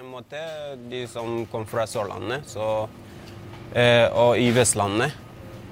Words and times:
en 0.00 0.06
måte 0.06 0.40
de 0.88 1.02
som 1.08 1.42
kom 1.52 1.66
fra 1.68 1.82
Sørlandet 1.84 2.46
så, 2.48 2.88
eh, 3.76 4.06
og 4.16 4.38
i 4.40 4.46
Vestlandet. 4.56 5.12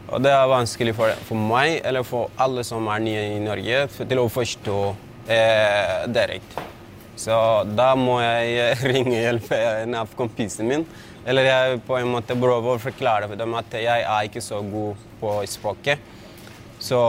Og 0.08 0.20
det 0.24 0.32
er 0.32 0.50
vanskelig 0.50 0.92
for, 0.96 1.14
for, 1.24 1.40
meg 1.48 1.78
eller 1.86 2.04
for 2.04 2.28
alle 2.36 2.64
som 2.64 2.88
er 2.92 3.04
nye 3.04 3.22
i 3.36 3.38
Norge, 3.40 3.86
til 3.96 4.20
å 4.20 4.26
forstå 4.32 4.76
eh, 5.32 6.04
direkte. 6.12 6.64
Så 7.16 7.38
da 7.72 7.94
må 7.96 8.18
jeg 8.20 8.76
ringe 8.92 9.16
hjelp 9.16 9.48
en 9.56 9.96
av 10.02 10.12
kompisene 10.18 10.68
mine. 10.68 11.00
Eller 11.28 11.48
jeg 11.48 11.80
på 11.88 11.96
en 11.96 12.12
måte 12.12 12.36
prøver 12.36 12.74
å 12.74 12.84
forklare 12.84 13.30
for 13.30 13.40
dem 13.40 13.56
at 13.56 13.80
jeg 13.80 14.04
er 14.04 14.28
ikke 14.28 14.44
så 14.44 14.60
god 14.64 15.08
på 15.22 15.34
språket. 15.48 16.04
Så 16.84 17.00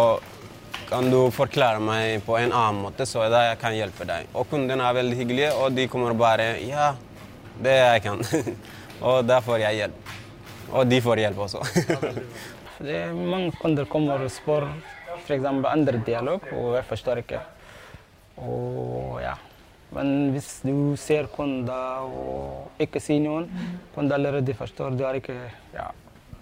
kan 0.89 1.11
du 1.11 1.19
forklare 1.35 1.83
meg 1.83 2.23
på 2.25 2.39
en 2.39 2.55
annen 2.55 2.79
måte, 2.81 3.05
så 3.05 3.27
jeg 3.27 3.59
kan 3.61 3.75
hjelpe 3.75 4.07
deg. 4.09 4.31
Og 4.33 4.47
kundene 4.49 4.87
er 4.87 4.97
veldig 4.97 5.19
hyggelige, 5.19 5.53
og 5.59 5.75
de 5.75 5.85
kommer 5.91 6.15
bare 6.17 6.55
Ja, 6.65 6.93
det 7.63 7.75
jeg 7.75 8.03
kan. 8.05 8.23
og 9.07 9.27
der 9.27 9.43
får 9.45 9.61
jeg 9.65 9.81
hjelp. 9.83 10.15
Og 10.69 10.89
de 10.89 11.01
får 11.01 11.23
hjelp 11.23 11.43
også. 11.47 11.63
det 12.85 12.95
er 13.03 13.13
mange 13.13 13.51
kunder 13.59 13.89
kommer 13.89 14.25
og 14.25 14.31
spør 14.31 14.67
f.eks. 15.19 15.45
andre 15.45 16.01
dialog, 16.05 16.45
og 16.53 16.75
jeg 16.77 16.85
forstår 16.89 17.23
ikke. 17.23 17.39
Og 18.39 19.19
ja. 19.23 19.35
Men 19.91 20.29
hvis 20.35 20.59
du 20.61 20.93
ser 21.01 21.25
kunder 21.33 22.05
og 22.05 22.81
ikke 22.81 23.01
sier 23.01 23.23
noen, 23.23 23.49
kunder 23.95 24.19
allerede 24.19 24.53
forstår 24.53 24.93
du 24.93 25.01
har 25.07 25.17
ikke 25.17 25.37
ja, 25.73 25.87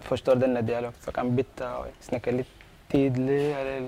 forstår 0.07 0.41
denne 0.41 0.63
dialogen, 0.67 0.97
så 1.03 1.13
kan 1.15 1.31
bytte 1.35 1.69
og 1.79 1.93
snakke 2.03 2.35
litt 2.35 2.65
tydelig 2.91 3.43
eller 3.55 3.87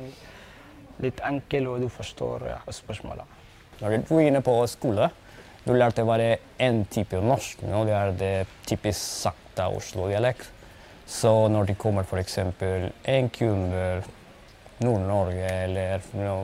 litt 1.03 1.19
enkel, 1.27 1.67
og 1.71 1.83
du 1.83 1.89
forstår 1.91 2.47
ja, 2.49 2.59
spørsmålene. 2.75 3.27
Du 3.79 4.15
er 4.17 4.25
inne 4.27 4.41
på 4.43 4.55
skole, 4.67 5.07
du 5.65 5.73
lærte 5.75 6.05
bare 6.07 6.37
én 6.59 6.85
type 6.89 7.19
norsk. 7.21 7.65
Nå 7.67 7.83
det 7.87 7.95
er 7.97 8.15
det 8.17 8.33
typisk 8.67 8.99
sakte 8.99 9.67
Oslo-dialekt. 9.75 10.47
Så 11.09 11.31
når 11.49 11.71
det 11.71 11.77
kommer 11.81 12.05
f.eks. 12.05 12.37
en 12.37 13.29
kunde 13.33 13.85
Nord-Norge 14.79 15.49
eller 15.63 16.05
no, 16.13 16.35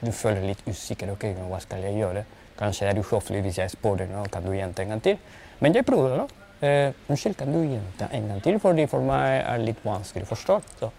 du 0.00 0.10
føler 0.12 0.46
litt 0.48 0.64
usikker. 0.66 1.12
ok, 1.12 1.28
Hva 1.46 1.60
skal 1.60 1.84
jeg 1.84 2.00
gjøre? 2.00 2.24
Kanskje 2.56 2.88
er 2.88 2.96
det 2.96 3.04
høflig 3.10 3.42
hvis 3.44 3.60
jeg 3.60 3.74
spør 3.74 4.00
deg 4.00 4.10
nå, 4.10 4.24
kan 4.32 4.44
du 4.44 4.54
gjenta 4.54 4.82
en 4.82 4.94
gang 4.94 5.02
til? 5.04 5.18
Men 5.60 5.76
jeg 5.76 5.86
prøver 5.86 6.22
da. 6.22 6.26
Eh, 6.64 6.94
unnskyld, 7.12 7.36
kan 7.36 7.52
du 7.52 7.60
gjenta 7.60 8.08
en 8.16 8.30
gang 8.30 8.40
til? 8.42 8.58
Fordi 8.60 8.86
for 8.88 9.04
meg 9.04 9.42
er 9.42 9.60
det 9.60 9.68
litt 9.70 9.84
vanskelig 9.84 10.24
å 10.24 10.30
forstå. 10.32 10.56
Så 10.80 10.90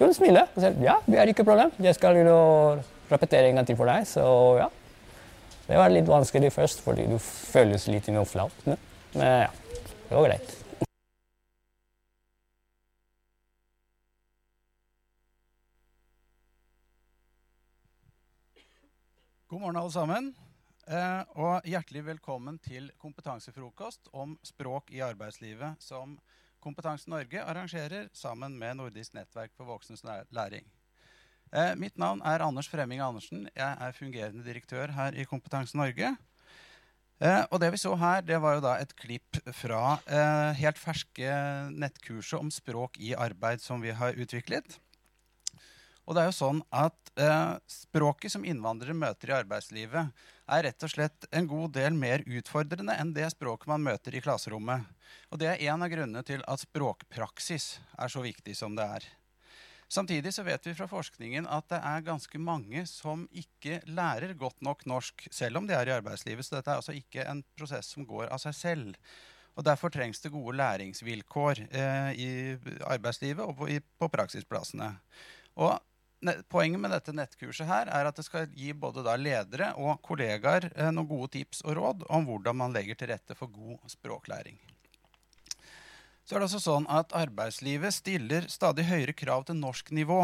hun 0.00 0.12
smiler 0.16 0.48
og 0.52 0.60
sier 0.60 0.76
ja, 0.84 0.98
det 1.08 1.20
er 1.20 1.32
ikke 1.32 1.48
problem. 1.48 1.72
Jeg 1.80 1.96
skal 1.96 2.20
repetere 3.10 3.48
en 3.48 3.60
gang 3.60 3.68
til 3.68 3.80
for 3.80 3.88
deg. 3.88 4.04
Så 4.08 4.26
ja. 4.60 4.68
Det 5.70 5.78
var 5.78 5.92
litt 5.92 6.08
vanskelig 6.10 6.48
først, 6.50 6.80
fordi 6.82 7.04
du 7.06 7.12
føles 7.22 7.84
litt 7.86 8.08
flaut. 8.26 8.64
Men 8.66 8.80
ja, 9.14 9.50
det 10.08 10.16
var 10.16 10.24
greit. 10.26 10.48
God 19.46 19.60
morgen, 19.60 19.78
alle 19.78 19.94
sammen. 19.94 20.32
Eh, 20.90 21.22
og 21.38 21.70
hjertelig 21.70 22.02
velkommen 22.08 22.58
til 22.58 22.90
kompetansefrokost 22.98 24.10
om 24.10 24.34
språk 24.42 24.90
i 24.90 25.04
arbeidslivet 25.06 25.78
som 25.78 26.18
Kompetanse 26.58 27.06
Norge 27.14 27.46
arrangerer 27.46 28.10
sammen 28.10 28.58
med 28.58 28.82
Nordisk 28.82 29.14
nettverk 29.14 29.54
for 29.54 29.70
voksnes 29.70 30.02
læring. 30.34 30.66
Eh, 31.50 31.72
mitt 31.74 31.96
navn 31.98 32.20
er 32.22 32.44
Anders 32.46 32.68
Fremming 32.70 33.00
Andersen. 33.02 33.48
Jeg 33.56 33.78
er 33.82 33.96
fungerende 33.96 34.44
direktør 34.46 34.92
her 34.94 35.16
i 35.18 35.26
Kompetanse 35.26 35.78
Norge. 35.78 36.12
Eh, 37.20 37.42
og 37.50 37.58
det 37.60 37.72
vi 37.74 37.80
så 37.82 37.96
her, 37.98 38.22
det 38.22 38.38
var 38.40 38.56
jo 38.56 38.62
da 38.64 38.76
et 38.78 38.94
klipp 38.96 39.40
fra 39.58 39.98
eh, 40.06 40.60
helt 40.62 40.78
ferske 40.78 41.32
nettkurset 41.74 42.38
om 42.38 42.54
språk 42.54 43.00
i 43.02 43.16
arbeid 43.18 43.60
som 43.60 43.82
vi 43.82 43.90
har 43.90 44.14
utviklet. 44.14 44.78
Og 46.06 46.14
det 46.16 46.22
er 46.22 46.30
jo 46.30 46.38
sånn 46.38 46.64
at 46.74 46.96
Språket 47.68 48.32
som 48.32 48.44
innvandrere 48.46 48.94
møter 48.96 49.32
i 49.32 49.34
arbeidslivet, 49.34 50.14
er 50.54 50.62
rett 50.64 50.84
og 50.86 50.92
slett 50.92 51.26
en 51.34 51.48
god 51.50 51.74
del 51.74 51.92
mer 51.98 52.22
utfordrende 52.22 52.94
enn 52.96 53.10
det 53.12 53.26
språket 53.34 53.68
man 53.68 53.82
møter 53.84 54.14
i 54.14 54.22
klasserommet. 54.22 54.86
Og 55.34 55.42
Det 55.42 55.50
er 55.50 55.64
en 55.74 55.82
av 55.82 55.90
grunnene 55.90 56.22
til 56.24 56.40
at 56.46 56.62
språkpraksis 56.62 57.80
er 57.98 58.14
så 58.14 58.22
viktig 58.24 58.54
som 58.56 58.78
det 58.78 58.86
er. 58.86 59.10
Samtidig 59.90 60.30
så 60.34 60.44
vet 60.46 60.66
vi 60.68 60.76
fra 60.78 60.86
forskningen 60.86 61.48
at 61.50 61.66
det 61.72 61.80
er 61.82 62.06
ganske 62.06 62.38
mange 62.38 62.84
som 62.86 63.24
ikke 63.34 63.80
lærer 63.90 64.36
godt 64.38 64.62
nok 64.62 64.84
norsk, 64.86 65.26
selv 65.34 65.58
om 65.58 65.66
de 65.66 65.74
er 65.74 65.90
i 65.90 65.96
arbeidslivet. 65.96 66.46
Så 66.46 66.54
dette 66.56 66.70
er 66.70 66.78
altså 66.78 66.94
ikke 66.94 67.26
en 67.26 67.42
prosess 67.58 67.90
som 67.96 68.06
går 68.06 68.30
av 68.30 68.38
seg 68.42 68.54
selv. 68.54 68.94
Og 69.58 69.66
Derfor 69.66 69.90
trengs 69.90 70.22
det 70.22 70.30
gode 70.30 70.54
læringsvilkår 70.56 71.64
eh, 71.66 72.10
i 72.14 72.30
arbeidslivet 72.86 73.42
og 73.42 73.56
på, 73.58 73.68
i, 73.68 73.80
på 73.80 74.08
praksisplassene. 74.12 74.92
Og 75.58 75.74
Poenget 76.52 76.80
med 76.82 76.92
dette 76.92 77.14
nettkurset 77.16 77.64
her 77.64 77.88
er 77.88 78.04
at 78.04 78.18
det 78.18 78.26
skal 78.26 78.50
gi 78.52 78.74
både 78.76 79.00
ledere 79.16 79.70
og 79.80 80.02
kollegaer 80.04 80.66
eh, 80.74 80.90
noen 80.92 81.08
gode 81.08 81.30
tips 81.38 81.62
og 81.64 81.78
råd 81.78 82.04
om 82.12 82.26
hvordan 82.28 82.58
man 82.60 82.74
legger 82.76 82.98
til 83.00 83.08
rette 83.08 83.36
for 83.38 83.48
god 83.48 83.88
språklæring. 83.88 84.58
Så 86.24 86.36
er 86.36 86.42
det 86.42 86.50
også 86.50 86.62
sånn 86.62 86.86
at 86.92 87.14
Arbeidslivet 87.16 87.94
stiller 87.96 88.46
stadig 88.52 88.86
høyere 88.90 89.16
krav 89.16 89.46
til 89.48 89.58
norsk 89.58 89.90
nivå. 89.96 90.20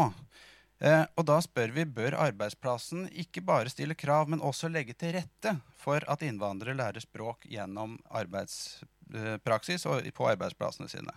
Eh, 0.77 1.03
og 1.17 1.25
da 1.25 1.39
spør 1.41 1.73
vi 1.73 1.87
bør 1.89 2.15
arbeidsplassen 2.21 3.07
ikke 3.17 3.41
bare 3.45 3.71
stille 3.73 3.97
krav, 3.97 4.29
men 4.29 4.43
også 4.45 4.69
legge 4.69 4.93
til 4.93 5.15
rette 5.17 5.55
for 5.81 6.05
at 6.05 6.23
innvandrere 6.25 6.77
lærer 6.77 7.01
språk 7.01 7.47
gjennom 7.49 7.97
arbeidspraksis 8.13 9.87
og 9.89 10.05
på 10.13 10.27
arbeidsplassene 10.29 10.89
sine. 10.91 11.15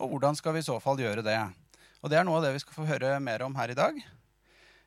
Og 0.00 0.10
hvordan 0.10 0.36
skal 0.38 0.56
vi 0.56 0.64
i 0.64 0.66
så 0.66 0.80
fall 0.82 0.98
gjøre 0.98 1.22
det? 1.22 1.38
Og 2.00 2.10
Det 2.10 2.18
er 2.18 2.24
noe 2.24 2.40
av 2.40 2.48
det 2.48 2.54
vi 2.56 2.62
skal 2.62 2.80
få 2.80 2.88
høre 2.88 3.18
mer 3.22 3.44
om 3.44 3.54
her 3.54 3.70
i 3.70 3.78
dag. 3.78 4.00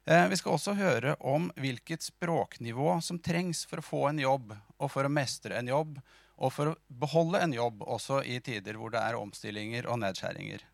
Eh, 0.05 0.25
vi 0.27 0.35
skal 0.35 0.57
også 0.57 0.73
høre 0.75 1.15
om 1.23 1.47
hvilket 1.55 2.03
språknivå 2.03 2.97
som 3.05 3.21
trengs 3.23 3.63
for 3.69 3.79
å 3.79 3.85
få 3.87 4.01
en 4.09 4.19
jobb, 4.19 4.51
og 4.77 4.91
for 4.91 5.07
å 5.07 5.11
mestre 5.13 5.55
en 5.55 5.69
jobb, 5.69 5.95
og 6.43 6.51
for 6.51 6.73
å 6.73 6.77
beholde 7.01 7.39
en 7.43 7.55
jobb 7.55 7.85
også 7.87 8.21
i 8.27 8.39
tider 8.43 8.77
hvor 8.79 8.91
det 8.93 9.01
er 9.01 9.17
omstillinger 9.19 9.87
og 9.87 10.01
nedskjæringer. 10.03 10.65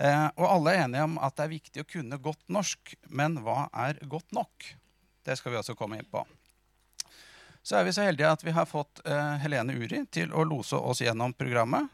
Eh, 0.00 0.26
og 0.36 0.46
alle 0.48 0.74
er 0.74 0.84
enige 0.84 1.06
om 1.08 1.16
at 1.20 1.36
det 1.36 1.46
er 1.46 1.54
viktig 1.54 1.84
å 1.84 1.88
kunne 1.88 2.20
godt 2.22 2.44
norsk, 2.52 2.94
men 3.08 3.40
hva 3.44 3.66
er 3.86 4.00
godt 4.08 4.32
nok? 4.36 4.68
Det 5.24 5.36
skal 5.36 5.54
vi 5.54 5.60
også 5.60 5.76
komme 5.76 6.00
inn 6.00 6.08
på. 6.08 6.24
Så 7.62 7.76
er 7.76 7.84
vi 7.84 7.92
så 7.92 8.06
heldige 8.06 8.30
at 8.32 8.44
vi 8.44 8.54
har 8.56 8.68
fått 8.68 9.02
eh, 9.04 9.34
Helene 9.42 9.76
Uri 9.76 10.06
til 10.12 10.32
å 10.32 10.44
lose 10.48 10.76
oss 10.76 11.02
gjennom 11.04 11.34
programmet. 11.36 11.88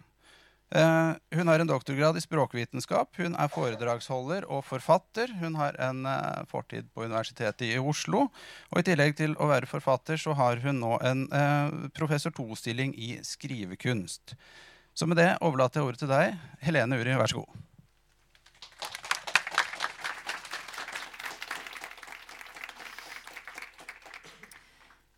Uh, 0.74 1.14
hun 1.30 1.46
har 1.46 1.62
en 1.62 1.68
doktorgrad 1.68 2.16
i 2.18 2.20
språkvitenskap. 2.20 3.12
Hun 3.20 3.36
er 3.38 3.50
foredragsholder 3.54 4.48
og 4.50 4.64
forfatter. 4.66 5.30
Hun 5.38 5.54
har 5.54 5.78
en 5.78 6.02
uh, 6.10 6.42
fortid 6.50 6.88
på 6.90 7.04
Universitetet 7.06 7.68
i 7.68 7.78
Oslo. 7.78 8.24
Og 8.72 8.80
I 8.80 8.86
tillegg 8.88 9.14
til 9.20 9.36
å 9.38 9.46
være 9.52 9.70
forfatter 9.70 10.18
så 10.18 10.34
har 10.34 10.58
hun 10.64 10.82
nå 10.82 10.96
en 11.06 11.28
uh, 11.30 11.86
professor 11.94 12.34
to-stilling 12.34 12.96
i 12.98 13.14
skrivekunst. 13.22 14.34
Så 14.96 15.06
med 15.06 15.20
det 15.22 15.36
overlater 15.38 15.80
jeg 15.80 15.86
ordet 15.86 16.02
til 16.02 16.10
deg, 16.10 16.34
Helene 16.66 16.98
Uri. 16.98 17.14
Vær 17.14 17.30
så 17.30 17.44
god. 17.44 17.62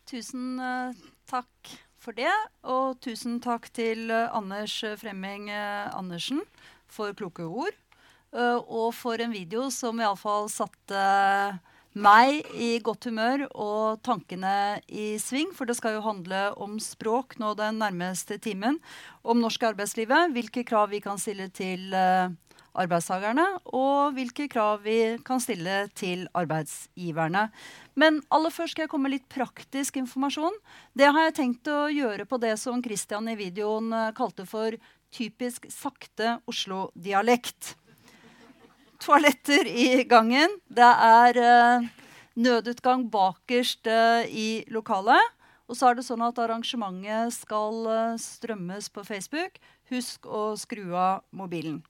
Tusen 0.09 0.57
takk 1.29 1.79
for 2.03 2.17
det. 2.17 2.33
Og 2.67 2.99
tusen 3.05 3.39
takk 3.45 3.69
til 3.75 4.09
uh, 4.13 4.31
Anders 4.37 4.75
Fremming 5.01 5.49
uh, 5.51 5.91
Andersen 5.97 6.43
for 6.91 7.15
kloke 7.17 7.47
ord. 7.47 7.77
Uh, 8.33 8.61
og 8.61 8.93
for 8.97 9.21
en 9.21 9.35
video 9.35 9.69
som 9.75 10.01
iallfall 10.01 10.51
satte 10.53 11.03
meg 11.99 12.45
i 12.55 12.77
godt 12.85 13.09
humør 13.09 13.47
og 13.51 14.03
tankene 14.07 14.81
i 14.87 15.17
sving. 15.23 15.51
For 15.57 15.69
det 15.69 15.79
skal 15.79 15.97
jo 15.97 16.05
handle 16.07 16.43
om 16.61 16.77
språk 16.83 17.39
nå 17.43 17.55
den 17.59 17.81
nærmeste 17.83 18.39
timen. 18.43 18.79
Om 19.25 19.41
norsk 19.43 19.71
arbeidslivet. 19.73 20.35
Hvilke 20.37 20.67
krav 20.69 20.93
vi 20.93 21.03
kan 21.05 21.19
stille 21.19 21.49
til 21.51 21.91
arbeidstakerne, 22.79 23.45
og 23.73 24.15
hvilke 24.17 24.49
krav 24.51 24.83
vi 24.85 25.17
kan 25.27 25.41
stille 25.43 25.87
til 25.99 26.27
arbeidsgiverne. 26.37 27.49
Men 27.99 28.21
aller 28.35 28.55
først 28.55 28.77
skal 28.77 28.87
jeg 28.87 28.93
komme 28.93 29.13
litt 29.13 29.29
praktisk 29.33 29.99
informasjon. 30.01 30.55
Det 30.93 31.09
har 31.09 31.29
jeg 31.29 31.37
tenkt 31.41 31.71
å 31.73 31.89
gjøre 31.93 32.29
på 32.29 32.41
det 32.43 32.55
som 32.61 32.83
Christian 32.85 33.31
i 33.31 33.39
videoen 33.39 33.93
eh, 33.93 34.13
kalte 34.17 34.47
for 34.49 34.77
typisk 35.15 35.67
sakte 35.73 36.39
Oslo-dialekt. 36.49 37.75
Toaletter 39.03 39.69
i 39.71 40.05
gangen. 40.11 40.59
Det 40.69 40.93
er 41.09 41.43
eh, 41.43 41.89
nødutgang 42.39 43.09
bakerst 43.11 43.87
eh, 43.87 44.29
i 44.31 44.49
lokalet. 44.75 45.35
Og 45.69 45.77
så 45.77 45.91
er 45.91 45.99
det 45.99 46.07
sånn 46.07 46.25
at 46.25 46.39
arrangementet 46.41 47.35
skal 47.37 47.89
eh, 47.93 48.19
strømmes 48.23 48.89
på 48.95 49.05
Facebook. 49.07 49.61
Husk 49.93 50.27
å 50.27 50.53
skru 50.61 50.95
av 50.97 51.25
mobilen. 51.31 51.83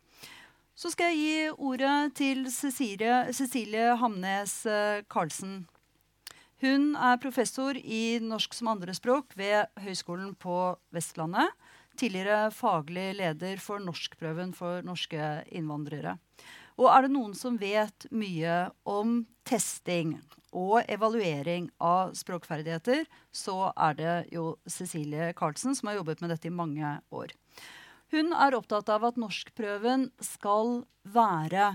Så 0.79 0.93
skal 0.95 1.11
jeg 1.11 1.19
gi 1.19 1.39
ordet 1.59 2.13
til 2.15 2.45
Cecilie, 2.55 3.33
Cecilie 3.35 3.97
Hamnes 3.99 4.53
Karlsen. 5.11 5.65
Hun 6.63 6.93
er 6.95 7.19
professor 7.19 7.75
i 7.75 8.21
norsk 8.23 8.55
som 8.55 8.71
andrespråk 8.71 9.35
ved 9.35 9.67
Høgskolen 9.83 10.37
på 10.39 10.77
Vestlandet. 10.95 11.51
Tidligere 11.99 12.53
faglig 12.55 13.09
leder 13.19 13.59
for 13.59 13.83
norskprøven 13.83 14.55
for 14.55 14.87
norske 14.87 15.33
innvandrere. 15.51 16.15
Og 16.79 16.87
er 16.93 17.09
det 17.09 17.11
noen 17.17 17.35
som 17.35 17.59
vet 17.59 18.07
mye 18.15 18.69
om 18.87 19.25
testing 19.51 20.15
og 20.55 20.87
evaluering 20.87 21.73
av 21.83 22.15
språkferdigheter, 22.15 23.03
så 23.35 23.73
er 23.75 23.99
det 23.99 24.17
jo 24.31 24.53
Cecilie 24.71 25.33
Karlsen, 25.35 25.75
som 25.75 25.91
har 25.91 25.99
jobbet 25.99 26.23
med 26.23 26.37
dette 26.37 26.47
i 26.47 26.55
mange 26.55 27.01
år. 27.11 27.35
Hun 28.09 28.33
er 28.33 28.57
opptatt 28.57 28.89
av 28.89 29.05
at 29.05 29.19
norskprøven 29.21 30.09
skal 30.25 30.79
være 31.05 31.75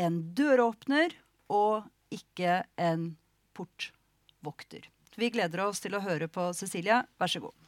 en 0.00 0.22
døråpner 0.32 1.12
og 1.52 1.84
ikke 2.12 2.62
en 2.80 3.10
portvokter. 3.52 4.88
Vi 5.20 5.28
gleder 5.32 5.66
oss 5.66 5.84
til 5.84 5.92
å 5.92 6.00
høre 6.00 6.30
på 6.32 6.48
Cecilie. 6.56 7.02
Vær 7.20 7.28
så 7.28 7.44
god. 7.44 7.58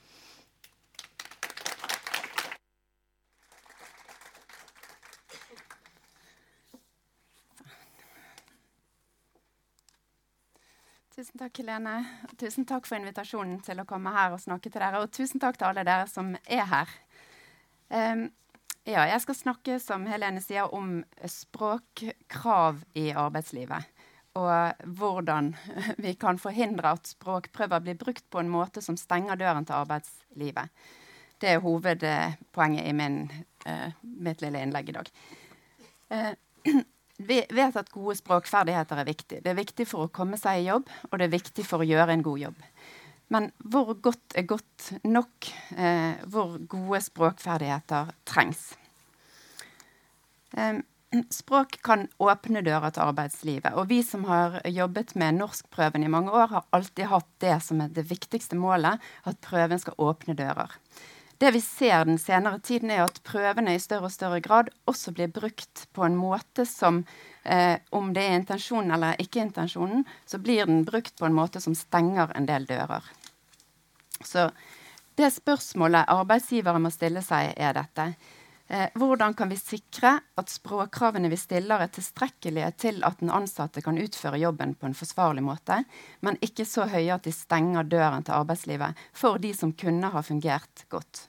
Tusen 11.14 11.38
takk, 11.38 11.60
Helene. 11.60 11.98
Tusen 12.40 12.64
takk 12.66 12.88
for 12.88 12.98
invitasjonen 12.98 13.60
til 13.62 13.78
å 13.78 13.86
komme 13.86 14.10
her 14.16 14.32
og 14.34 14.40
snakke 14.42 14.72
til 14.72 14.80
dere. 14.80 15.04
Og 15.04 15.12
tusen 15.14 15.38
takk 15.38 15.60
til 15.60 15.68
alle 15.68 15.84
dere 15.86 16.08
som 16.10 16.32
er 16.42 16.64
her. 16.72 16.90
Um, 17.88 18.28
ja, 18.84 19.06
jeg 19.08 19.20
skal 19.24 19.36
snakke, 19.38 19.78
som 19.80 20.04
Helene 20.08 20.42
sier, 20.44 20.68
om 20.76 20.98
språkkrav 21.24 22.82
i 23.00 23.08
arbeidslivet. 23.16 23.88
Og 24.36 24.84
hvordan 24.98 25.52
vi 26.04 26.14
kan 26.20 26.40
forhindre 26.42 26.96
at 26.98 27.14
språkprøver 27.14 27.84
blir 27.84 27.98
brukt 28.00 28.26
på 28.30 28.42
en 28.42 28.52
måte 28.52 28.82
som 28.84 28.98
stenger 29.00 29.40
døren 29.40 29.64
til 29.64 29.78
arbeidslivet. 29.78 30.72
Det 31.40 31.54
er 31.54 31.62
hovedpoenget 31.64 32.88
i 32.88 32.92
min, 32.96 33.22
uh, 33.68 33.94
mitt 34.02 34.44
lille 34.44 34.60
innlegg 34.62 34.90
i 34.90 34.96
dag. 34.98 35.08
Uh, 36.12 36.32
vi 37.30 37.40
vet 37.56 37.76
at 37.80 37.92
gode 37.94 38.16
språkferdigheter 38.18 39.00
er 39.00 39.08
viktig. 39.08 39.40
Det 39.44 39.52
er 39.52 39.58
viktig 39.58 39.86
for 39.88 40.06
å 40.06 40.12
komme 40.12 40.38
seg 40.40 40.60
i 40.60 40.68
jobb, 40.68 40.92
og 41.10 41.18
det 41.18 41.28
er 41.28 41.36
viktig 41.36 41.64
for 41.66 41.80
å 41.80 41.88
gjøre 41.88 42.16
en 42.16 42.26
god 42.26 42.42
jobb. 42.48 42.68
Men 43.34 43.50
hvor 43.58 43.90
godt 43.98 44.36
er 44.38 44.46
godt 44.46 44.92
nok? 45.02 45.50
Eh, 45.74 46.22
hvor 46.30 46.54
gode 46.70 47.00
språkferdigheter 47.02 48.12
trengs? 48.28 48.68
Eh, 50.54 50.78
språk 51.34 51.80
kan 51.82 52.06
åpne 52.22 52.62
dører 52.62 52.94
til 52.94 53.02
arbeidslivet. 53.08 53.72
Og 53.74 53.88
vi 53.90 54.02
som 54.06 54.26
har 54.28 54.60
jobbet 54.70 55.16
med 55.18 55.40
norskprøven 55.40 56.06
i 56.06 56.12
mange 56.12 56.30
år, 56.30 56.46
har 56.52 56.68
alltid 56.70 57.10
hatt 57.10 57.32
det 57.42 57.56
som 57.66 57.82
er 57.82 57.90
det 57.94 58.06
viktigste 58.10 58.58
målet, 58.58 59.02
at 59.26 59.42
prøven 59.42 59.82
skal 59.82 59.98
åpne 59.98 60.38
dører. 60.38 60.78
Det 61.42 61.50
vi 61.50 61.60
ser 61.60 62.04
den 62.06 62.18
senere 62.18 62.60
tiden, 62.62 62.92
er 62.94 63.02
at 63.04 63.18
prøvene 63.26 63.74
i 63.74 63.82
større 63.82 64.06
og 64.08 64.14
større 64.14 64.40
grad 64.40 64.70
også 64.86 65.12
blir 65.16 65.32
brukt 65.34 65.88
på 65.92 66.04
en 66.06 66.14
måte 66.16 66.66
som 66.68 67.02
eh, 67.42 67.82
Om 67.90 68.12
det 68.14 68.22
er 68.22 68.38
intensjonen 68.38 68.94
eller 68.94 69.18
ikke 69.20 69.42
intensjonen, 69.42 70.06
så 70.26 70.38
blir 70.38 70.66
den 70.70 70.84
brukt 70.86 71.18
på 71.18 71.26
en 71.26 71.34
måte 71.34 71.60
som 71.60 71.74
stenger 71.74 72.32
en 72.38 72.46
del 72.46 72.66
dører. 72.70 73.02
Så 74.22 74.50
det 75.18 75.30
spørsmålet 75.34 76.10
arbeidsgivere 76.10 76.80
må 76.82 76.90
stille 76.90 77.22
seg, 77.24 77.52
er 77.56 77.76
dette. 77.76 78.08
Eh, 78.66 78.88
hvordan 78.96 79.34
kan 79.36 79.50
vi 79.52 79.58
sikre 79.60 80.14
at 80.40 80.48
språkkravene 80.48 81.28
vi 81.28 81.36
stiller, 81.36 81.82
er 81.84 81.92
tilstrekkelige 81.92 82.70
til 82.80 83.02
at 83.04 83.20
den 83.20 83.30
ansatte 83.30 83.82
kan 83.84 83.98
utføre 84.00 84.40
jobben 84.40 84.72
på 84.74 84.88
en 84.88 84.96
forsvarlig 84.96 85.44
måte, 85.44 85.82
men 86.24 86.40
ikke 86.42 86.64
så 86.66 86.88
høye 86.88 87.12
at 87.14 87.28
de 87.28 87.34
stenger 87.34 87.84
døren 87.84 88.24
til 88.24 88.38
arbeidslivet 88.38 89.04
for 89.12 89.38
de 89.38 89.52
som 89.54 89.74
kunne 89.76 90.10
ha 90.10 90.24
fungert 90.24 90.86
godt? 90.88 91.28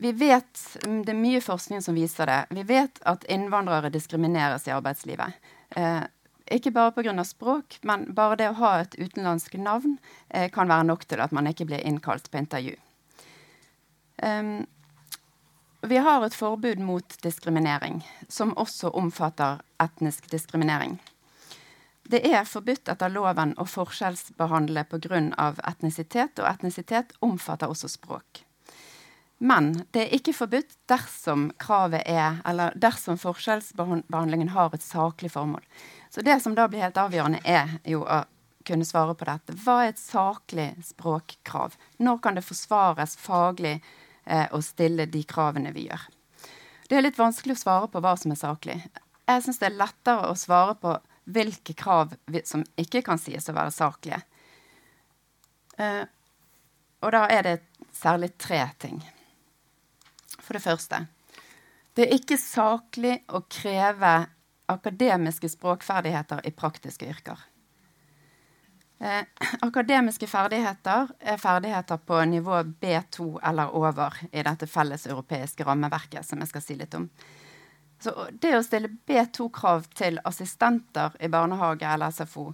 Vi 0.00 0.12
vet, 0.12 0.76
mm, 0.86 1.02
Det 1.04 1.12
er 1.12 1.18
mye 1.18 1.40
forskning 1.40 1.82
som 1.82 1.94
viser 1.94 2.26
det. 2.26 2.46
Vi 2.50 2.62
vet 2.62 3.00
at 3.04 3.24
innvandrere 3.28 3.90
diskrimineres 3.92 4.66
i 4.68 4.72
arbeidslivet. 4.72 5.32
Eh, 5.76 6.04
ikke 6.56 6.72
bare 6.74 6.92
pga. 6.92 7.24
språk, 7.24 7.78
men 7.82 8.14
bare 8.14 8.36
det 8.36 8.50
å 8.50 8.58
ha 8.58 8.80
et 8.80 8.94
utenlandsk 8.98 9.54
navn 9.54 9.98
eh, 10.28 10.50
kan 10.50 10.68
være 10.68 10.88
nok 10.90 11.04
til 11.04 11.20
at 11.20 11.32
man 11.32 11.46
ikke 11.46 11.66
blir 11.66 11.86
innkalt 11.86 12.30
på 12.30 12.38
intervju. 12.38 12.76
Um, 14.22 14.66
vi 15.82 15.96
har 15.96 16.24
et 16.24 16.34
forbud 16.34 16.78
mot 16.78 17.16
diskriminering, 17.22 18.02
som 18.28 18.52
også 18.56 18.90
omfatter 18.90 19.62
etnisk 19.80 20.28
diskriminering. 20.30 20.98
Det 22.10 22.20
er 22.26 22.44
forbudt 22.44 22.90
etter 22.90 23.12
loven 23.12 23.54
å 23.56 23.64
forskjellsbehandle 23.64 24.84
pga. 24.90 25.54
etnisitet, 25.68 26.38
og 26.38 26.48
etnisitet 26.50 27.12
omfatter 27.20 27.70
også 27.70 27.88
språk. 27.88 28.44
Men 29.38 29.86
det 29.94 30.02
er 30.02 30.14
ikke 30.18 30.34
forbudt 30.36 30.74
dersom 30.90 31.50
er, 31.60 32.42
dersom 32.74 33.16
forskjellsbehandlingen 33.16 34.50
har 34.52 34.74
et 34.74 34.82
saklig 34.82 35.30
formål. 35.32 35.64
Så 36.10 36.24
det 36.26 36.40
som 36.42 36.54
da 36.58 36.66
blir 36.68 36.82
helt 36.82 36.98
avgjørende, 36.98 37.40
er 37.44 37.78
jo 37.86 38.02
å 38.02 38.22
kunne 38.66 38.84
svare 38.84 39.14
på 39.14 39.26
dette. 39.28 39.54
Hva 39.62 39.84
er 39.84 39.92
et 39.92 40.00
saklig 40.02 40.72
språkkrav? 40.84 41.76
Når 42.02 42.18
kan 42.22 42.36
det 42.36 42.44
forsvares 42.44 43.16
faglig 43.18 43.78
eh, 44.24 44.46
å 44.52 44.60
stille 44.62 45.06
de 45.10 45.22
kravene 45.28 45.72
vi 45.74 45.86
gjør. 45.88 46.08
Det 46.88 46.98
er 46.98 47.06
litt 47.06 47.18
vanskelig 47.18 47.54
å 47.54 47.62
svare 47.62 47.90
på 47.90 48.02
hva 48.02 48.16
som 48.18 48.34
er 48.34 48.40
saklig. 48.40 48.78
Jeg 49.30 49.44
syns 49.44 49.60
det 49.62 49.68
er 49.70 49.78
lettere 49.78 50.30
å 50.30 50.38
svare 50.38 50.74
på 50.80 50.96
hvilke 51.30 51.76
krav 51.78 52.16
som 52.48 52.64
ikke 52.80 53.04
kan 53.06 53.20
sies 53.22 53.46
å 53.48 53.54
være 53.54 53.74
saklige. 53.74 54.18
Eh, 55.78 56.02
og 57.00 57.14
da 57.14 57.24
er 57.30 57.46
det 57.46 57.56
særlig 57.96 58.32
tre 58.40 58.64
ting. 58.78 58.98
For 60.40 60.58
det 60.58 60.64
første 60.64 61.06
Det 61.94 62.06
er 62.06 62.14
ikke 62.16 62.38
saklig 62.38 63.16
å 63.34 63.42
kreve 63.50 64.12
akademiske 64.70 65.48
språkferdigheter 65.52 66.46
i 66.46 66.50
praktiske 66.50 67.08
yrker. 67.10 67.38
Eh, 69.00 69.24
akademiske 69.60 70.26
ferdigheter 70.26 71.08
er 71.20 71.36
ferdigheter 71.40 71.96
på 71.96 72.24
nivå 72.24 72.62
B2 72.62 73.40
eller 73.48 73.76
over 73.76 74.18
i 74.32 74.42
dette 74.44 74.66
felles 74.68 75.06
europeiske 75.06 75.64
rammeverket, 75.64 76.26
som 76.26 76.42
jeg 76.42 76.52
skal 76.52 76.64
si 76.64 76.76
litt 76.76 76.94
om. 76.98 77.08
Så 78.00 78.12
det 78.42 78.52
å 78.56 78.64
stille 78.64 78.92
B2-krav 79.08 79.88
til 79.96 80.20
assistenter 80.24 81.16
i 81.20 81.28
barnehage 81.32 81.88
eller 81.88 82.12
SFO, 82.12 82.50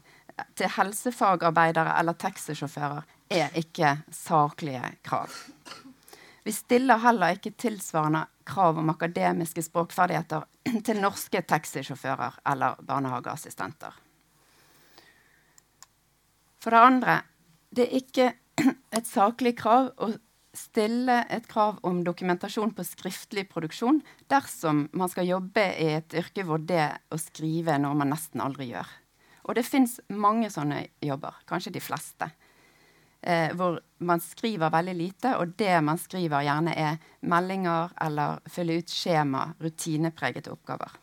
til 0.55 0.71
helsefagarbeidere 0.77 1.95
eller 1.99 2.19
taxisjåfører, 2.19 3.03
er 3.31 3.55
ikke 3.59 3.97
saklige 4.15 4.93
krav. 5.07 5.35
Vi 6.47 6.53
stiller 6.55 7.01
heller 7.03 7.35
ikke 7.35 7.57
tilsvarende 7.59 8.21
krav 8.47 8.77
om 8.79 8.93
akademiske 8.93 9.65
språkferdigheter 9.67 10.45
til 10.87 11.01
norske 11.03 11.41
taxisjåfører 11.43 12.39
eller 12.47 12.79
barnehageassistenter. 12.87 13.97
For 16.63 16.71
det 16.71 16.85
andre, 16.87 17.17
det 17.75 17.89
er 17.89 17.99
ikke 17.99 18.29
et 18.99 19.11
saklig 19.11 19.57
krav 19.59 19.91
å 19.99 20.13
stille 20.57 21.19
et 21.35 21.51
krav 21.51 21.83
om 21.83 22.05
dokumentasjon 22.07 22.77
på 22.79 22.87
skriftlig 22.87 23.49
produksjon 23.51 23.99
dersom 24.31 24.87
man 24.97 25.11
skal 25.11 25.27
jobbe 25.29 25.67
i 25.83 25.91
et 25.99 26.15
yrke 26.17 26.47
hvor 26.47 26.63
det 26.63 26.93
å 27.11 27.19
skrive 27.21 27.75
er 27.75 27.83
noe 27.83 27.99
man 27.99 28.15
nesten 28.15 28.45
aldri 28.45 28.71
gjør. 28.71 28.87
Og 29.51 29.59
det 29.59 29.67
fins 29.67 29.99
mange 30.15 30.47
sånne 30.55 30.85
jobber, 31.03 31.43
kanskje 31.51 31.75
de 31.75 31.83
fleste, 31.83 32.31
eh, 33.27 33.53
hvor 33.57 33.81
man 33.99 34.23
skriver 34.23 34.71
veldig 34.71 34.95
lite, 34.95 35.35
og 35.41 35.57
det 35.59 35.75
man 35.85 35.99
skriver, 35.99 36.45
gjerne 36.47 36.75
er 36.79 36.99
meldinger 37.27 37.93
eller 38.07 38.41
fylle 38.51 38.79
ut 38.81 38.93
skjema, 38.93 39.49
rutinepregete 39.63 40.53
oppgaver. 40.53 40.95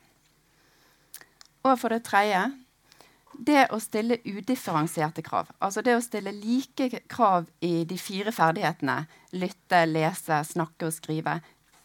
Og 1.63 1.79
for 1.79 1.93
det 1.93 2.03
tredje 2.07 2.43
det 3.33 3.65
å 3.73 3.79
stille 3.81 4.19
udifferensierte 4.25 5.23
krav, 5.25 5.49
altså 5.57 5.81
det 5.81 5.95
å 5.97 6.03
stille 6.05 6.31
like 6.35 6.89
krav 7.09 7.47
i 7.65 7.81
de 7.89 7.97
fire 7.97 8.33
ferdighetene 8.35 8.99
lytte, 9.33 9.79
lese, 9.89 10.43
snakke 10.45 10.89
og 10.89 10.93
skrive, 10.93 11.39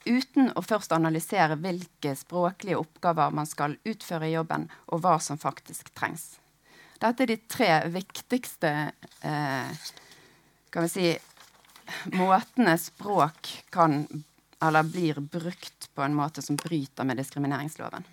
uten 0.05 0.53
å 0.57 0.65
først 0.65 0.93
analysere 0.97 1.57
hvilke 1.61 2.15
språklige 2.17 2.81
oppgaver 2.81 3.33
man 3.35 3.49
skal 3.49 3.79
utføre 3.89 4.29
i 4.29 4.35
jobben, 4.35 4.69
og 4.93 5.03
hva 5.05 5.17
som 5.25 5.41
faktisk 5.41 5.93
trengs. 5.97 6.37
Dette 6.99 7.25
er 7.25 7.31
de 7.31 7.39
tre 7.49 7.73
viktigste 7.95 8.75
eh, 9.25 9.89
kan 10.71 10.87
vi 10.87 10.89
si, 10.89 11.09
måtene 12.13 12.79
språk 12.79 13.53
kan 13.71 14.03
eller 14.61 14.83
blir 14.83 15.21
brukt 15.21 15.95
på 15.95 16.03
en 16.03 16.15
måte 16.15 16.43
som 16.43 16.57
bryter 16.57 17.07
med 17.07 17.17
diskrimineringsloven. 17.17 18.05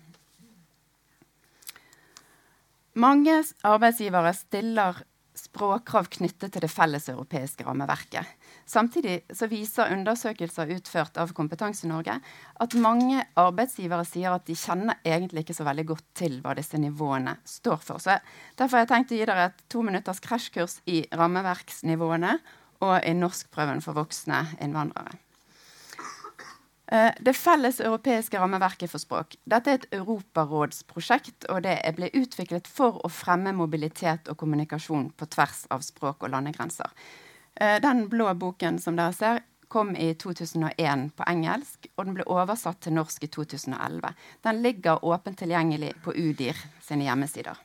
Mange 2.96 3.42
arbeidsgivere 3.66 4.32
stiller 4.34 5.02
språkkrav 5.36 6.08
knyttet 6.16 6.54
til 6.54 6.64
det 6.64 6.70
felles 6.72 7.08
europeiske 7.12 7.66
rammeverket. 7.66 8.28
Samtidig 8.66 9.18
så 9.34 9.48
viser 9.50 9.92
undersøkelser 9.94 10.72
utført 10.76 11.20
av 11.20 11.34
Kompetanse 11.36 11.88
Norge 11.90 12.18
at 12.62 12.76
mange 12.80 13.22
arbeidsgivere 13.38 14.06
sier 14.08 14.34
at 14.36 14.46
de 14.48 14.56
kjenner 14.58 15.00
egentlig 15.06 15.44
ikke 15.44 15.58
så 15.58 15.66
veldig 15.68 15.86
godt 15.92 16.06
til 16.18 16.40
hva 16.44 16.56
disse 16.58 16.80
nivåene 16.80 17.36
står 17.46 17.84
for. 17.84 18.02
Så 18.02 18.18
derfor 18.56 18.80
har 18.80 18.86
jeg 18.86 18.92
tenkt 18.94 19.14
å 19.14 19.20
gi 19.20 19.28
dere 19.28 19.50
et 19.50 19.62
to 19.72 19.84
minutters 19.86 20.22
krasjkurs 20.24 20.80
i 20.90 21.04
rammeverksnivåene 21.12 22.38
og 22.86 22.96
i 23.04 23.14
norskprøven 23.16 23.84
for 23.84 23.96
voksne 23.96 24.42
innvandrere. 24.60 25.16
Eh, 26.86 27.12
det 27.20 27.34
felles 27.34 27.80
europeiske 27.80 28.38
rammeverket 28.38 28.90
for 28.90 29.02
språk. 29.02 29.34
Dette 29.44 29.72
er 29.72 29.80
et 29.80 29.88
europarådsprosjekt, 29.98 31.48
og 31.50 31.64
det 31.66 31.80
ble 31.96 32.12
utviklet 32.14 32.70
for 32.70 33.00
å 33.02 33.10
fremme 33.10 33.54
mobilitet 33.56 34.30
og 34.30 34.38
kommunikasjon 34.38 35.10
på 35.18 35.26
tvers 35.34 35.64
av 35.74 35.82
språk 35.82 36.22
og 36.22 36.30
landegrenser. 36.36 36.92
Eh, 37.54 37.80
den 37.82 38.06
blå 38.12 38.30
boken 38.38 38.78
som 38.78 38.98
dere 38.98 39.16
ser, 39.16 39.42
kom 39.68 39.96
i 39.98 40.12
2001 40.14 41.08
på 41.18 41.24
engelsk, 41.26 41.88
og 41.96 42.04
den 42.06 42.14
ble 42.14 42.26
oversatt 42.30 42.84
til 42.84 42.94
norsk 42.94 43.24
i 43.26 43.28
2011. 43.34 44.12
Den 44.46 44.60
ligger 44.62 45.02
åpent 45.04 45.40
tilgjengelig 45.42 45.90
på 46.04 46.14
UDIR 46.14 46.60
sine 46.86 47.08
hjemmesider. 47.08 47.58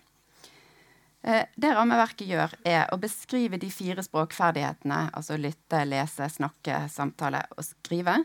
Eh, 1.22 1.44
det 1.56 1.75
rammeverket 1.78 2.25
gjør, 2.25 2.56
er 2.66 2.90
å 2.90 2.98
beskrive 2.98 3.60
de 3.62 3.70
fire 3.70 4.01
språkferdighetene, 4.01 5.12
altså 5.13 5.38
lytte, 5.38 5.84
lese, 5.86 6.25
snakke, 6.34 6.88
samtale 6.90 7.44
og 7.54 7.68
skrive, 7.68 8.18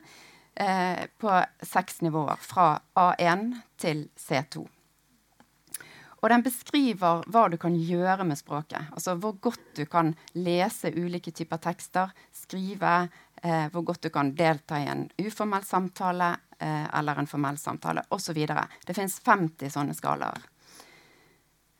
eh, 0.56 1.06
på 1.18 1.32
seks 1.62 2.00
nivåer, 2.00 2.40
fra 2.40 2.78
A1 2.96 3.52
til 3.80 4.08
C2. 4.16 4.66
Og 6.24 6.32
den 6.32 6.42
beskriver 6.42 7.22
hva 7.30 7.44
du 7.52 7.58
kan 7.60 7.76
gjøre 7.76 8.24
med 8.26 8.38
språket. 8.40 8.88
Altså 8.96 9.14
hvor 9.20 9.36
godt 9.42 9.76
du 9.76 9.84
kan 9.86 10.14
lese 10.34 10.90
ulike 10.96 11.30
typer 11.30 11.60
tekster, 11.62 12.10
skrive, 12.34 13.08
eh, 13.42 13.68
hvor 13.70 13.84
godt 13.86 14.08
du 14.08 14.10
kan 14.10 14.32
delta 14.34 14.80
i 14.80 14.88
en 14.90 15.06
uformell 15.20 15.64
samtale 15.64 16.32
eh, 16.58 16.86
eller 16.98 17.20
en 17.20 17.30
formell 17.30 17.60
samtale 17.60 18.06
osv. 18.10 18.42
Det 18.86 18.96
fins 18.96 19.20
50 19.22 19.70
sånne 19.76 19.94
skalaer. 19.94 20.48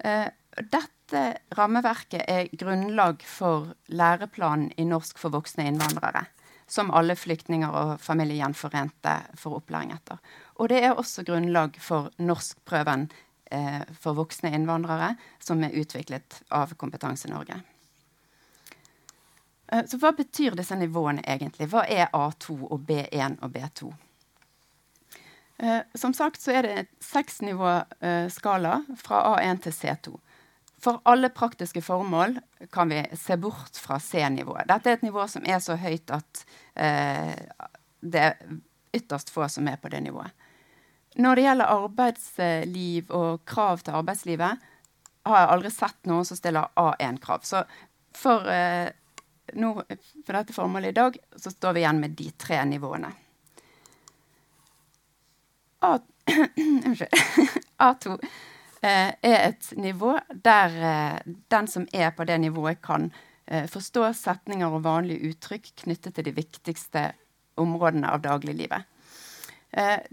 Eh, 0.05 0.29
dette 0.57 1.25
rammeverket 1.57 2.23
er 2.29 2.53
grunnlag 2.53 3.25
for 3.27 3.73
læreplanen 3.89 4.71
i 4.77 4.87
norsk 4.89 5.19
for 5.21 5.35
voksne 5.35 5.67
innvandrere 5.73 6.27
som 6.67 6.91
alle 6.91 7.17
flyktninger 7.17 7.71
og 7.71 8.01
familiegjenforente 8.03 9.15
får 9.39 9.61
opplæring 9.61 9.93
etter. 9.95 10.19
Og 10.59 10.71
det 10.73 10.83
er 10.83 10.99
også 10.99 11.25
grunnlag 11.27 11.79
for 11.83 12.11
norskprøven 12.19 13.07
eh, 13.55 13.83
for 14.01 14.19
voksne 14.19 14.51
innvandrere, 14.57 15.15
som 15.39 15.63
er 15.63 15.77
utviklet 15.79 16.41
av 16.51 16.75
Kompetanse 16.79 17.31
Norge. 17.31 17.61
Eh, 19.71 19.85
så 19.87 20.01
hva 20.03 20.11
betyr 20.17 20.59
disse 20.59 20.79
nivåene 20.79 21.23
egentlig? 21.23 21.71
Hva 21.71 21.87
er 21.87 22.11
A2 22.11 22.59
og 22.67 22.83
B1 22.89 23.39
og 23.47 23.55
B2? 23.55 23.93
Eh, 25.63 25.83
som 25.95 26.15
sagt 26.15 26.43
så 26.43 26.59
er 26.59 26.67
det 26.67 26.87
seks 27.01 27.41
nivå 27.47 27.79
skala 28.33 28.81
fra 28.99 29.23
A1 29.37 29.63
til 29.69 29.77
C2. 29.77 30.19
For 30.83 31.01
alle 31.09 31.31
praktiske 31.33 31.81
formål 31.83 32.37
kan 32.73 32.91
vi 32.93 33.01
se 33.17 33.37
bort 33.41 33.79
fra 33.81 33.99
C-nivået. 34.01 34.69
Dette 34.69 34.91
er 34.91 34.99
et 34.99 35.07
nivå 35.07 35.25
som 35.29 35.47
er 35.49 35.61
så 35.65 35.79
høyt 35.81 36.13
at 36.13 36.43
eh, 36.75 37.33
det 38.05 38.23
er 38.23 38.37
ytterst 38.97 39.33
få 39.33 39.49
som 39.49 39.69
er 39.69 39.81
på 39.81 39.89
det 39.93 40.03
nivået. 40.05 40.33
Når 41.17 41.37
det 41.37 41.45
gjelder 41.47 41.73
arbeidsliv 41.73 43.13
og 43.17 43.45
krav 43.49 43.81
til 43.81 43.97
arbeidslivet, 43.97 44.65
har 45.27 45.39
jeg 45.41 45.53
aldri 45.55 45.71
sett 45.73 46.09
noen 46.11 46.29
som 46.29 46.39
stiller 46.39 46.69
A1-krav. 46.77 47.41
Så 47.49 47.63
for, 48.17 48.45
eh, 48.53 48.91
nå, 49.57 49.73
for 50.27 50.37
dette 50.37 50.57
formålet 50.57 50.93
i 50.93 50.99
dag 51.01 51.17
så 51.37 51.51
står 51.51 51.73
vi 51.73 51.83
igjen 51.83 52.03
med 52.05 52.19
de 52.19 52.29
tre 52.37 52.61
nivåene. 52.69 53.11
A, 55.81 55.97
A2 57.89 58.19
Eh, 58.83 59.13
er 59.23 59.39
et 59.49 59.71
nivå 59.77 60.13
der 60.45 60.77
eh, 60.91 61.33
den 61.51 61.69
som 61.71 61.87
er 61.93 62.11
på 62.17 62.27
det 62.29 62.41
nivået, 62.41 62.83
kan 62.83 63.11
eh, 63.47 63.67
forstå 63.71 64.13
setninger 64.13 64.69
og 64.69 64.85
vanlige 64.85 65.33
uttrykk 65.33 65.73
knyttet 65.85 66.15
til 66.15 66.29
de 66.29 66.37
viktigste 66.37 67.11
områdene 67.57 68.13
av 68.13 68.21
dagliglivet. 68.21 68.93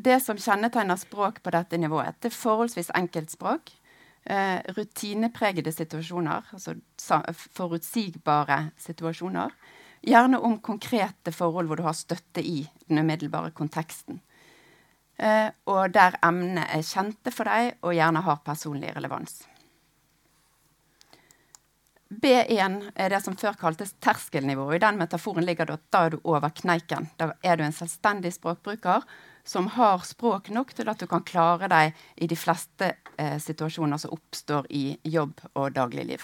Det 0.04 0.16
som 0.20 0.36
kjennetegner 0.36 0.98
språk 1.00 1.38
på 1.44 1.52
dette 1.54 1.78
nivået, 1.80 2.18
det 2.20 2.32
er 2.32 2.36
forholdsvis 2.36 2.90
enkeltspråk. 2.98 3.70
Eh, 4.24 4.60
rutinepregede 4.78 5.72
situasjoner, 5.76 6.46
altså 6.56 6.78
forutsigbare 7.58 8.70
situasjoner. 8.80 9.52
Gjerne 10.04 10.40
om 10.40 10.62
konkrete 10.64 11.32
forhold 11.36 11.68
hvor 11.68 11.80
du 11.80 11.84
har 11.84 11.96
støtte 11.96 12.40
i 12.40 12.62
den 12.88 13.02
umiddelbare 13.04 13.52
konteksten. 13.52 14.22
Eh, 15.18 15.50
og 15.70 15.94
der 15.94 16.18
emnene 16.26 16.66
er 16.74 16.86
kjente 16.86 17.32
for 17.34 17.50
deg 17.50 17.76
og 17.86 17.94
gjerne 17.94 18.24
har 18.26 18.46
personlig 18.46 18.94
relevans. 18.96 19.44
B1 22.14 22.92
er 22.96 23.10
det 23.10 23.22
som 23.26 23.36
før 23.38 23.56
kaltes 23.58 23.96
terskelnivå. 24.04 24.68
I 24.74 24.82
den 24.82 25.00
metaforen 25.00 25.46
ligger 25.46 25.66
det 25.66 25.78
at 25.80 25.86
da 25.94 26.02
er 26.06 26.14
du 26.14 26.20
over 26.24 26.54
kneiken. 26.54 27.10
Da 27.18 27.32
er 27.42 27.58
du 27.58 27.64
en 27.66 27.76
selvstendig 27.76 28.34
språkbruker 28.36 29.06
som 29.44 29.68
har 29.76 30.06
språk 30.08 30.50
nok 30.54 30.74
til 30.74 30.90
at 30.90 31.02
du 31.02 31.08
kan 31.10 31.26
klare 31.26 31.70
deg 31.72 31.98
i 32.16 32.30
de 32.30 32.38
fleste 32.38 32.94
eh, 33.18 33.38
situasjoner 33.42 34.00
som 34.00 34.14
oppstår 34.16 34.70
i 34.70 34.86
jobb 35.04 35.42
og 35.54 35.74
dagligliv. 35.76 36.24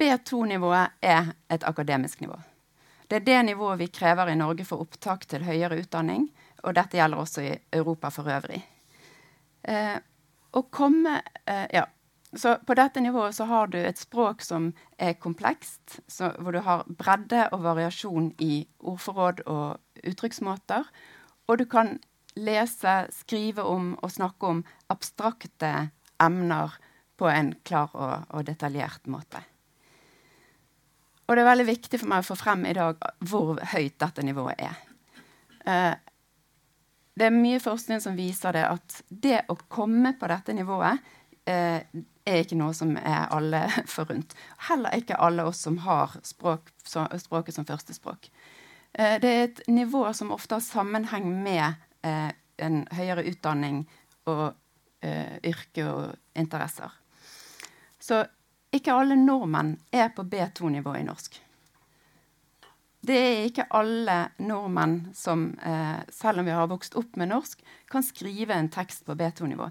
B2-nivået 0.00 0.98
er 1.04 1.34
et 1.52 1.64
akademisk 1.68 2.20
nivå. 2.24 2.40
Det 3.12 3.18
er 3.18 3.24
det 3.26 3.42
nivået 3.44 3.76
vi 3.76 3.86
krever 3.92 4.30
i 4.32 4.34
Norge 4.40 4.64
for 4.64 4.80
opptak 4.80 5.26
til 5.28 5.42
høyere 5.44 5.76
utdanning, 5.82 6.30
og 6.64 6.72
dette 6.78 6.96
gjelder 6.96 7.20
også 7.20 7.42
i 7.44 7.50
Europa 7.76 8.08
for 8.08 8.30
øvrig. 8.32 8.62
Eh, 9.68 9.98
å 10.56 10.62
komme 10.72 11.18
eh, 11.44 11.66
Ja. 11.76 11.84
Så 12.32 12.54
på 12.64 12.72
dette 12.72 13.02
nivået 13.04 13.34
så 13.36 13.44
har 13.44 13.66
du 13.68 13.76
et 13.76 13.98
språk 14.00 14.40
som 14.40 14.70
er 14.96 15.18
komplekst, 15.20 16.00
så, 16.08 16.30
hvor 16.40 16.56
du 16.56 16.62
har 16.64 16.86
bredde 16.88 17.50
og 17.52 17.60
variasjon 17.66 18.30
i 18.40 18.64
ordforråd 18.80 19.44
og 19.44 20.06
uttrykksmåter. 20.08 20.88
Og 21.52 21.58
du 21.60 21.66
kan 21.68 21.98
lese, 22.32 22.96
skrive 23.12 23.68
om 23.68 23.98
og 24.00 24.16
snakke 24.16 24.46
om 24.48 24.64
abstrakte 24.88 25.90
emner 26.16 26.72
på 27.20 27.28
en 27.28 27.52
klar 27.68 27.92
og, 27.92 28.24
og 28.32 28.48
detaljert 28.48 29.04
måte. 29.04 29.44
Og 31.26 31.36
det 31.36 31.42
er 31.42 31.48
veldig 31.48 31.68
viktig 31.68 32.00
for 32.00 32.10
meg 32.10 32.22
å 32.22 32.26
få 32.26 32.36
frem 32.38 32.64
i 32.66 32.74
dag 32.76 32.98
hvor 33.30 33.60
høyt 33.72 33.98
dette 34.02 34.24
nivået 34.26 34.62
er. 34.62 34.80
Eh, 35.66 35.92
det 37.18 37.28
er 37.28 37.34
mye 37.34 37.60
forskning 37.62 38.00
som 38.02 38.16
viser 38.18 38.56
det 38.56 38.64
at 38.66 39.02
det 39.08 39.42
å 39.52 39.58
komme 39.70 40.14
på 40.18 40.30
dette 40.32 40.54
nivået 40.56 41.12
eh, 41.48 41.84
er 42.22 42.40
ikke 42.42 42.58
noe 42.58 42.74
som 42.74 42.96
er 42.98 43.28
alle 43.34 43.62
forunt. 43.94 44.34
Heller 44.68 44.98
ikke 44.98 45.20
alle 45.22 45.46
oss 45.46 45.62
som 45.66 45.78
har 45.86 46.16
språk, 46.26 46.72
så, 46.84 47.06
språket 47.20 47.58
som 47.58 47.68
førstespråk. 47.68 48.30
Eh, 48.92 49.16
det 49.22 49.32
er 49.32 49.46
et 49.46 49.62
nivå 49.70 50.04
som 50.16 50.34
ofte 50.34 50.58
har 50.58 50.66
sammenheng 50.66 51.30
med 51.44 51.88
en 52.02 52.80
høyere 52.90 53.22
utdanning 53.30 53.84
og 54.26 54.48
yrke 55.46 55.84
og 55.86 56.16
interesser. 56.34 56.90
Så 58.02 58.24
ikke 58.72 58.94
alle 58.94 59.16
nordmenn 59.18 59.76
er 59.92 60.12
på 60.16 60.24
B2-nivå 60.24 60.96
i 60.96 61.04
norsk. 61.06 61.38
Det 63.02 63.16
er 63.18 63.46
ikke 63.48 63.66
alle 63.74 64.16
nordmenn 64.38 65.08
som, 65.14 65.58
eh, 65.58 66.04
selv 66.08 66.38
om 66.38 66.46
vi 66.46 66.54
har 66.54 66.70
vokst 66.70 66.94
opp 66.94 67.16
med 67.16 67.28
norsk, 67.28 67.62
kan 67.90 68.02
skrive 68.02 68.54
en 68.54 68.68
tekst 68.68 69.04
på 69.04 69.14
B2-nivå. 69.14 69.70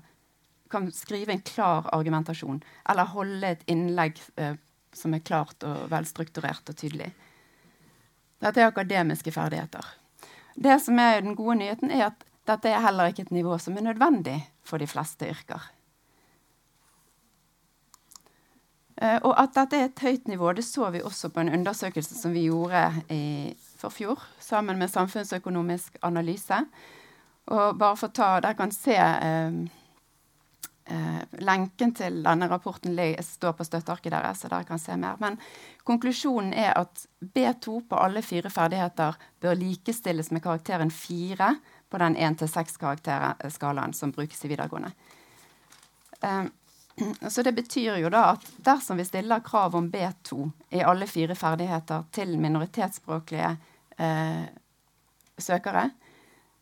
Kan 0.69 0.91
skrive 0.91 1.31
en 1.31 1.41
klar 1.41 1.89
argumentasjon. 1.93 2.61
Eller 2.89 3.05
holde 3.05 3.47
et 3.47 3.63
innlegg 3.67 4.19
eh, 4.35 4.55
som 4.93 5.13
er 5.13 5.19
klart 5.19 5.63
og 5.63 5.89
velstrukturert 5.89 6.69
og 6.69 6.75
tydelig. 6.75 7.13
Dette 8.41 8.61
er 8.61 8.67
akademiske 8.67 9.31
ferdigheter. 9.31 9.85
Det 10.55 10.81
som 10.81 10.99
er 10.99 11.21
den 11.21 11.35
gode 11.35 11.55
nyheten, 11.61 11.91
er 11.91 12.09
at 12.09 12.25
dette 12.49 12.67
er 12.67 12.83
heller 12.83 13.11
ikke 13.11 13.21
et 13.21 13.31
nivå 13.31 13.57
som 13.61 13.77
er 13.77 13.85
nødvendig 13.85 14.41
for 14.63 14.81
de 14.81 14.87
fleste 14.89 15.29
yrker. 15.29 15.61
Uh, 18.90 18.90
og 19.01 19.31
at 19.41 19.55
dette 19.55 19.77
er 19.77 19.87
et 19.87 20.01
høyt 20.05 20.27
nivå, 20.29 20.51
det 20.53 20.61
så 20.67 20.91
vi 20.93 20.99
også 21.01 21.31
på 21.33 21.41
en 21.41 21.49
undersøkelse 21.57 22.13
som 22.19 22.35
vi 22.35 22.43
gjorde 22.45 22.83
i 23.09 23.53
forfjor 23.81 24.21
sammen 24.39 24.77
med 24.77 24.91
Samfunnsøkonomisk 24.93 25.97
analyse. 26.05 26.59
Og 27.51 27.77
bare 27.79 27.97
for 27.97 28.11
å 28.11 28.15
ta, 28.15 28.31
Dere 28.43 28.57
kan 28.57 28.73
se 28.73 28.95
eh, 28.95 29.57
eh, 30.85 31.21
lenken 31.41 31.93
til 31.97 32.21
denne 32.25 32.49
rapporten 32.51 32.95
står 33.25 33.57
på 33.57 33.67
støttearket 33.67 34.13
deres, 34.13 34.43
så 34.43 34.51
dere 34.51 34.67
kan 34.69 34.79
se 34.79 34.95
mer. 34.97 35.17
Men 35.19 35.39
konklusjonen 35.87 36.53
er 36.53 36.75
at 36.77 37.05
B2 37.21 37.81
på 37.89 37.99
alle 37.99 38.21
fire 38.21 38.49
ferdigheter 38.53 39.17
bør 39.41 39.59
likestilles 39.59 40.31
med 40.31 40.43
karakteren 40.45 40.91
4 40.91 41.55
på 41.91 41.99
den 41.99 42.15
1-6-skalaen 42.15 43.93
som 43.93 44.13
brukes 44.15 44.45
i 44.45 44.51
videregående. 44.51 44.93
Uh, 46.21 46.45
Så 47.29 47.43
det 47.43 47.51
betyr 47.51 47.97
jo 48.01 48.09
da 48.13 48.23
at 48.35 48.45
dersom 48.63 48.99
vi 48.99 49.05
stiller 49.05 49.43
krav 49.45 49.75
om 49.75 49.89
B2 49.91 50.49
i 50.69 50.83
alle 50.83 51.07
fire 51.07 51.35
ferdigheter 51.35 52.03
til 52.11 52.37
minoritetsspråklige 52.39 53.55
eh, 53.97 54.45
søkere, 55.37 55.89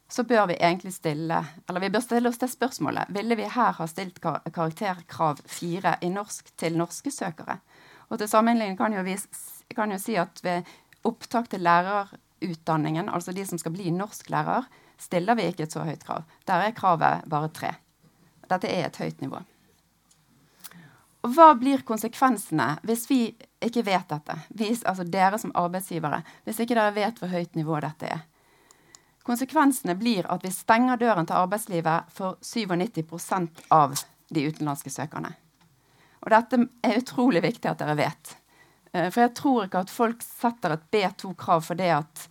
så 0.09 0.23
bør 0.23 0.47
vi 0.49 0.55
egentlig 0.57 0.93
stille 0.93 1.37
Eller 1.69 1.79
vi 1.79 1.89
bør 1.93 2.01
stille 2.01 2.29
oss 2.29 2.39
det 2.41 2.49
spørsmålet. 2.49 3.11
Ville 3.13 3.35
vi 3.37 3.45
her 3.45 3.75
ha 3.77 3.87
stilt 3.87 4.17
kar 4.21 4.41
karakterkrav 4.53 5.43
fire 5.45 5.97
i 6.01 6.09
norsk 6.09 6.49
til 6.57 6.77
norske 6.77 7.11
søkere? 7.13 7.59
Og 8.09 8.17
til 8.17 8.29
sammenligning 8.29 8.77
kan 8.77 8.93
jo 8.93 9.03
vi 9.05 9.17
kan 9.75 9.91
jo 9.91 9.99
si 10.01 10.15
at 10.17 10.41
ved 10.43 10.65
opptak 11.05 11.49
til 11.49 11.61
lærerutdanningen, 11.61 13.09
altså 13.09 13.31
de 13.31 13.45
som 13.45 13.57
skal 13.61 13.71
bli 13.71 13.91
norsklærer, 13.93 14.65
stiller 14.97 15.37
vi 15.37 15.45
ikke 15.51 15.63
et 15.63 15.71
så 15.71 15.85
høyt 15.85 16.03
krav. 16.03 16.25
Der 16.47 16.65
er 16.65 16.75
kravet 16.75 17.29
bare 17.29 17.53
tre. 17.53 17.75
Dette 18.49 18.67
er 18.67 18.87
et 18.87 18.97
høyt 18.97 19.21
nivå. 19.21 19.43
Og 21.25 21.33
hva 21.35 21.51
blir 21.59 21.83
konsekvensene 21.87 22.77
hvis 22.87 23.05
vi 23.09 23.19
ikke 23.65 23.83
vet 23.87 24.07
dette? 24.11 24.37
Hvis, 24.55 24.85
altså 24.87 25.03
dere 25.03 25.39
som 25.41 25.51
arbeidsgivere, 25.57 26.21
hvis 26.45 26.61
ikke 26.63 26.77
dere 26.77 26.95
vet 26.95 27.19
hvor 27.19 27.31
høyt 27.33 27.59
nivå 27.59 27.79
dette 27.83 28.07
er. 28.07 28.23
Konsekvensene 29.27 29.97
blir 29.99 30.25
at 30.31 30.45
vi 30.45 30.51
stenger 30.53 30.97
døren 30.97 31.27
til 31.27 31.37
arbeidslivet 31.37 32.13
for 32.15 32.39
97% 32.41 33.65
av 33.75 33.97
de 34.29 34.45
utenlandske 34.47 34.89
søkerne. 34.93 35.33
Og 36.23 36.31
dette 36.33 36.59
er 36.85 36.99
utrolig 37.01 37.43
viktig 37.43 37.69
at 37.69 37.81
dere 37.81 37.97
vet. 37.99 38.35
Eh, 38.93 39.09
for 39.11 39.25
jeg 39.25 39.35
tror 39.37 39.67
ikke 39.67 39.83
at 39.83 39.93
folk 39.93 40.23
setter 40.25 40.75
et 40.75 40.87
B2-krav 40.91 41.63
for 41.67 41.79
det 41.79 41.91
at 41.95 42.23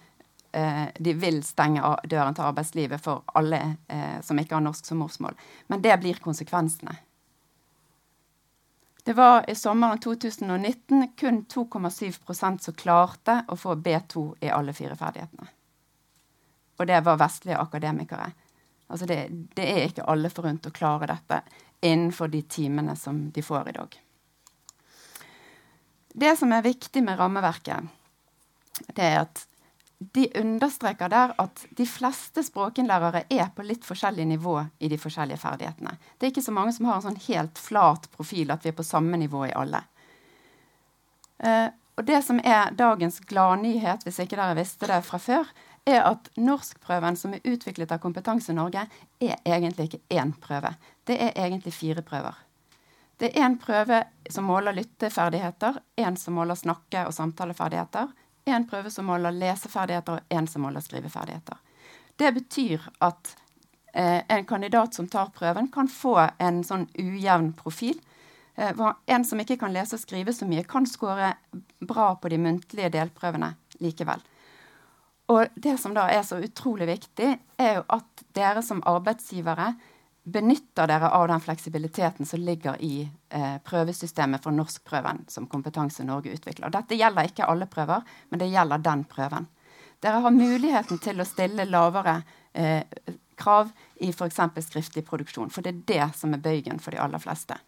eh, 0.56 0.86
de 0.98 1.14
vil 1.16 1.42
stenge 1.46 1.84
døren 2.08 2.36
til 2.36 2.48
arbeidslivet 2.48 3.04
for 3.04 3.24
alle 3.38 3.60
eh, 3.86 4.18
som 4.24 4.40
ikke 4.40 4.58
har 4.58 4.64
norsk 4.64 4.88
som 4.88 5.00
morsmål. 5.04 5.36
Men 5.68 5.84
det 5.84 5.96
blir 6.02 6.20
konsekvensene. 6.24 6.96
Det 9.08 9.14
var 9.14 9.50
i 9.50 9.54
sommeren 9.54 9.98
2019 9.98 11.12
kun 11.16 11.44
2,7% 11.44 12.58
som 12.58 12.74
klarte 12.74 13.38
å 13.48 13.56
få 13.56 13.72
B2 13.74 14.24
i 14.44 14.50
alle 14.52 14.74
fire 14.76 14.96
ferdighetene. 15.00 15.46
Og 16.76 16.86
det 16.90 16.98
var 17.06 17.16
vestlige 17.16 17.56
akademikere. 17.56 18.26
Altså 18.92 19.08
det, 19.08 19.16
det 19.56 19.64
er 19.64 19.86
ikke 19.86 20.04
alle 20.12 20.28
forunt 20.28 20.68
å 20.68 20.74
klare 20.76 21.08
dette 21.08 21.40
innenfor 21.80 22.28
de 22.28 22.42
timene 22.52 22.98
som 23.00 23.22
de 23.32 23.46
får 23.46 23.72
i 23.72 23.74
dag. 23.78 23.96
Det 26.12 26.36
som 26.36 26.52
er 26.52 26.68
viktig 26.68 27.00
med 27.08 27.16
rammeverket, 27.16 27.88
det 28.92 29.08
er 29.08 29.22
at 29.22 29.46
de 29.98 30.28
understreker 30.40 31.10
der 31.10 31.32
at 31.42 31.64
de 31.70 31.86
fleste 31.86 32.42
språkinnlærere 32.46 33.24
er 33.34 33.48
på 33.54 33.64
litt 33.66 33.86
forskjellig 33.86 34.28
nivå 34.30 34.54
i 34.78 34.90
de 34.90 34.98
forskjellige 35.00 35.40
ferdighetene. 35.42 35.96
Det 36.16 36.26
er 36.26 36.32
ikke 36.32 36.46
så 36.46 36.54
mange 36.54 36.74
som 36.76 36.86
har 36.86 37.00
en 37.00 37.06
sånn 37.08 37.24
helt 37.26 37.58
flat 37.58 38.06
profil, 38.14 38.52
at 38.54 38.62
vi 38.64 38.70
er 38.70 38.78
på 38.78 38.86
samme 38.86 39.18
nivå 39.18 39.48
i 39.48 39.56
alle. 39.58 39.82
Uh, 41.42 41.66
og 41.98 42.06
det 42.06 42.20
som 42.22 42.38
er 42.46 42.70
dagens 42.78 43.18
gladnyhet, 43.26 44.04
hvis 44.06 44.20
ikke 44.22 44.38
dere 44.38 44.54
visste 44.58 44.86
det 44.86 45.00
fra 45.06 45.18
før, 45.18 45.50
er 45.88 46.04
at 46.06 46.30
norskprøven 46.38 47.16
som 47.18 47.34
er 47.34 47.42
utviklet 47.48 47.90
av 47.90 47.98
Kompetanse 48.02 48.54
Norge, 48.54 48.84
er 49.18 49.34
egentlig 49.42 49.88
ikke 49.88 50.20
én 50.20 50.30
prøve. 50.38 50.76
Det 51.08 51.16
er 51.18 51.34
egentlig 51.34 51.74
fire 51.74 52.04
prøver. 52.06 52.38
Det 53.18 53.32
er 53.32 53.48
én 53.48 53.58
prøve 53.58 54.04
som 54.30 54.46
måler 54.46 54.76
lytteferdigheter, 54.76 55.80
én 55.98 56.14
som 56.16 56.38
måler 56.38 56.54
snakke- 56.54 57.06
og 57.08 57.14
samtaleferdigheter, 57.16 58.12
én 58.48 58.66
prøve 58.68 58.90
som 58.90 59.08
måler 59.08 59.34
leseferdigheter, 59.36 60.18
og 60.18 60.34
én 60.34 60.48
som 60.50 60.64
måler 60.64 60.84
skriveferdigheter. 60.84 61.58
Det 62.18 62.32
betyr 62.34 62.88
at 63.04 63.34
eh, 63.92 64.22
en 64.28 64.46
kandidat 64.46 64.94
som 64.94 65.08
tar 65.08 65.30
prøven, 65.34 65.70
kan 65.72 65.88
få 65.88 66.16
en 66.38 66.62
sånn 66.66 66.88
ujevn 66.98 67.52
profil. 67.58 68.00
Eh, 68.58 68.82
en 69.06 69.24
som 69.24 69.40
ikke 69.40 69.58
kan 69.60 69.74
lese 69.74 69.98
og 69.98 70.02
skrive 70.02 70.34
så 70.34 70.48
mye, 70.48 70.66
kan 70.66 70.86
score 70.86 71.34
bra 71.80 72.10
på 72.18 72.32
de 72.32 72.40
muntlige 72.42 72.90
delprøvene 72.96 73.52
likevel. 73.84 74.24
Og 75.28 75.52
det 75.60 75.76
som 75.80 75.94
da 75.94 76.08
er 76.08 76.24
så 76.24 76.40
utrolig 76.40 76.88
viktig, 76.88 77.34
er 77.60 77.78
jo 77.78 77.86
at 77.98 78.26
dere 78.34 78.62
som 78.64 78.80
arbeidsgivere 78.88 79.74
benytter 80.32 80.88
dere 80.90 81.10
av 81.14 81.28
den 81.30 81.40
fleksibiliteten 81.40 82.26
som 82.26 82.40
ligger 82.40 82.76
i 82.84 83.08
eh, 83.28 83.56
prøvesystemet 83.64 84.42
for 84.44 84.54
norskprøven 84.54 85.24
som 85.28 85.46
Kompetanse 85.50 86.04
Norge 86.06 86.34
utvikler. 86.34 86.72
Dette 86.74 86.98
gjelder 86.98 87.30
ikke 87.30 87.46
alle 87.48 87.68
prøver, 87.70 88.04
men 88.28 88.42
det 88.42 88.50
gjelder 88.52 88.84
den 88.84 89.04
prøven. 89.08 89.48
Dere 90.02 90.20
har 90.22 90.34
muligheten 90.34 91.00
til 91.02 91.20
å 91.20 91.26
stille 91.26 91.66
lavere 91.66 92.20
eh, 92.52 92.84
krav 93.38 93.72
i 94.02 94.10
f.eks. 94.12 94.40
skriftlig 94.66 95.06
produksjon, 95.06 95.50
for 95.50 95.64
det 95.64 95.74
er 95.74 95.82
det 95.92 96.10
som 96.18 96.34
er 96.34 96.42
bøygen 96.42 96.78
for 96.82 96.94
de 96.94 97.02
aller 97.02 97.22
fleste. 97.22 97.58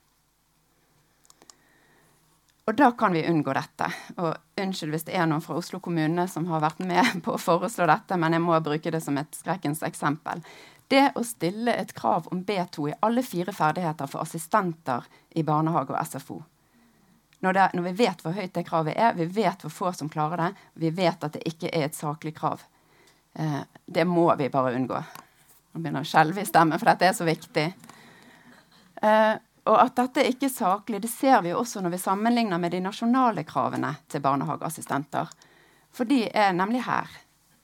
Og 2.70 2.76
da 2.78 2.92
kan 2.94 3.12
vi 3.12 3.24
unngå 3.26 3.54
dette. 3.56 3.86
Og 4.22 4.60
unnskyld 4.62 4.94
hvis 4.94 5.06
det 5.08 5.16
er 5.18 5.26
noen 5.26 5.42
fra 5.42 5.56
Oslo 5.58 5.80
kommune 5.82 6.26
som 6.30 6.46
har 6.52 6.62
vært 6.62 6.84
med 6.86 7.16
på 7.24 7.34
å 7.34 7.40
foreslå 7.40 7.88
dette, 7.90 8.18
men 8.20 8.36
jeg 8.36 8.44
må 8.44 8.58
bruke 8.62 8.92
det 8.94 9.02
som 9.02 9.18
et 9.18 9.34
skrekkens 9.34 9.82
eksempel. 9.86 10.44
Det 10.90 11.12
å 11.14 11.22
stille 11.22 11.74
et 11.78 11.92
krav 11.94 12.26
om 12.34 12.40
B2 12.44 12.88
i 12.90 12.96
alle 13.06 13.22
fire 13.22 13.52
ferdigheter 13.54 14.10
for 14.10 14.24
assistenter 14.24 15.06
i 15.38 15.44
barnehage 15.46 15.94
og 15.94 16.06
SFO. 16.06 16.40
Når, 17.40 17.52
det, 17.56 17.66
når 17.74 17.86
vi 17.86 17.92
vet 18.02 18.24
hvor 18.24 18.34
høyt 18.36 18.52
det 18.56 18.66
kravet 18.66 18.98
er, 18.98 19.14
vi 19.16 19.28
vet 19.30 19.62
hvor 19.64 19.72
få 19.72 19.92
som 19.96 20.10
klarer 20.12 20.42
det, 20.42 20.48
vi 20.82 20.90
vet 20.92 21.22
at 21.24 21.36
det 21.36 21.44
ikke 21.48 21.70
er 21.70 21.86
et 21.86 21.96
saklig 21.96 22.34
krav. 22.36 22.64
Eh, 23.38 23.62
det 23.86 24.04
må 24.04 24.26
vi 24.36 24.50
bare 24.52 24.74
unngå. 24.76 24.98
Nå 25.70 25.80
begynner 25.80 26.04
å 26.04 26.10
skjelve 26.10 26.42
i 26.42 26.48
stemmen, 26.48 26.78
for 26.78 26.90
dette 26.90 27.06
er 27.06 27.14
så 27.16 27.28
viktig. 27.28 27.68
Eh, 29.00 29.32
og 29.70 29.78
at 29.78 29.96
dette 29.96 30.26
ikke 30.26 30.48
er 30.48 30.54
saklig, 30.56 31.00
det 31.04 31.12
ser 31.12 31.40
vi 31.46 31.54
også 31.54 31.80
når 31.84 31.94
vi 31.94 32.02
sammenligner 32.02 32.60
med 32.60 32.74
de 32.74 32.82
nasjonale 32.82 33.46
kravene 33.48 33.94
til 34.10 34.24
barnehageassistenter. 34.24 35.30
For 35.94 36.08
de 36.10 36.24
er 36.26 36.52
nemlig 36.56 36.82
her. 36.86 37.08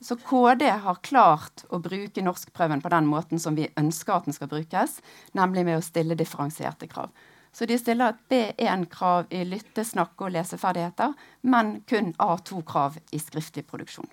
Så 0.00 0.16
KD 0.20 0.68
har 0.84 0.98
klart 1.02 1.64
å 1.72 1.80
bruke 1.80 2.22
norskprøven 2.22 2.82
på 2.84 2.92
den 2.92 3.06
måten 3.08 3.40
som 3.40 3.56
vi 3.56 3.70
ønsker 3.80 4.18
at 4.18 4.28
den 4.28 4.36
skal 4.36 4.50
brukes, 4.50 4.98
nemlig 5.32 5.64
med 5.64 5.78
å 5.78 5.84
stille 5.84 6.18
differensierte 6.18 6.88
krav. 6.90 7.14
Så 7.56 7.64
de 7.64 7.78
stiller 7.80 8.12
et 8.12 8.26
B1-krav 8.28 9.30
i 9.32 9.40
lytte-, 9.48 9.86
snakke- 9.88 10.26
og 10.26 10.34
leseferdigheter, 10.34 11.14
men 11.48 11.78
kun 11.88 12.12
A2-krav 12.20 12.98
i 13.16 13.20
skriftlig 13.22 13.64
produksjon. 13.64 14.10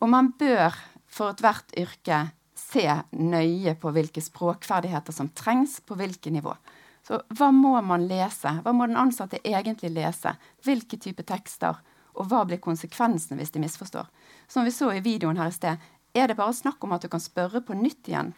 Og 0.00 0.08
man 0.08 0.30
bør 0.38 0.76
for 1.10 1.34
ethvert 1.34 1.74
yrke 1.76 2.28
se 2.54 2.86
nøye 3.18 3.74
på 3.80 3.90
hvilke 3.90 4.22
språkferdigheter 4.22 5.16
som 5.16 5.32
trengs 5.34 5.80
på 5.82 5.96
hvilket 5.98 6.32
nivå. 6.38 6.54
Så 7.02 7.18
hva 7.34 7.50
må 7.50 7.74
man 7.82 8.06
lese? 8.06 8.52
Hva 8.62 8.72
må 8.76 8.86
den 8.86 9.00
ansatte 9.00 9.40
egentlig 9.42 9.90
lese? 9.96 10.36
Hvilke 10.62 11.00
type 11.00 11.24
tekster? 11.26 11.80
Og 12.20 12.28
hva 12.28 12.44
blir 12.44 12.60
konsekvensene 12.60 13.40
hvis 13.40 13.54
de 13.54 13.62
misforstår? 13.64 14.06
Som 14.48 14.68
vi 14.68 14.74
så 14.74 14.92
i 14.92 15.02
videoen 15.04 15.40
her 15.40 15.48
i 15.48 15.56
sted, 15.56 15.80
er 16.12 16.28
det 16.28 16.36
bare 16.36 16.54
snakk 16.54 16.84
om 16.84 16.92
at 16.92 17.02
du 17.02 17.08
kan 17.08 17.22
spørre 17.22 17.62
på 17.64 17.76
nytt 17.78 18.10
igjen. 18.10 18.34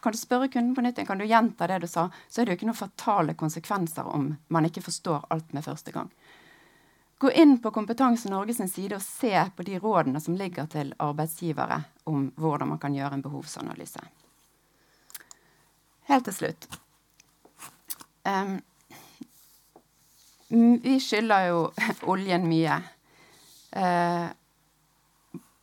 Kan 0.00 0.14
du 0.14 0.18
spørre 0.18 0.48
kunden 0.48 0.74
på 0.74 0.84
nytt 0.84 0.98
igjen, 0.98 1.08
kan 1.10 1.20
du 1.20 1.26
gjenta 1.26 1.66
det 1.66 1.80
du 1.82 1.88
sa, 1.90 2.08
så 2.28 2.40
er 2.40 2.46
det 2.46 2.54
jo 2.54 2.58
ikke 2.60 2.68
noen 2.70 2.78
fatale 2.78 3.34
konsekvenser 3.34 4.06
om 4.06 4.30
man 4.54 4.68
ikke 4.68 4.84
forstår 4.86 5.26
alt 5.34 5.52
med 5.52 5.66
første 5.66 5.92
gang. 5.92 6.12
Gå 7.18 7.32
inn 7.34 7.56
på 7.58 7.72
Kompetanse 7.74 8.30
Norge 8.30 8.54
side 8.54 8.94
og 8.94 9.02
se 9.02 9.34
på 9.56 9.64
de 9.66 9.80
rådene 9.82 10.20
som 10.22 10.36
ligger 10.38 10.68
til 10.70 10.94
arbeidsgivere 11.02 11.82
om 12.06 12.28
hvordan 12.36 12.68
man 12.68 12.78
kan 12.78 12.94
gjøre 12.94 13.18
en 13.18 13.24
behovsanalyse. 13.24 14.04
Helt 16.08 16.24
til 16.24 16.34
slutt. 16.34 16.68
Um, 18.22 18.60
vi 20.82 21.00
skylder 21.00 21.48
jo 21.50 21.58
oljen 22.12 22.46
mye. 22.48 22.78
Uh, 23.78 24.28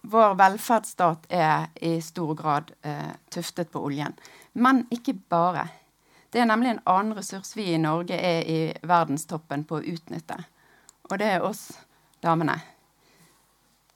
vår 0.06 0.36
velferdsstat 0.38 1.26
er 1.34 1.72
i 1.82 1.96
stor 2.02 2.36
grad 2.38 2.70
eh, 2.86 3.16
tuftet 3.34 3.72
på 3.74 3.82
oljen. 3.88 4.14
Men 4.54 4.84
ikke 4.94 5.16
bare. 5.34 5.64
Det 6.30 6.44
er 6.44 6.46
nemlig 6.46 6.76
en 6.76 6.84
annen 6.86 7.18
ressurs 7.18 7.56
vi 7.58 7.72
i 7.74 7.80
Norge 7.82 8.14
er 8.14 8.46
i 8.46 8.60
verdenstoppen 8.86 9.64
på 9.66 9.80
å 9.80 9.88
utnytte 9.96 10.38
og 11.10 11.20
det 11.20 11.32
er 11.36 11.46
oss 11.46 11.70
damene. 12.24 12.58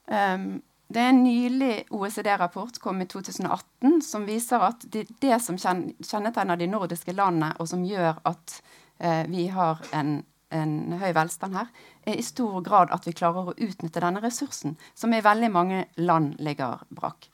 Um, 0.10 0.62
det 0.90 1.02
er 1.02 1.12
en 1.12 1.24
nylig 1.24 1.74
OECD-rapport 1.94 2.80
kom 2.82 3.02
i 3.02 3.06
2018 3.10 4.00
som 4.02 4.26
viser 4.26 4.64
at 4.66 4.86
det, 4.94 5.06
det 5.22 5.38
som 5.46 5.58
kjennetegner 5.60 6.58
de 6.58 6.70
nordiske 6.70 7.14
landene, 7.14 7.52
og 7.62 7.70
som 7.70 7.84
gjør 7.86 8.18
at 8.26 8.56
eh, 8.98 9.22
vi 9.30 9.46
har 9.54 9.84
en, 9.94 10.24
en, 10.56 10.94
høy 11.00 11.12
velstand 11.16 11.58
her, 11.58 11.68
er 12.06 12.20
i 12.20 12.26
stor 12.26 12.62
grad 12.66 12.94
at 12.96 13.08
vi 13.08 13.16
klarer 13.18 13.52
å 13.52 13.58
utnytte 13.58 14.02
denne 14.02 14.22
ressursen, 14.24 14.78
som 14.94 15.14
i 15.14 15.22
veldig 15.26 15.52
mange 15.54 15.84
land 16.02 16.40
ligger 16.44 16.84
brakk. 16.90 17.30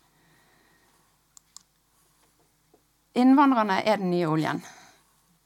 Innvandrerne 3.16 3.80
er 3.88 4.02
den 4.02 4.12
nye 4.12 4.28
oljen. 4.28 4.60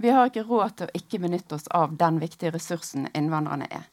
Vi 0.01 0.10
har 0.10 0.29
ikke 0.29 0.47
råd 0.47 0.75
til 0.77 0.89
å 0.89 0.97
ikke 0.97 1.19
benytte 1.21 1.58
oss 1.60 1.67
av 1.75 1.93
den 1.99 2.17
viktige 2.21 2.55
ressursen 2.55 3.10
innvandrerne 3.13 3.67
er. 3.69 3.86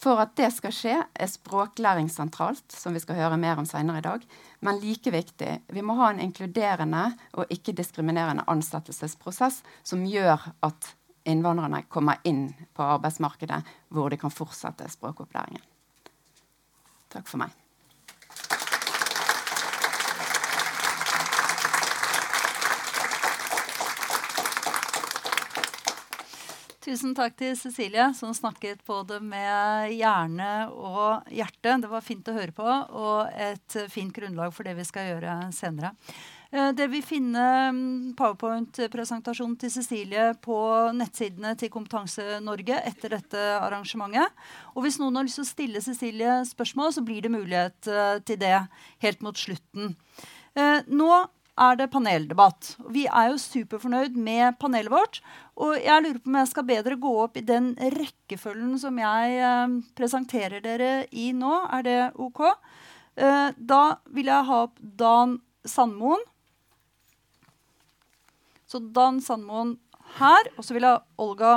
For 0.00 0.20
at 0.22 0.32
det 0.38 0.48
skal 0.54 0.72
skje, 0.72 0.94
er 1.12 1.28
språklæring 1.28 2.06
sentralt, 2.08 2.64
som 2.72 2.94
vi 2.96 3.02
skal 3.02 3.18
høre 3.18 3.40
mer 3.40 3.58
om 3.60 3.66
senere 3.68 4.00
i 4.00 4.04
dag. 4.06 4.22
Men 4.64 4.78
like 4.80 5.12
viktig, 5.12 5.50
vi 5.68 5.82
må 5.84 5.96
ha 5.98 6.08
en 6.12 6.22
inkluderende 6.24 7.02
og 7.34 7.52
ikke-diskriminerende 7.52 8.46
ansettelsesprosess 8.48 9.60
som 9.84 10.06
gjør 10.08 10.46
at 10.64 10.94
innvandrerne 11.24 11.82
kommer 11.88 12.20
inn 12.24 12.48
på 12.74 12.82
arbeidsmarkedet, 12.96 13.62
hvor 13.88 14.10
de 14.10 14.20
kan 14.20 14.32
fortsette 14.32 14.88
språkopplæringen. 14.90 15.64
Takk 17.10 17.26
for 17.28 17.42
meg. 17.42 17.56
Tusen 26.80 27.12
takk 27.14 27.34
til 27.38 27.52
Cecilie, 27.60 28.06
som 28.16 28.32
snakket 28.34 28.80
både 28.88 29.20
med 29.22 29.92
hjerne 29.92 30.70
og 30.72 31.28
hjerte. 31.30 31.76
Det 31.82 31.90
var 31.90 32.02
fint 32.02 32.26
å 32.26 32.34
høre 32.34 32.54
på, 32.56 32.66
og 32.66 33.28
et 33.36 33.76
fint 33.92 34.14
grunnlag 34.16 34.54
for 34.56 34.66
det 34.66 34.72
vi 34.78 34.86
skal 34.88 35.10
gjøre 35.12 35.34
senere. 35.54 35.92
Eh, 36.50 36.70
det 36.74 36.88
vil 36.90 37.02
finne 37.06 37.42
mm, 37.70 38.12
powerpoint-presentasjonen 38.18 39.56
til 39.60 39.70
Cecilie 39.70 40.30
på 40.42 40.58
nettsidene 40.98 41.54
til 41.58 41.70
Kompetanse 41.70 42.40
Norge 42.42 42.80
etter 42.90 43.14
dette 43.14 43.42
arrangementet. 43.60 44.34
Og 44.74 44.84
hvis 44.84 44.98
noen 45.00 45.20
har 45.20 45.28
lyst 45.28 45.38
til 45.38 45.46
å 45.46 45.50
stille 45.50 45.84
Cecilie 45.84 46.40
spørsmål, 46.48 46.94
så 46.96 47.04
blir 47.06 47.22
det 47.22 47.34
mulighet 47.34 47.90
eh, 47.90 48.16
til 48.26 48.40
det 48.42 48.56
helt 49.04 49.22
mot 49.22 49.38
slutten. 49.38 49.94
Eh, 50.58 50.80
nå 50.90 51.10
er 51.60 51.76
det 51.76 51.90
paneldebatt. 51.92 52.72
Vi 52.90 53.04
er 53.06 53.30
jo 53.30 53.38
superfornøyd 53.38 54.16
med 54.18 54.56
panelet 54.58 54.90
vårt. 54.90 55.20
Og 55.60 55.76
jeg 55.76 56.02
lurer 56.02 56.18
på 56.18 56.32
om 56.32 56.38
jeg 56.40 56.50
skal 56.50 56.66
bedre 56.66 56.98
gå 56.98 57.12
opp 57.26 57.36
i 57.36 57.44
den 57.46 57.74
rekkefølgen 57.94 58.78
som 58.80 58.96
jeg 58.98 59.82
presenterer 59.98 60.64
dere 60.64 60.90
i 61.12 61.28
nå. 61.36 61.52
Er 61.68 61.84
det 61.84 61.98
OK? 62.16 62.40
Da 63.12 63.82
vil 64.08 64.32
jeg 64.32 64.48
ha 64.48 64.62
opp 64.70 64.80
Dan 64.80 65.36
Sandmoen. 65.68 66.24
Så 68.70 68.78
Dan 68.78 69.18
Sandmoen 69.24 69.74
her. 70.20 70.52
Og 70.56 70.64
så 70.64 70.76
vil 70.76 70.86
jeg 70.86 70.94
ha 70.94 71.02
Olga 71.18 71.56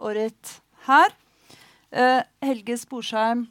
Orrit 0.00 0.56
her. 0.86 1.12
Eh, 1.92 2.22
Helge 2.44 2.78
Sporsheim 2.80 3.46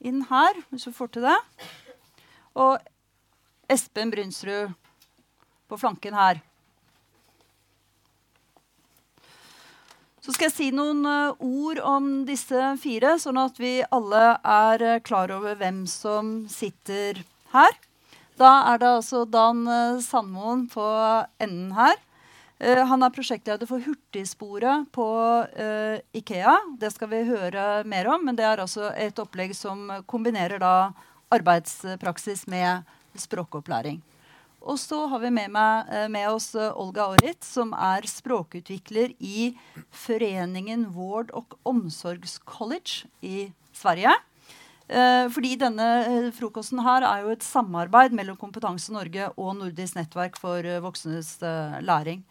inn 0.00 0.22
her, 0.30 0.60
hvis 0.70 0.86
vi 0.88 0.92
får 0.96 1.10
til 1.14 1.26
det. 1.28 1.38
Og 2.56 2.78
Espen 3.70 4.12
Brynsrud 4.12 4.72
på 5.68 5.78
flanken 5.78 6.16
her. 6.16 6.40
Så 10.20 10.34
skal 10.34 10.50
jeg 10.50 10.56
si 10.56 10.66
noen 10.74 11.00
uh, 11.08 11.36
ord 11.40 11.78
om 11.86 12.08
disse 12.28 12.74
fire, 12.82 13.14
sånn 13.22 13.38
at 13.40 13.56
vi 13.60 13.78
alle 13.88 14.24
er 14.36 14.84
uh, 14.84 14.98
klar 15.00 15.32
over 15.32 15.56
hvem 15.56 15.86
som 15.88 16.42
sitter 16.52 17.22
her. 17.54 17.78
Da 18.40 18.52
er 18.72 18.80
det 18.80 18.88
altså 18.88 19.26
Dan 19.28 19.66
uh, 19.68 20.00
Sandmoen 20.00 20.64
på 20.72 20.86
enden 21.42 21.74
her. 21.76 21.98
han 22.60 23.02
er 23.02 23.12
prosjektleder 23.12 23.64
for 23.64 23.80
Hurtigsporet 23.80 24.90
på 24.92 25.06
Ikea. 26.12 26.58
Det 26.76 26.90
skal 26.92 27.08
vi 27.08 27.22
høre 27.24 27.84
mer 27.88 28.10
om, 28.12 28.26
men 28.28 28.36
det 28.36 28.44
er 28.44 28.60
altså 28.60 28.90
et 28.92 29.16
opplegg 29.16 29.54
som 29.56 29.88
kombinerer 30.04 30.60
da 30.60 30.92
arbeidspraksis 31.32 32.44
med 32.52 32.84
språkopplæring. 33.16 34.02
Og 34.60 34.76
så 34.78 35.06
har 35.08 35.22
vi 35.22 35.30
med, 35.32 35.48
meg, 35.54 35.88
eh, 35.88 36.08
med 36.12 36.28
oss 36.28 36.52
eh, 36.54 36.72
Olga 36.76 37.08
Orrit, 37.14 37.40
som 37.44 37.72
er 37.72 38.04
språkutvikler 38.08 39.14
i 39.18 39.54
Foreningen 39.88 40.90
Vård 40.92 41.32
og 41.32 41.56
omsorgscollege 41.64 43.08
i 43.24 43.52
Sverige. 43.72 44.12
Eh, 44.90 45.28
fordi 45.30 45.54
denne 45.54 45.88
eh, 46.02 46.30
frokosten 46.34 46.80
her 46.82 47.04
er 47.06 47.22
jo 47.22 47.34
et 47.34 47.44
samarbeid 47.46 48.14
mellom 48.16 48.38
Kompetanse 48.38 48.90
Norge 48.90 49.28
og 49.36 49.52
Nordisk 49.60 49.94
nettverk 49.94 50.38
for 50.40 50.66
eh, 50.66 50.80
voksnes 50.82 51.36
læring. 51.86 52.24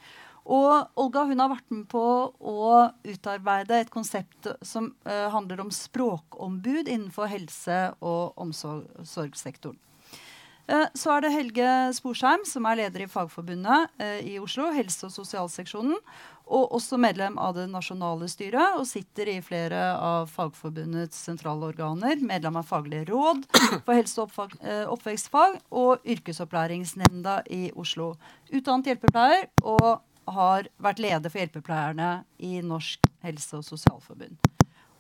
Og 0.50 0.90
Olga 1.00 1.24
hun 1.30 1.40
har 1.40 1.52
vært 1.54 1.72
med 1.72 1.86
på 1.92 2.02
å 2.34 2.70
utarbeide 3.06 3.78
et 3.80 3.92
konsept 3.94 4.48
som 4.66 4.88
handler 5.06 5.62
om 5.62 5.70
språkombud 5.70 6.90
innenfor 6.90 7.30
helse- 7.30 7.92
og 8.02 8.40
omsorgssektoren. 8.42 9.78
Så 10.98 11.12
er 11.14 11.22
det 11.22 11.32
Helge 11.36 11.68
Sporsheim, 11.98 12.48
som 12.50 12.66
er 12.70 12.80
leder 12.82 13.04
i 13.06 13.10
Fagforbundet 13.10 14.02
i 14.26 14.40
Oslo, 14.42 14.72
helse- 14.74 15.06
og 15.06 15.14
sosialseksjonen. 15.14 15.98
Og 16.50 16.72
også 16.74 16.98
medlem 16.98 17.38
av 17.38 17.54
det 17.54 17.68
nasjonale 17.70 18.26
styret 18.32 18.80
og 18.80 18.88
sitter 18.90 19.30
i 19.36 19.38
flere 19.46 19.92
av 20.02 20.32
Fagforbundets 20.34 21.20
sentrale 21.28 21.70
organer. 21.70 22.18
Medlem 22.26 22.58
av 22.58 22.66
Faglig 22.66 23.04
råd 23.12 23.46
for 23.86 23.94
helse- 23.94 24.26
og 24.26 24.56
eh, 24.64 24.86
oppvekstfag 24.90 25.60
og 25.70 26.06
Yrkesopplæringsnemnda 26.10 27.44
i 27.54 27.68
Oslo. 27.78 28.16
Utdannet 28.50 28.90
hjelpepleier 28.90 29.46
og 29.62 30.02
har 30.30 30.70
vært 30.82 31.02
leder 31.02 31.30
for 31.30 31.42
hjelpepleierne 31.42 32.10
i 32.46 32.60
Norsk 32.66 33.06
helse- 33.26 33.62
og 33.62 33.66
sosialforbund. 33.68 34.38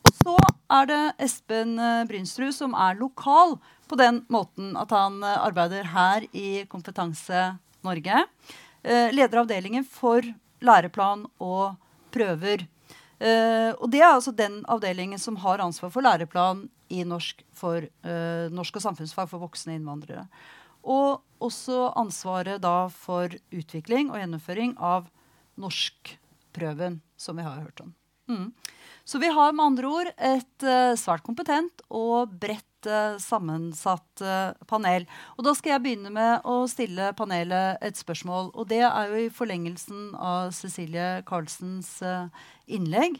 Og 0.05 0.13
så 0.15 0.37
er 0.73 0.87
det 0.89 1.01
Espen 1.25 1.75
Brynsrud, 2.09 2.53
som 2.55 2.77
er 2.77 2.97
lokal 2.97 3.57
på 3.89 3.97
den 3.99 4.21
måten 4.29 4.75
at 4.77 4.93
han 4.93 5.21
eh, 5.25 5.41
arbeider 5.49 5.89
her 5.95 6.29
i 6.29 6.63
Kompetanse 6.69 7.55
Norge. 7.85 8.23
Eh, 8.83 9.09
leder 9.15 9.41
avdelingen 9.41 9.85
for 9.87 10.23
læreplan 10.65 11.25
og 11.39 11.75
prøver. 12.13 12.65
Uh, 13.19 13.75
og 13.75 13.89
det 13.91 14.01
er 14.01 14.13
altså 14.13 14.31
den 14.35 14.61
avdelingen 14.71 15.19
som 15.19 15.39
har 15.43 15.63
ansvar 15.63 15.91
for 15.93 16.05
læreplan 16.05 16.67
i 16.89 17.03
norsk, 17.05 17.43
for, 17.53 17.85
norsk 18.49 18.79
og 18.79 18.81
samfunnsfag 18.81 19.27
for 19.29 19.43
voksne 19.43 19.75
innvandrere. 19.77 20.23
Og 20.81 21.19
også 21.37 21.91
ansvaret 21.99 22.63
da 22.63 22.87
for 22.89 23.35
utvikling 23.53 24.09
og 24.09 24.17
gjennomføring 24.17 24.73
av 24.81 25.05
norskprøven, 25.59 26.97
som 27.19 27.37
vi 27.37 27.45
har 27.45 27.61
hørt 27.61 27.83
om. 27.83 27.93
Mm. 28.31 28.47
Så 29.09 29.17
vi 29.17 29.29
har 29.33 29.55
med 29.57 29.71
andre 29.71 29.89
ord 29.89 30.09
et 30.13 30.65
uh, 30.67 30.93
svært 30.99 31.23
kompetent 31.25 31.81
og 31.89 32.29
bredt 32.41 32.85
uh, 32.85 33.15
sammensatt 33.17 34.21
uh, 34.21 34.51
panel. 34.69 35.07
Og 35.33 35.47
da 35.47 35.53
skal 35.57 35.73
jeg 35.73 35.83
begynne 35.85 36.11
med 36.13 36.45
å 36.45 36.59
stille 36.69 37.07
panelet 37.17 37.81
et 37.87 37.97
spørsmål. 37.97 38.51
Og 38.53 38.69
det 38.69 38.83
er 38.85 39.09
jo 39.09 39.23
i 39.23 39.31
forlengelsen 39.33 40.11
av 40.13 40.53
Cecilie 40.53 41.23
Karlsens 41.25 41.95
innlegg. 42.69 43.17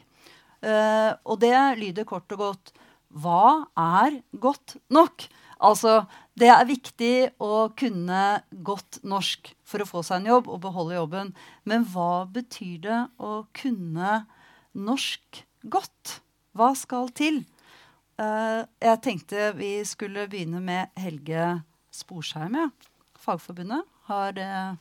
og 1.24 1.36
det 1.40 1.56
lyder 1.80 2.04
kort 2.04 2.30
og 2.36 2.38
godt 2.38 2.72
Hva 3.08 3.66
er 3.74 4.20
godt 4.30 4.76
nok? 4.92 5.26
Altså, 5.58 6.04
det 6.38 6.52
er 6.52 6.68
viktig 6.68 7.14
å 7.42 7.70
kunne 7.74 8.44
godt 8.52 9.00
norsk 9.02 9.54
for 9.64 9.82
å 9.82 9.88
få 9.88 10.04
seg 10.06 10.20
en 10.20 10.34
jobb 10.36 10.52
og 10.52 10.62
beholde 10.62 11.00
jobben. 11.00 11.34
Men 11.64 11.88
hva 11.88 12.26
betyr 12.30 12.76
det 12.86 13.04
å 13.18 13.40
kunne 13.56 14.26
norsk 14.76 15.48
godt? 15.62 16.20
Hva 16.56 16.72
skal 16.78 17.10
til? 17.16 17.42
Uh, 18.20 18.66
jeg 18.82 19.00
tenkte 19.04 19.50
vi 19.56 19.78
skulle 19.88 20.26
begynne 20.30 20.60
med 20.64 20.92
Helge 21.00 21.60
Sporsheim. 21.94 22.56
Ja. 22.58 22.68
Fagforbundet. 23.20 23.86
Har, 24.10 24.36
uh, 24.36 24.76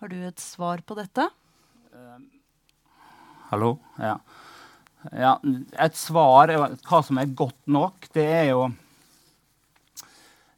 har, 0.00 0.10
du 0.10 0.16
et 0.26 0.42
svar 0.42 0.82
på 0.86 0.96
dette? 0.98 1.26
Uh, 1.94 2.20
hallo? 3.50 3.74
Ja. 3.98 4.18
ja. 5.10 5.34
Et 5.80 5.98
svar 5.98 6.52
Hva 6.84 7.02
som 7.06 7.18
er 7.22 7.34
godt 7.34 7.60
nok, 7.70 8.10
det 8.14 8.26
er 8.26 8.50
jo 8.52 8.64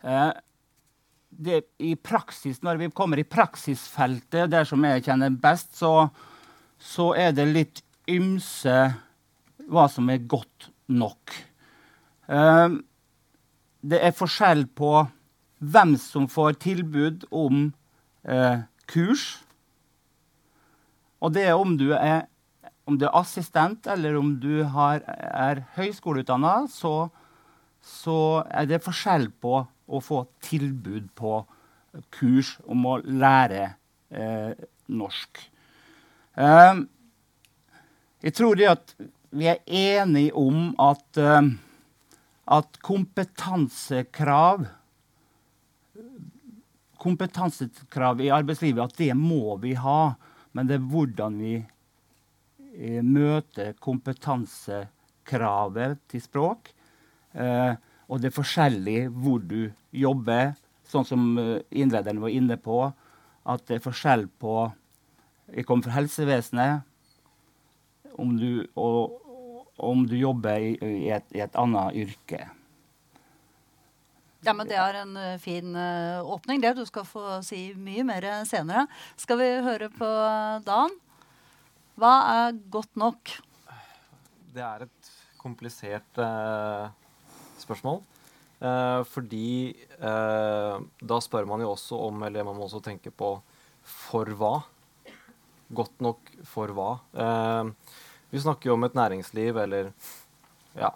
det, 0.03 1.61
I 1.79 1.95
praksis, 1.95 2.59
når 2.67 2.81
vi 2.81 2.89
kommer 2.91 3.21
i 3.21 3.25
praksisfeltet, 3.27 4.51
der 4.51 4.67
som 4.67 4.83
jeg 4.83 5.05
kjenner 5.07 5.31
best, 5.31 5.77
så, 5.79 6.09
så 6.83 7.13
er 7.15 7.31
det 7.37 7.47
litt 7.49 7.83
ymse 8.11 8.77
hva 9.71 9.87
som 9.91 10.11
er 10.11 10.25
godt 10.29 10.71
nok. 10.93 11.35
Ehm, 12.33 12.83
det 13.83 14.01
er 14.03 14.17
forskjell 14.17 14.67
på 14.79 15.07
hvem 15.63 15.97
som 16.01 16.29
får 16.31 16.59
tilbud 16.63 17.27
om 17.31 17.71
eh, 18.27 18.63
kurs. 18.91 19.43
Og 21.23 21.35
det 21.35 21.47
er 21.47 21.59
om 21.59 21.77
du 21.79 21.93
er, 21.95 22.27
om 22.87 22.99
du 22.99 23.07
er 23.07 23.19
assistent 23.19 23.87
eller 23.87 24.19
om 24.19 24.35
du 24.43 24.65
har, 24.75 25.03
er 25.07 25.63
høyskoleutdanna, 25.77 26.67
så, 26.71 27.11
så, 27.79 28.43
er 28.51 28.67
det 28.71 28.83
forskjell 28.83 29.31
på 29.43 29.61
å 29.63 30.03
få 30.03 30.25
tilbud 30.43 31.11
på 31.19 31.37
kurs 32.15 32.57
om 32.67 32.87
å 32.89 32.99
lære 33.05 33.65
eh, 34.11 34.67
norsk. 34.91 35.43
Eh, 36.39 36.83
jeg 38.23 38.35
tror 38.39 38.55
det 38.59 38.69
at 38.71 38.95
vi 39.33 39.49
er 39.51 39.59
enige 39.67 40.35
om 40.37 40.75
at 40.81 41.19
eh, 41.19 41.43
at 42.53 42.79
kompetansekrav 42.85 44.67
kompetansekrav 47.03 48.21
i 48.21 48.31
arbeidslivet 48.35 48.85
at 48.85 48.97
det 48.99 49.15
må 49.19 49.57
vi 49.63 49.75
ha. 49.79 50.15
Men 50.53 50.67
det 50.69 50.75
er 50.77 50.91
hvordan 50.93 51.39
vi 51.41 51.55
eh, 51.59 53.03
møter 53.03 53.73
kompetansekravet 53.83 55.99
til 56.13 56.21
språk. 56.23 56.71
Eh, 57.33 57.75
og 58.07 58.21
det 58.21 58.27
er 58.31 58.37
forskjellig 58.37 59.09
hvor 59.17 59.39
du 59.41 59.73
jobber, 59.91 60.55
sånn 60.87 61.05
som 61.09 61.39
innlederen 61.73 62.21
var 62.23 62.29
inne 62.31 62.57
på. 62.61 62.93
At 63.49 63.67
det 63.67 63.75
er 63.79 63.89
forskjell 63.89 64.29
på 64.39 64.73
Jeg 65.53 65.67
kommer 65.67 65.83
fra 65.89 65.99
helsevesenet. 65.99 66.83
Om 68.21 68.35
du, 68.37 68.67
og, 68.77 69.21
om 69.81 70.07
du 70.09 70.17
jobber 70.19 70.61
i, 70.61 70.75
i, 70.77 71.09
et, 71.15 71.29
i 71.37 71.41
et 71.45 71.57
annet 71.59 71.97
yrke. 72.05 72.45
Ja, 74.43 74.53
men 74.59 74.67
Det 74.67 74.75
er 74.75 74.99
en 75.05 75.15
uh, 75.15 75.39
fin 75.39 75.77
uh, 75.77 76.19
åpning. 76.27 76.61
det. 76.61 76.75
Du 76.75 76.85
skal 76.87 77.07
få 77.07 77.39
si 77.47 77.71
mye 77.79 78.03
mer 78.07 78.27
senere. 78.49 78.89
Skal 79.17 79.39
vi 79.39 79.49
høre 79.63 79.89
på 79.95 80.09
Dan? 80.67 80.97
Hva 81.95 82.13
er 82.33 82.59
godt 82.73 82.97
nok? 82.99 83.37
Det 84.53 84.65
er 84.65 84.85
et 84.87 85.13
komplisert 85.39 86.19
eh, 86.23 86.89
spørsmål. 87.59 88.03
fordi 89.11 89.75
da 89.99 91.17
spør 91.21 91.49
man 91.51 91.61
jo 91.61 91.73
også 91.73 91.99
om 92.07 92.23
Eller 92.23 92.45
man 92.45 92.55
må 92.55 92.69
også 92.69 92.81
tenke 92.81 93.11
på 93.11 93.43
for 93.83 94.25
hva. 94.39 94.63
Godt 95.75 96.01
nok 96.01 96.31
for 96.47 96.71
hva. 96.77 96.91
Vi 98.33 98.41
snakker 98.43 98.71
jo 98.71 98.75
om 98.79 98.89
et 98.89 98.97
næringsliv 98.97 99.61
eller 99.63 99.93
ja, 100.75 100.89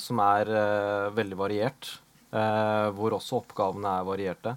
som 0.00 0.20
er 0.24 0.48
veldig 1.14 1.36
variert. 1.38 1.90
eh, 2.34 2.88
hvor 2.96 3.16
også 3.16 3.40
oppgavene 3.42 3.98
er 4.00 4.08
varierte. 4.08 4.56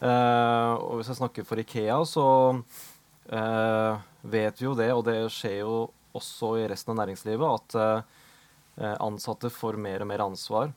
Uh, 0.00 0.80
og 0.80 0.94
hvis 0.96 1.10
jeg 1.10 1.18
snakker 1.18 1.44
for 1.44 1.60
Ikea, 1.60 1.98
så 2.08 2.26
uh, 2.56 4.00
vet 4.22 4.62
vi 4.62 4.64
jo 4.64 4.76
det, 4.78 4.88
og 4.96 5.04
det 5.04 5.18
skjer 5.34 5.58
jo 5.60 5.74
også 6.16 6.54
i 6.62 6.68
resten 6.70 6.94
av 6.94 7.02
næringslivet, 7.02 7.74
at 7.76 8.96
ansatte 9.04 9.50
får 9.52 9.76
mer 9.78 10.02
og 10.02 10.08
mer 10.08 10.22
ansvar. 10.24 10.70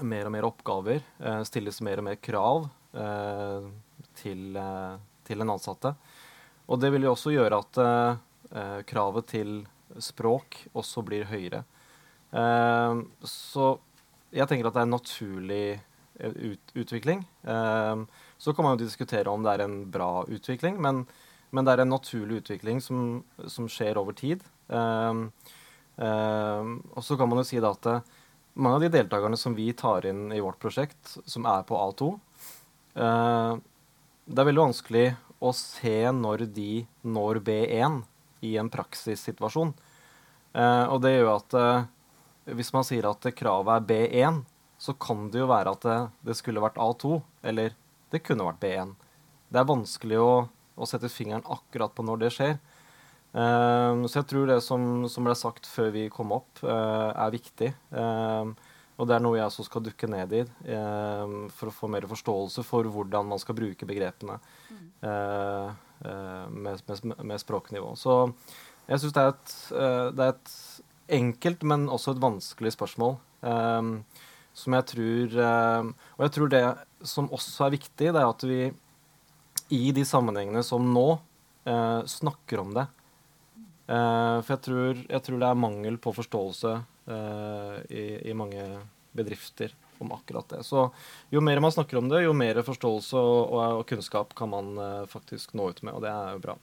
Mer 0.00 0.26
og 0.26 0.32
mer 0.32 0.46
oppgaver. 0.48 1.02
stilles 1.44 1.78
mer 1.84 2.00
og 2.00 2.06
mer 2.06 2.16
krav 2.16 2.64
til, 4.16 4.56
til 5.28 5.44
den 5.44 5.52
ansatte. 5.52 5.92
Og 6.66 6.80
det 6.80 6.90
vil 6.94 7.06
jo 7.06 7.12
også 7.12 7.34
gjøre 7.34 7.60
at 7.60 7.80
kravet 8.86 9.28
til 9.30 9.50
språk 10.02 10.56
også 10.74 11.04
blir 11.06 11.28
høyere. 11.30 11.60
så 13.22 13.66
jeg 14.30 14.46
tenker 14.46 14.68
at 14.68 14.76
det 14.76 14.82
er 14.82 14.88
en 14.88 14.94
naturlig 14.94 15.64
eh, 15.74 16.34
ut, 16.52 16.72
utvikling. 16.78 17.24
Eh, 17.42 18.04
så 18.38 18.54
kan 18.54 18.66
man 18.66 18.76
jo 18.76 18.84
diskutere 18.84 19.30
om 19.30 19.44
det 19.44 19.54
er 19.54 19.64
en 19.66 19.80
bra 19.90 20.24
utvikling, 20.30 20.78
men, 20.82 21.04
men 21.50 21.66
det 21.66 21.74
er 21.74 21.84
en 21.84 21.94
naturlig 21.96 22.44
utvikling 22.44 22.82
som, 22.84 23.22
som 23.50 23.68
skjer 23.70 23.98
over 24.00 24.16
tid. 24.16 24.44
Um, 24.70 25.26
um, 25.98 26.76
og 26.94 27.02
så 27.02 27.16
kan 27.18 27.26
man 27.26 27.40
jo 27.40 27.46
si 27.48 27.58
da 27.58 27.72
at 27.74 28.06
mange 28.54 28.78
av 28.78 28.84
de 28.84 28.92
deltakerne 28.94 29.38
som 29.38 29.56
vi 29.56 29.72
tar 29.74 30.06
inn 30.06 30.28
i 30.30 30.38
vårt 30.42 30.60
prosjekt, 30.62 31.16
som 31.26 31.48
er 31.50 31.64
på 31.66 31.74
A2 31.74 32.12
uh, 32.14 33.58
Det 34.30 34.38
er 34.38 34.46
veldig 34.46 34.62
vanskelig 34.68 35.04
å 35.42 35.50
se 35.56 35.96
når 36.14 36.46
de 36.54 36.84
når 37.02 37.42
B1 37.42 37.98
i 38.46 38.56
en 38.60 38.70
praksissituasjon. 38.72 39.74
Uh, 40.54 40.86
og 40.90 41.00
det 41.04 41.14
gjør 41.16 41.34
at 41.36 41.58
hvis 42.50 42.72
man 42.74 42.86
sier 42.86 43.06
at 43.06 43.28
kravet 43.36 43.76
er 43.76 43.86
B1, 43.86 44.40
så 44.80 44.94
kan 44.96 45.28
det 45.30 45.42
jo 45.42 45.50
være 45.50 45.74
at 45.76 45.84
det, 45.84 45.98
det 46.26 46.36
skulle 46.38 46.62
vært 46.64 46.80
A2, 46.80 47.20
eller 47.46 47.76
det 48.10 48.22
kunne 48.24 48.46
vært 48.48 48.62
B1. 48.62 48.94
Det 49.52 49.60
er 49.60 49.68
vanskelig 49.68 50.18
å, 50.18 50.32
å 50.74 50.88
sette 50.88 51.10
fingeren 51.12 51.44
akkurat 51.44 51.92
på 51.94 52.06
når 52.06 52.24
det 52.24 52.32
skjer. 52.34 52.56
Uh, 53.30 54.02
så 54.08 54.22
jeg 54.22 54.30
tror 54.32 54.50
det 54.50 54.58
som, 54.66 55.06
som, 55.12 55.28
ble 55.28 55.36
sagt 55.38 55.68
før 55.70 55.92
vi 55.94 56.08
kom 56.10 56.32
opp, 56.34 56.64
er 56.64 57.36
viktig. 57.36 57.70
Uh, 57.94 58.50
og 59.00 59.08
det 59.08 59.16
er 59.16 59.22
noe 59.24 59.38
jeg 59.38 59.48
også 59.48 59.64
skal 59.64 59.84
dukke 59.86 60.08
ned 60.12 60.34
i 60.36 60.42
for 61.56 61.70
å 61.70 61.74
få 61.74 61.88
mer 61.88 62.04
forståelse 62.10 62.64
for 62.68 62.84
hvordan 62.92 63.30
man 63.32 63.40
skal 63.40 63.56
bruke 63.56 63.88
begrepene 63.88 64.36
med, 65.00 66.82
med, 66.84 67.06
med, 67.16 67.36
språknivå. 67.40 67.94
Så 67.96 68.18
jeg 68.90 69.00
syns 69.00 69.16
det, 69.16 69.24
det, 70.18 70.26
er 70.26 70.34
et 70.34 70.52
enkelt, 71.16 71.64
men 71.64 71.88
også 71.88 72.12
et 72.12 72.20
vanskelig 72.20 72.74
spørsmål. 72.76 73.16
Eh, 73.40 73.88
som 74.60 74.76
jeg 74.76 74.86
tror 74.90 75.36
um, 75.40 75.92
Og 76.18 76.24
jeg 76.26 76.32
tror 76.36 76.50
det 76.52 76.62
som 77.08 77.30
også 77.32 77.66
er 77.66 77.76
viktig, 77.78 78.10
det 78.12 78.20
er 78.20 78.26
at 78.28 78.44
vi 78.44 78.62
i 79.72 79.92
de 79.94 80.02
sammenhengene 80.04 80.62
som 80.66 80.88
nå 80.92 81.08
snakker 82.10 82.58
om 82.58 82.72
det. 82.74 82.82
For 83.86 84.50
jeg 84.50 84.62
tror, 84.64 85.02
jeg 85.04 85.22
tror, 85.22 85.36
det 85.38 85.46
er 85.46 85.60
mangel 85.62 85.98
på 86.02 86.12
forståelse 86.16 86.72
i, 87.10 88.04
i, 88.30 88.34
mange 88.36 88.64
bedrifter 89.12 89.74
om 89.98 90.12
akkurat 90.14 90.48
det. 90.48 90.62
Så 90.64 90.86
jo 91.30 91.42
mer 91.44 91.60
man 91.60 91.72
snakker 91.74 91.98
om 91.98 92.08
det, 92.08 92.22
jo 92.24 92.32
mer 92.36 92.62
forståelse 92.64 93.18
og, 93.18 93.40
og, 93.52 93.62
og 93.80 93.86
kunnskap 93.90 94.34
kan 94.38 94.52
man 94.52 94.72
faktisk 95.10 95.52
nå 95.58 95.70
ut 95.72 95.82
med, 95.82 95.96
og 95.98 96.04
det 96.06 96.12
er 96.14 96.36
jo 96.36 96.44
bra. 96.46 96.56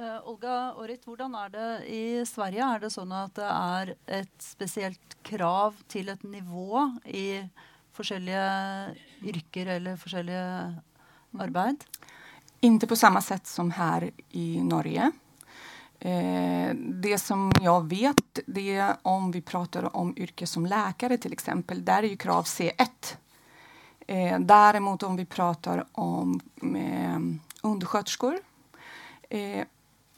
Uh, 0.00 0.16
Olga 0.30 0.72
Orit, 0.80 1.02
hvordan 1.04 1.34
er 1.36 1.50
det 1.52 1.70
i 1.92 2.04
Sverige? 2.24 2.64
Er 2.64 2.80
det 2.80 2.88
sånn 2.94 3.10
at 3.12 3.34
det 3.36 3.48
er 3.52 3.90
et 4.20 4.38
spesielt 4.40 5.16
krav 5.28 5.76
til 5.92 6.08
et 6.08 6.22
nivå 6.24 6.86
i 7.04 7.42
forskjellige 7.92 8.46
yrker 9.28 9.74
eller 9.74 9.98
forskjellige 10.00 10.46
arbeid? 11.44 11.84
Ikke 12.64 12.88
på 12.88 12.96
samme 12.96 13.20
sett 13.24 13.44
som 13.50 13.74
her 13.76 14.08
i 14.32 14.46
Norge. 14.64 15.10
Eh, 16.00 16.74
det 16.74 17.18
som 17.18 17.50
jeg 17.60 17.82
vet, 17.88 18.40
det 18.46 18.68
er 18.72 18.96
om 19.02 19.30
vi 19.32 19.42
prater 19.44 19.90
om 19.96 20.14
yrke 20.16 20.46
som 20.46 20.64
lærere, 20.66 21.18
f.eks., 21.20 21.50
der 21.68 21.98
er 21.98 22.08
jo 22.08 22.20
krav 22.20 22.48
C1. 22.48 23.16
Eh, 24.06 24.38
derimot 24.40 25.02
om 25.02 25.16
vi 25.16 25.24
prater 25.24 25.84
om 25.92 26.40
eh, 26.76 27.18
undersköterskor 27.62 28.38
eh, 29.28 29.64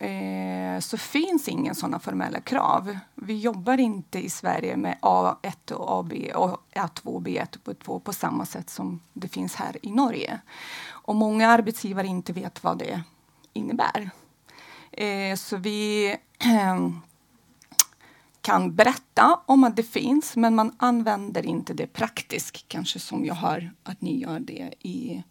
eh, 0.08 0.80
så 0.80 0.98
finns 0.98 1.48
ingen 1.48 1.74
sådana 1.74 1.98
formella 1.98 2.40
krav. 2.40 2.98
Vi 3.14 3.38
jobbar 3.40 3.80
inte 3.80 4.24
i 4.24 4.30
Sverige 4.30 4.76
med 4.76 4.96
A1 5.02 5.72
och 5.72 5.98
AB 5.98 6.12
och 6.34 6.60
A2 6.74 7.06
och 7.06 7.22
B1 7.22 7.58
och 7.64 7.74
B2 7.74 8.00
på 8.00 8.12
samma 8.12 8.46
sätt 8.46 8.70
som 8.70 9.00
det 9.12 9.28
finns 9.28 9.54
här 9.54 9.76
i 9.82 9.90
Norge. 9.90 10.40
Och 10.88 11.14
många 11.14 11.48
arbetsgivare 11.48 12.06
inte 12.06 12.32
vet 12.32 12.64
vad 12.64 12.78
det 12.78 13.02
innebär. 13.52 14.10
Eh, 14.92 15.37
så 15.37 15.57
vi 15.57 16.16
kan 18.40 18.74
berätta 18.74 19.40
om 19.46 19.64
att 19.64 19.76
det 19.76 19.83
finns, 19.83 20.37
men 20.37 20.55
man 20.55 20.74
använder 20.76 21.46
inte 21.46 21.74
det 21.74 21.87
praktiskt, 21.87 22.68
kanske 22.68 22.98
som 22.98 23.24
jag 23.24 23.35
hör 23.35 23.72
att 23.83 24.00
ni 24.00 24.20
gör 24.20 24.40
det 24.40 24.74
i 24.78 25.22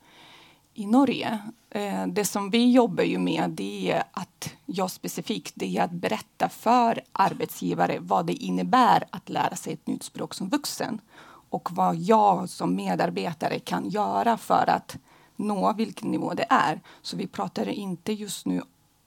i 0.73 0.85
Norge. 0.85 1.39
Eh, 1.69 2.07
det 2.07 2.25
som 2.25 2.49
vi 2.49 2.71
jobbar 2.71 3.03
ju 3.03 3.17
med 3.17 3.49
det 3.49 3.91
är 3.91 4.03
att 4.11 4.53
jag 4.65 4.91
specifikt 4.91 5.53
det 5.55 5.77
är 5.77 5.83
att 5.83 5.91
berätta 5.91 6.49
för 6.49 7.01
arbetsgivare 7.11 7.97
vad 7.99 8.25
det 8.25 8.33
innebär 8.33 9.03
att 9.09 9.29
lära 9.29 9.55
sig 9.55 9.73
ett 9.73 9.87
nytt 9.87 10.03
språk 10.03 10.33
som 10.33 10.49
vuxen 10.49 11.01
och 11.49 11.69
vad 11.71 11.95
jag 11.95 12.49
som 12.49 12.75
medarbetare 12.75 13.59
kan 13.59 13.89
göra 13.89 14.37
för 14.37 14.69
att 14.69 14.97
nå 15.35 15.73
vilken 15.73 16.11
nivå 16.11 16.33
det 16.33 16.45
är. 16.49 16.81
Så 17.01 17.17
vi 17.17 17.27
pratar 17.27 17.69
inte 17.69 18.13
just 18.13 18.45
nu 18.45 18.61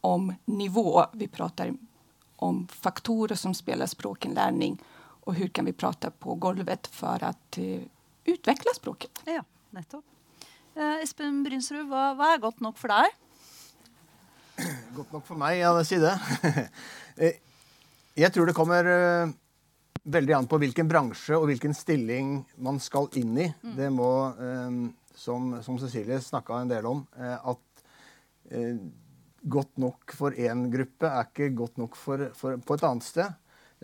om 0.05 0.35
nivå, 0.45 1.07
vi 1.13 1.29
pratar 1.29 1.75
om 2.37 2.69
faktorer 2.69 3.35
som 3.35 3.55
spelar 3.55 3.87
språkinlärning 3.87 4.83
och 4.99 5.35
hur 5.35 5.49
kan 5.49 5.65
vi 5.65 5.73
prata 5.73 6.11
på 6.11 6.35
golvet 6.35 6.87
för 6.87 7.25
att 7.25 7.59
uh, 7.59 7.83
utveckla 8.25 8.71
språket. 8.77 9.11
Ja, 9.25 9.45
nettopp. 9.71 10.05
Uh, 10.77 11.03
Espen 11.03 11.43
Brynsrud, 11.45 11.87
hva, 11.89 12.11
hva, 12.19 12.35
er 12.35 12.43
godt 12.43 12.61
nok 12.61 12.77
for 12.77 12.93
deg? 12.93 13.15
Godt 14.99 15.15
nok 15.15 15.25
for 15.27 15.41
meg, 15.41 15.57
ja, 15.63 15.73
si 15.85 16.01
det. 16.03 16.15
Eh, 17.15 17.37
jeg 18.19 18.35
tror 18.35 18.49
det 18.51 18.57
kommer 18.59 18.89
uh, 18.91 19.31
veldig 20.03 20.33
an 20.35 20.49
på 20.51 20.59
hvilken 20.59 20.89
bransje 20.91 21.37
og 21.39 21.45
hvilken 21.47 21.77
stilling 21.79 22.41
man 22.59 22.81
skal 22.83 23.07
inn 23.21 23.37
i. 23.39 23.47
Mm. 23.63 23.77
Det 23.79 23.91
må, 23.95 24.09
um, 24.35 24.81
som, 25.15 25.53
som, 25.63 25.79
Cecilie 25.79 26.19
snakka 26.19 26.59
en 26.59 26.73
del 26.73 26.89
om, 26.91 27.05
uh, 27.15 27.53
at 27.55 27.85
uh, 28.51 28.83
godt 29.51 29.77
nok 29.81 30.15
for 30.17 30.37
én 30.37 30.69
gruppe 30.73 31.11
er 31.11 31.29
ikke 31.29 31.51
godt 31.57 31.81
nok 31.81 31.99
for, 31.99 32.29
for, 32.39 32.57
på 32.61 32.77
et 32.79 32.87
annet 32.87 33.05
sted. 33.05 33.35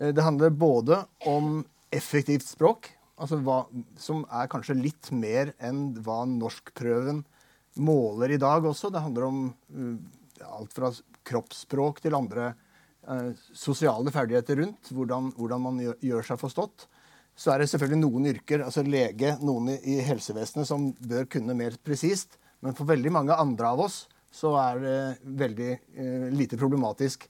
det 0.01 0.23
handler 0.23 0.49
både 0.49 0.97
om 1.29 1.59
effektivt 1.91 2.47
språk, 2.47 2.89
Altså 3.21 3.37
hva, 3.45 3.59
som 4.01 4.23
er 4.33 4.49
kanskje 4.49 4.79
litt 4.79 5.11
mer 5.13 5.53
enn 5.61 5.91
hva 6.01 6.23
norskprøven 6.25 7.21
måler 7.85 8.33
i 8.33 8.39
dag 8.41 8.65
også. 8.65 8.89
Det 8.89 9.03
handler 9.03 9.27
om 9.27 9.43
uh, 9.51 10.47
alt 10.57 10.73
fra 10.73 10.89
kroppsspråk 11.29 12.01
til 12.01 12.17
andre 12.17 12.51
uh, 13.05 13.29
sosiale 13.37 14.13
ferdigheter 14.13 14.63
rundt. 14.63 14.89
Hvordan, 14.89 15.29
hvordan 15.37 15.65
man 15.67 15.83
gjør, 15.83 15.99
gjør, 16.07 16.27
seg 16.31 16.41
forstått. 16.41 16.87
Så 17.37 17.53
er 17.53 17.61
det 17.61 17.69
selvfølgelig 17.71 18.01
noen 18.01 18.31
yrker, 18.33 18.65
altså 18.65 18.83
lege, 18.85 19.35
noen 19.45 19.75
i, 19.75 19.77
i 19.93 19.99
helsevesenet, 20.05 20.67
som 20.67 20.89
bør 20.97 21.29
kunne 21.37 21.55
mer 21.57 21.77
presist. 21.85 22.39
Men 22.61 22.75
for 22.77 22.89
veldig 22.89 23.13
mange 23.13 23.37
andre 23.37 23.69
av 23.69 23.85
oss 23.85 24.03
så 24.31 24.53
er 24.59 24.81
det 24.81 24.97
veldig 25.43 25.71
eh, 25.71 26.27
lite 26.33 26.59
problematisk 26.59 27.27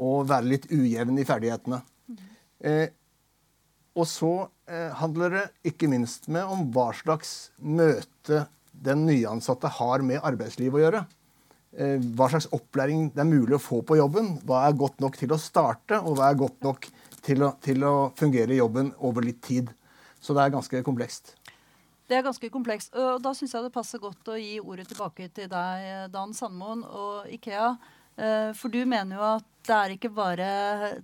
å 0.00 0.20
være 0.26 0.48
litt 0.48 0.66
ujevn 0.72 1.20
i 1.20 1.26
ferdighetene. 1.28 1.80
Eh, 2.60 2.88
og 3.98 4.06
så 4.08 4.32
eh, 4.70 4.90
handler 5.00 5.36
det 5.36 5.44
ikke 5.72 5.90
minst 5.90 6.28
med 6.32 6.46
om 6.46 6.68
hva 6.74 6.90
slags 6.96 7.50
møte 7.58 8.44
den 8.70 9.04
nyansatte 9.08 9.70
har 9.80 10.04
med 10.06 10.22
arbeidslivet 10.24 10.78
å 10.78 10.84
gjøre. 10.84 11.02
Eh, 11.70 11.98
hva 12.16 12.30
slags 12.32 12.48
opplæring 12.54 13.10
det 13.14 13.22
er 13.24 13.30
mulig 13.30 13.58
å 13.58 13.62
få 13.62 13.82
på 13.86 13.98
jobben. 14.00 14.36
Hva 14.46 14.64
er 14.66 14.78
godt 14.78 15.02
nok 15.02 15.18
til 15.20 15.34
å 15.34 15.40
starte, 15.40 16.00
og 16.00 16.18
hva 16.18 16.30
er 16.30 16.40
godt 16.40 16.62
nok 16.66 16.88
til 17.24 17.44
å, 17.46 17.52
til 17.62 17.84
å 17.86 17.94
fungere 18.18 18.56
i 18.56 18.60
jobben 18.60 18.94
over 19.06 19.26
litt 19.26 19.42
tid. 19.44 19.70
Så 20.20 20.36
det 20.36 20.44
er 20.44 20.54
ganske 20.54 20.82
komplekst. 20.86 21.34
Det 22.10 22.18
er 22.18 22.26
ganske 22.26 22.50
komplekst. 22.50 22.90
Og 22.98 23.22
da 23.22 23.30
syns 23.38 23.54
jeg 23.54 23.62
det 23.62 23.74
passer 23.74 24.02
godt 24.02 24.32
å 24.32 24.38
gi 24.40 24.58
ordet 24.58 24.88
tilbake 24.90 25.30
til 25.30 25.46
deg, 25.52 26.10
Dan 26.10 26.34
Sandmoen 26.34 26.82
og 26.82 27.30
Ikea. 27.30 27.76
Eh, 28.20 28.50
for 28.58 28.72
du 28.72 28.82
mener 28.88 29.16
jo 29.16 29.24
at 29.36 29.46
det 29.68 29.76
er 29.76 29.92
ikke 29.94 30.10
bare 30.12 30.48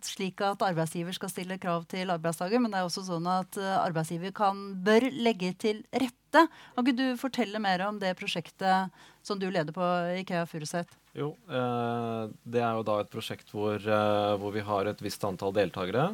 slik 0.04 0.40
at 0.44 0.64
arbeidsgiver 0.64 1.14
skal 1.14 1.30
stille 1.30 1.58
krav 1.60 1.84
til 1.88 2.10
arbeidstaker, 2.12 2.60
men 2.60 2.72
det 2.72 2.80
er 2.80 2.88
også 2.88 3.04
sånn 3.06 3.28
at 3.30 3.58
eh, 3.60 3.76
arbeidsgiver 3.78 4.34
kan, 4.36 4.62
bør 4.84 5.08
legge 5.14 5.52
til 5.60 5.84
rette. 5.92 6.42
Kan 6.74 6.84
ikke 6.84 6.96
du 6.98 7.20
fortelle 7.20 7.60
mer 7.62 7.84
om 7.86 8.00
det 8.02 8.16
prosjektet 8.18 8.92
som 9.24 9.40
du 9.40 9.46
leder 9.48 9.72
på 9.76 9.86
Ikea 10.24 10.44
Furuset? 10.50 10.90
Jo, 11.16 11.30
eh, 11.48 12.34
det 12.44 12.64
er 12.64 12.76
jo 12.76 12.86
da 12.90 13.00
et 13.04 13.12
prosjekt 13.12 13.54
hvor, 13.54 13.78
hvor, 13.80 14.52
vi 14.52 14.64
har 14.66 14.90
et 14.90 15.04
visst 15.04 15.24
antall 15.24 15.54
deltakere 15.56 16.10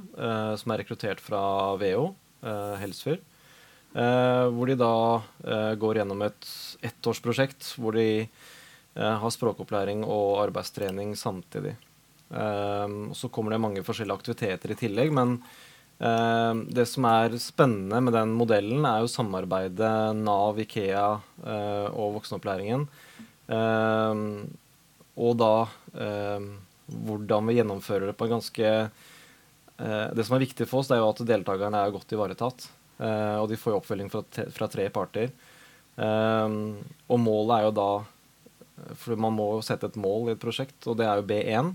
som 0.60 0.74
er 0.74 0.82
rekruttert 0.84 1.22
fra 1.22 1.40
VO, 1.80 2.12
Helsfyr. 2.82 3.22
Hvor 3.92 4.68
de 4.68 4.76
da 4.80 4.94
går 5.76 5.98
gjennom 6.00 6.22
et 6.24 6.46
ettårsprosjekt 6.88 7.74
hvor 7.76 7.92
de 7.96 8.24
har 8.96 9.32
språkopplæring 9.32 10.04
og 10.04 10.40
arbeidstrening 10.42 11.12
samtidig. 11.16 11.74
Og 12.32 13.12
så 13.16 13.28
kommer 13.32 13.52
det 13.52 13.60
mange 13.60 13.84
forskjellige 13.84 14.16
aktiviteter 14.20 14.72
i 14.72 14.78
tillegg. 14.80 15.12
Men 15.12 15.36
det 16.72 16.86
som 16.88 17.04
er 17.08 17.36
spennende 17.40 18.00
med 18.04 18.16
den 18.16 18.32
modellen, 18.36 18.84
er 18.88 19.04
jo 19.04 19.12
samarbeidet 19.12 20.16
Nav, 20.18 20.58
Ikea 20.64 21.06
og 21.92 22.16
voksenopplæringen. 22.16 22.88
Og 25.12 25.32
da 25.40 25.54
hvordan 26.92 27.48
vi 27.48 27.56
gjennomfører 27.60 28.10
det 28.10 28.16
på 28.18 28.26
en 28.28 28.36
ganske 28.38 28.68
Det 29.82 30.24
som 30.26 30.36
er 30.36 30.44
viktig 30.44 30.66
for 30.68 30.80
oss, 30.80 30.88
det 30.90 30.96
er 30.96 31.02
jo 31.02 31.10
at 31.10 31.26
deltakerne 31.26 31.80
er 31.80 31.94
godt 31.94 32.12
ivaretatt. 32.14 32.68
Uh, 33.02 33.42
og 33.42 33.48
de 33.50 33.58
får 33.58 33.74
jo 33.74 33.78
oppfølging 33.80 34.10
fra, 34.12 34.22
fra 34.54 34.70
tre 34.70 34.88
parter. 34.94 35.32
og 35.92 37.18
målet 37.20 37.52
er 37.58 37.64
jo 37.66 37.72
da 37.76 37.88
For 38.96 39.18
man 39.20 39.34
må 39.36 39.50
jo 39.58 39.64
sette 39.66 39.90
et 39.90 39.98
mål 40.00 40.30
i 40.30 40.32
et 40.32 40.40
prosjekt, 40.40 40.86
og 40.88 40.96
det 40.96 41.04
er 41.04 41.20
jo 41.20 41.26
B1. 41.28 41.74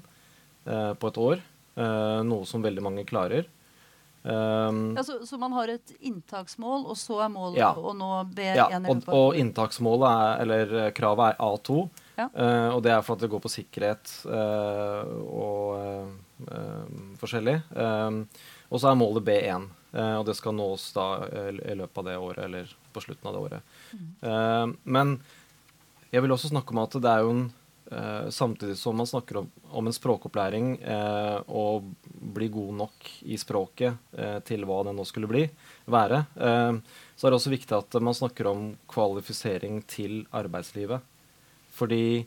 Eh, 0.68 0.94
på 0.94 1.08
et 1.08 1.18
år. 1.18 1.44
Eh, 1.76 2.24
noe 2.28 2.48
som 2.48 2.64
veldig 2.64 2.84
mange 2.84 3.06
klarer. 3.08 3.48
Um, 4.28 4.98
ja, 4.98 5.04
så, 5.06 5.22
så, 5.24 5.38
man 5.40 5.54
har 5.56 5.70
et 5.72 5.92
inntaksmål, 6.04 6.82
og 6.92 6.98
så 7.00 7.22
er 7.24 7.30
målet 7.32 7.62
ja. 7.62 7.70
å 7.72 7.94
nå 7.96 8.10
B1? 8.36 8.58
Ja, 8.60 8.66
og, 8.82 9.06
og 9.14 9.38
inntaksmålet 9.40 10.10
er, 10.10 10.42
eller 10.44 10.74
kravet 10.98 11.38
er 11.38 11.46
A2. 11.46 11.78
Ja. 12.18 12.26
Uh, 12.34 12.70
og 12.74 12.82
det 12.84 12.92
er 12.92 13.06
for 13.06 13.16
at 13.16 13.24
det 13.24 13.30
går 13.32 13.44
på 13.46 13.54
sikkerhet 13.54 14.12
uh, 14.28 15.08
og 15.30 16.50
uh, 16.50 16.90
forskjellig. 17.22 17.56
Um, 17.78 18.26
og 18.68 18.82
så 18.84 18.92
er 18.92 19.00
målet 19.00 19.24
B1, 19.30 19.70
og 19.98 20.26
det 20.28 20.36
skal 20.38 20.54
nås 20.54 20.92
da 20.94 21.06
i 21.26 21.74
løpet 21.78 22.02
av 22.02 22.06
det 22.06 22.18
året, 22.22 22.42
eller 22.46 22.74
på 22.94 23.02
slutten 23.02 23.30
av 23.30 23.34
det 23.34 23.44
året. 23.48 23.78
Mm. 23.92 24.76
men 24.84 25.14
jeg 26.12 26.22
vil 26.24 26.34
også 26.36 26.52
snakke 26.52 26.76
om 26.76 26.84
at 26.84 26.98
det 27.02 27.10
er 27.12 27.26
jo 27.26 27.32
en 27.34 27.48
Eh, 27.92 28.30
samtidig 28.30 28.78
som 28.78 28.98
man 28.98 29.08
snakker 29.08 29.38
om, 29.38 29.52
om 29.70 29.88
en 29.88 29.94
språkopplæring 29.94 30.74
eh, 30.82 31.38
og 31.48 31.86
bli 32.36 32.50
god 32.52 32.74
nok 32.82 33.12
i 33.24 33.38
språket 33.40 33.96
eh, 34.12 34.40
til 34.44 34.66
hva 34.68 34.82
det 34.84 34.96
nå 34.98 35.06
skulle 35.08 35.30
bli, 35.32 35.46
være, 35.88 36.26
eh, 36.36 36.80
så 37.16 37.28
er 37.28 37.32
det 37.32 37.40
også 37.40 37.54
viktig 37.54 37.78
at 37.78 38.00
man 38.04 38.18
snakker 38.18 38.50
om 38.52 38.66
kvalifisering 38.92 39.80
til 39.88 40.26
arbeidslivet. 40.36 41.00
Fordi 41.78 42.26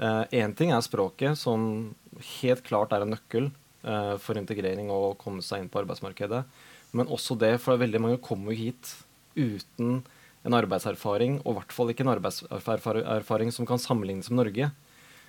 én 0.00 0.40
eh, 0.40 0.56
ting 0.56 0.72
er 0.72 0.80
språket, 0.86 1.36
som 1.36 1.92
helt 2.40 2.64
klart 2.64 2.96
er 2.96 3.04
en 3.04 3.12
nøkkel 3.12 3.50
eh, 3.84 4.14
for 4.16 4.40
integrering 4.40 4.88
og 4.88 5.10
å 5.10 5.16
komme 5.20 5.44
seg 5.44 5.62
inn 5.66 5.68
på 5.68 5.84
arbeidsmarkedet. 5.84 6.46
Men 6.94 7.10
også 7.12 7.36
det, 7.38 7.56
for 7.62 7.80
veldig 7.80 8.00
mange 8.02 8.22
kommer 8.22 8.54
jo 8.54 8.68
hit 8.68 8.94
uten 9.34 10.02
en 10.44 10.56
arbeidserfaring, 10.56 11.40
og 11.42 11.54
i 11.54 11.58
hvert 11.58 11.74
fall 11.74 11.90
ikke 11.90 12.04
en 12.04 12.12
arbeidserfaring 12.14 13.52
som 13.54 13.66
kan 13.68 13.80
sammenlignes 13.80 14.30
med 14.30 14.42
Norge. 14.42 14.70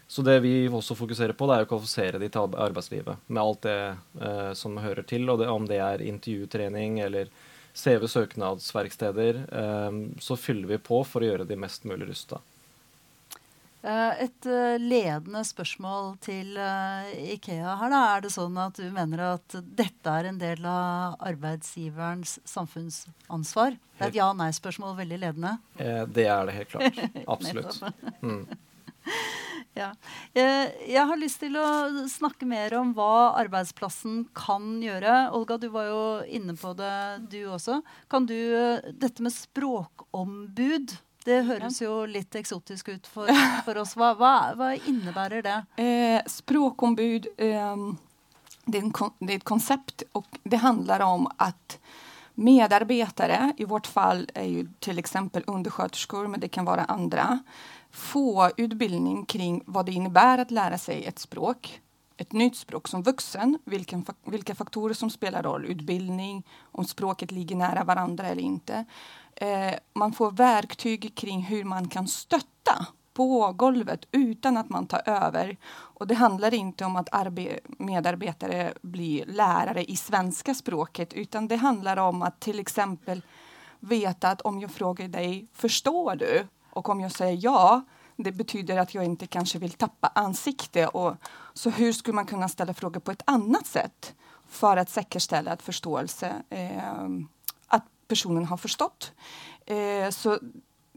Så 0.08 0.21
det 0.21 0.38
vi 0.43 0.67
også 0.69 0.97
fokuserer 0.97 1.34
på, 1.34 1.47
det 1.49 1.56
er 1.56 1.65
å 1.65 1.69
kvalifisere 1.69 2.19
de 2.21 2.30
til 2.30 2.58
arbeidslivet. 2.62 3.21
Med 3.25 3.41
alt 3.41 3.63
det 3.65 3.78
eh, 4.21 4.51
som 4.58 4.78
hører 4.78 5.08
til, 5.08 5.25
og 5.32 5.41
det, 5.41 5.49
om 5.49 5.65
det 5.69 5.80
er 5.82 6.04
intervjutrening 6.06 6.99
eller 7.08 7.32
CV-søknadsverksteder, 7.75 9.39
eh, 9.49 9.97
så 10.21 10.38
fyller 10.38 10.75
vi 10.75 10.84
på 10.91 11.01
for 11.08 11.23
å 11.23 11.32
gjøre 11.32 11.47
de 11.49 11.58
mest 11.58 11.88
mulig 11.89 12.12
rusta. 12.12 12.43
Eh, 13.86 14.24
et 14.26 14.48
uh, 14.50 14.76
ledende 14.82 15.43
spørsmål 15.45 16.15
til 16.26 16.56
uh, 16.58 17.06
Ikea 17.36 17.76
her. 17.78 17.93
Da. 17.93 18.02
Er 18.15 18.26
det 18.26 18.32
sånn 18.34 18.58
at 18.58 18.80
du 18.82 18.88
mener 18.93 19.21
at 19.36 19.58
dette 19.78 20.15
er 20.19 20.32
en 20.32 20.39
del 20.41 20.65
av 20.65 21.19
arbeidsgiverens 21.30 22.39
samfunnsansvar? 22.50 23.78
Det 23.95 24.08
er 24.08 24.12
et 24.12 24.19
ja-nei-spørsmål, 24.19 24.98
veldig 24.98 25.21
ledende. 25.21 25.56
Eh, 25.78 26.04
det 26.12 26.26
er 26.28 26.50
det 26.50 26.58
helt 26.58 26.74
klart. 26.74 27.02
Absolutt. 27.38 27.82
Mm. 28.21 28.45
Ja. 29.76 29.89
Eh, 30.32 30.69
jeg 30.88 31.04
har 31.04 31.17
lyst 31.19 31.41
til 31.43 31.58
å 31.60 31.67
snakke 32.08 32.48
mer 32.48 32.71
om 32.80 32.93
hva 32.95 33.36
arbeidsplassen 33.41 34.21
kan 34.32 34.78
gjøre. 34.80 35.17
Olga, 35.36 35.58
du 35.60 35.67
var 35.74 35.89
jo 35.89 36.06
inne 36.32 36.56
på 36.56 36.71
det, 36.80 36.93
du 37.28 37.41
også. 37.52 37.82
Kan 38.08 38.24
du 38.30 38.38
eh, 38.38 38.88
Dette 38.95 39.26
med 39.26 39.36
språkombud. 39.36 40.95
Det 41.25 41.41
høres 41.47 41.79
jo 41.81 42.03
litt 42.05 42.35
eksotisk 42.38 42.91
ut 42.93 43.07
for, 43.09 43.29
for 43.65 43.81
oss. 43.81 43.95
Hva, 43.97 44.11
hva, 44.17 44.33
hva, 44.57 44.73
innebærer 44.77 45.45
det? 45.45 45.55
Eh, 45.81 46.19
språkombud 46.29 47.31
eh, 47.38 47.85
det, 48.65 48.77
er 48.77 48.83
en, 48.83 48.91
det, 48.93 49.31
er 49.31 49.39
et 49.39 49.47
konsept, 49.47 50.05
og 50.13 50.27
det 50.43 50.61
handler 50.61 51.01
om 51.05 51.25
at 51.41 51.79
medarbeidere, 52.35 53.53
i 53.57 53.65
vårt 53.65 53.88
fall 53.88 54.25
er 54.35 54.49
jo 54.51 54.65
f.eks. 54.83 55.15
undersköterskor, 55.47 56.27
men 56.27 56.43
det 56.43 56.51
kan 56.53 56.67
være 56.67 56.89
andre, 56.91 57.39
få 57.95 58.51
utbildning 58.57 59.23
kring 59.25 59.61
hva 59.71 59.85
det 59.88 59.95
innebærer 59.95 60.45
å 60.45 60.57
lære 60.57 60.79
seg 60.81 61.07
et 61.07 61.21
språk, 61.21 61.71
ett 62.17 62.32
nytt 62.32 62.56
språk 62.56 62.88
som 62.88 63.04
vuxen, 63.04 63.60
vilken, 63.65 64.06
vilka 64.23 64.56
faktorer 64.56 64.93
som 64.93 65.10
spelar 65.10 65.43
roll, 65.43 65.65
utbildning, 65.65 66.43
om 66.71 66.86
språket 66.86 67.32
ligger 67.32 67.56
nära 67.56 67.84
varandra 67.84 68.28
eller 68.28 68.41
inte. 68.41 68.86
Eh, 69.36 69.73
man 69.93 70.13
får 70.13 70.32
verktyg 70.32 71.15
kring 71.15 71.41
hur 71.41 71.63
man 71.63 71.88
kan 71.88 72.08
stötta 72.08 72.88
på 73.13 73.51
golvet 73.51 74.06
utan 74.12 74.58
att 74.58 74.69
man 74.69 74.88
tar 74.88 75.10
över. 75.10 75.58
Och 75.67 76.08
det 76.08 76.15
handlar 76.15 76.54
inte 76.54 76.86
om 76.86 76.95
att 76.95 77.10
medarbetare 77.78 78.73
blir 78.82 79.25
lärare 79.25 79.84
i 79.91 79.95
svenska 79.95 80.54
språket 80.54 81.13
utan 81.13 81.47
det 81.47 81.56
handlar 81.56 81.97
om 81.97 82.21
att 82.21 82.39
till 82.39 82.60
exempel 82.60 83.21
veta 83.80 84.30
att 84.30 84.41
om 84.41 84.60
jag 84.60 84.71
frågar 84.71 85.08
dig, 85.08 85.47
förstår 85.54 86.15
du? 86.15 86.47
Och 86.69 86.89
om 86.89 86.99
jag 86.99 87.12
säger 87.12 87.39
ja, 87.41 87.82
det 88.17 88.34
betyder 88.38 88.80
at 88.82 88.93
jeg 88.95 89.10
ikke 89.12 89.28
kanskje 89.38 89.60
vil 89.63 89.75
tappe 89.80 90.12
ansiktet. 90.19 90.89
Og, 90.93 91.17
så 91.54 91.71
hvordan 91.71 91.93
skulle 91.93 92.15
man 92.21 92.30
kunne 92.30 92.49
stille 92.49 92.73
spørsmål 92.73 93.04
på 93.04 93.15
et 93.15 93.25
annet 93.32 93.67
sett 93.67 94.13
for 94.47 94.78
å 94.78 94.86
sikre 94.88 95.41
at 95.51 95.65
forståelse 95.65 96.32
eh, 96.54 97.10
At 97.75 97.88
personen 98.08 98.45
har 98.45 98.58
forstått. 98.62 99.12
Eh, 99.65 100.08
så 100.13 100.38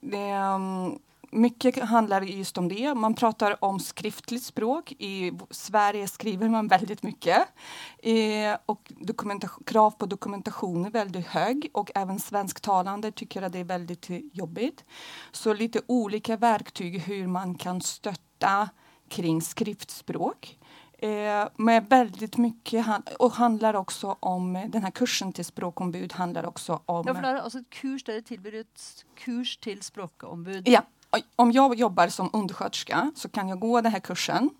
det, 0.02 0.26
um, 0.36 0.98
mycket 1.30 1.84
handlar 1.84 2.22
just 2.22 2.58
om 2.58 2.68
det. 2.68 2.94
Man 2.94 3.14
pratar 3.14 3.64
om 3.64 3.80
skriftligt 3.80 4.42
språk. 4.42 4.92
I 4.98 5.32
Sverige 5.50 6.08
skriver 6.08 6.48
man 6.48 6.68
väldigt 6.68 7.02
mycket. 7.02 7.48
Eh, 7.98 8.56
och 8.66 8.92
krav 9.66 9.90
på 9.90 10.06
dokumentation 10.06 10.84
är 10.84 10.90
väldigt 10.90 11.26
hög 11.26 11.70
och 11.74 11.90
även 11.94 12.20
svensktalande 12.20 13.12
tycker 13.12 13.42
att 13.42 13.52
det 13.52 13.58
är 13.58 13.64
väldigt 13.64 14.06
jobbigt. 14.32 14.84
Så 15.32 15.54
lite 15.54 15.80
olika 15.86 16.36
verktyg 16.36 17.00
hur 17.00 17.26
man 17.26 17.54
kan 17.54 17.80
stötta 17.80 18.68
kring 19.08 19.42
skriftspråk. 19.42 20.58
Eh, 20.98 21.48
med 21.56 21.86
väldigt 21.88 22.36
mycket 22.36 22.86
och 23.18 23.32
handlar 23.32 23.74
också 23.74 24.16
om 24.20 24.52
den 24.68 24.82
här 24.82 24.90
kursen 24.90 25.32
till 25.32 25.44
språkombud 25.44 26.12
handlar 26.12 26.46
också 26.46 26.82
om... 26.86 27.04
Ja, 27.06 27.14
för 27.14 27.22
det 27.22 27.28
är 27.28 27.34
alltså 27.34 27.58
ett 27.58 27.70
kurs 27.70 28.04
där 28.04 28.14
det 28.14 28.22
tillbyr 28.22 28.54
ett 28.54 29.04
kurs 29.16 29.56
till 29.56 29.82
språkombud. 29.82 30.68
Ja, 30.68 30.82
om 31.36 31.52
jag 31.52 31.74
jobbar 31.74 32.08
som 32.08 32.30
undersköterska 32.32 33.12
så 33.14 33.28
kan 33.28 33.48
jag 33.48 33.60
gå 33.60 33.80
den 33.80 33.92
här 33.92 34.00
kursen. 34.00 34.50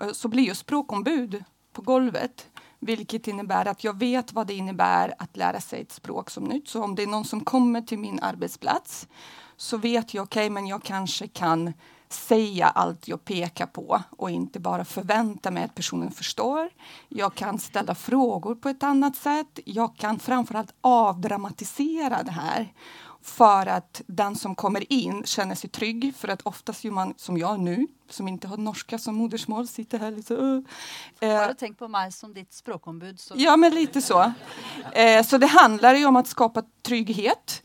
Eh, 0.00 0.12
så 0.12 0.28
blir 0.28 0.46
jag 0.46 0.56
språkombud 0.56 1.44
på 1.72 1.82
golvet. 1.82 2.48
Vilket 2.78 3.28
innebär 3.28 3.66
att 3.66 3.84
jag 3.84 3.98
vet 3.98 4.32
vad 4.32 4.46
det 4.46 4.54
innebär 4.54 5.14
att 5.18 5.36
lära 5.36 5.60
sig 5.60 5.80
ett 5.80 5.92
språk 5.92 6.30
som 6.30 6.44
nytt. 6.44 6.68
Så 6.68 6.82
om 6.84 6.94
det 6.94 7.02
är 7.02 7.06
någon 7.06 7.24
som 7.24 7.40
kommer 7.40 7.80
till 7.80 7.98
min 7.98 8.20
arbetsplats 8.20 9.08
så 9.56 9.76
vet 9.76 10.14
jag, 10.14 10.22
okej, 10.22 10.46
okay, 10.46 10.50
men 10.50 10.66
jag 10.66 10.82
kanske 10.82 11.28
kan 11.28 11.72
säga 12.08 12.66
allt 12.66 13.08
jag 13.08 13.24
pekar 13.24 13.66
på 13.66 14.02
och 14.10 14.30
inte 14.30 14.60
bara 14.60 14.84
förvänta 14.84 15.50
mig 15.50 15.64
att 15.64 15.74
personen 15.74 16.10
förstår. 16.10 16.70
Jag 17.08 17.34
kan 17.34 17.58
ställa 17.58 17.94
frågor 17.94 18.54
på 18.54 18.68
ett 18.68 18.82
annat 18.82 19.16
sätt. 19.16 19.58
Jag 19.64 19.96
kan 19.96 20.18
framförallt 20.18 20.74
avdramatisera 20.80 22.22
det 22.22 22.32
här 22.32 22.72
för 23.24 23.66
att 23.66 24.02
den 24.06 24.36
som 24.36 24.54
kommer 24.54 24.92
in 24.92 25.22
känner 25.24 25.54
sig 25.54 25.70
trygg. 25.70 26.14
För 26.16 26.28
att 26.28 26.42
oftast 26.42 26.84
gör 26.84 26.92
man 26.92 27.14
som 27.16 27.38
jag 27.38 27.60
nu, 27.60 27.86
som 28.10 28.28
inte 28.28 28.48
har 28.48 28.56
norska 28.56 28.98
som 28.98 29.14
modersmål, 29.14 29.68
sitter 29.68 29.98
här 29.98 30.10
lite... 30.10 30.34
Uh. 30.34 30.60
Bare 31.20 31.54
tenk 31.54 31.78
på 31.78 31.88
meg 31.88 32.12
som 32.14 32.34
ditt 32.34 32.52
språkombud. 32.52 33.20
Så. 33.20 33.34
Ja, 33.36 33.56
men 33.56 33.74
lite 33.74 34.02
så. 34.02 34.32
Eh, 34.92 35.24
så 35.24 35.38
det 35.38 35.46
handlar 35.46 35.94
ju 35.94 36.06
om 36.06 36.16
att 36.16 36.26
skapa 36.26 36.62
trygghet 36.82 37.62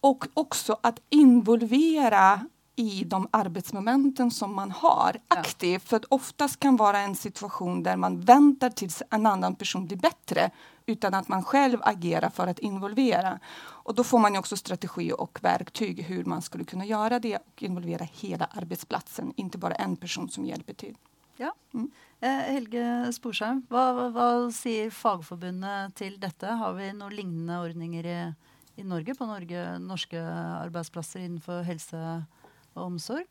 och 0.00 0.26
också 0.34 0.78
att 0.82 0.98
involvera 1.10 2.40
i 2.76 3.04
de 3.04 3.28
arbetsmomenten 3.30 4.30
som 4.30 4.54
man 4.54 4.70
har 4.70 5.16
aktivt. 5.28 5.88
För 5.88 5.96
att 5.96 6.04
oftast 6.08 6.60
kan 6.60 6.76
vara 6.76 6.98
en 6.98 7.16
situation 7.16 7.82
där 7.82 7.96
man 7.96 8.20
väntar 8.20 8.70
tills 8.70 9.02
en 9.10 9.26
annan 9.26 9.54
person 9.54 9.86
blir 9.86 9.96
bättre 9.96 10.50
utan 10.86 11.14
att 11.14 11.28
man 11.28 11.44
själv 11.44 11.78
agerar 11.82 12.30
för 12.30 12.46
att 12.46 12.58
involvera. 12.58 13.38
Och 13.62 13.94
då 13.94 14.04
får 14.04 14.18
man 14.18 14.32
ju 14.32 14.38
också 14.38 14.56
strategi 14.56 15.12
och 15.12 15.38
verktyg 15.42 16.02
hur 16.02 16.24
man 16.24 16.42
skulle 16.42 16.64
kunna 16.64 16.84
göra 16.84 17.18
det 17.18 17.36
och 17.36 17.62
involvera 17.62 18.04
hela 18.12 18.44
arbetsplatsen, 18.44 19.32
inte 19.36 19.58
bara 19.58 19.74
en 19.74 19.96
person 19.96 20.28
som 20.28 20.46
hjälper 20.46 20.74
till. 20.74 20.96
Ja. 21.36 21.54
Mm. 21.74 21.90
Eh, 22.20 22.28
Helge 22.54 23.12
Sporsheim, 23.12 23.64
hva, 23.66 24.08
hva 24.14 24.26
sier 24.54 24.92
Fagforbundet 24.94 25.96
til 25.98 26.20
dette? 26.22 26.46
Har 26.46 26.76
vi 26.76 26.92
noen 26.94 27.16
lignende 27.16 27.56
ordninger 27.64 28.06
i, 28.06 28.18
i 28.78 28.84
Norge 28.86 29.16
på 29.18 29.26
Norge, 29.26 29.64
norske 29.82 30.22
arbeidsplasser 30.22 31.24
innenfor 31.24 31.64
helse 31.66 31.98
og 32.76 32.84
omsorg? 32.84 33.26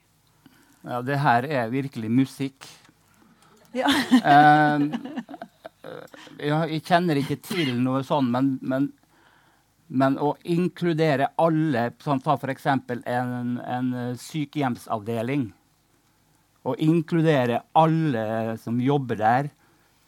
Ja, 0.83 0.99
det 1.05 1.21
her 1.23 1.47
er 1.47 1.71
virkelig 1.71 2.11
musikk. 2.11 2.67
Ja. 3.71 3.87
Eh, 3.87 4.89
ja, 6.37 6.63
jeg 6.69 6.83
kjenner 6.85 7.19
ikke 7.21 7.39
til 7.45 7.73
noe 7.81 8.03
sånn, 8.05 8.29
men, 8.33 8.51
men, 8.61 8.89
men 9.87 10.17
å 10.21 10.35
inkludere 10.43 11.31
alle 11.41 11.89
sånn 12.03 12.21
Ta 12.23 12.37
f.eks. 12.37 12.67
En, 12.69 13.57
en 13.59 13.91
sykehjemsavdeling. 14.19 15.49
Å 16.61 16.75
inkludere 16.77 17.63
alle 17.73 18.57
som 18.61 18.77
jobber 18.83 19.17
der, 19.21 19.49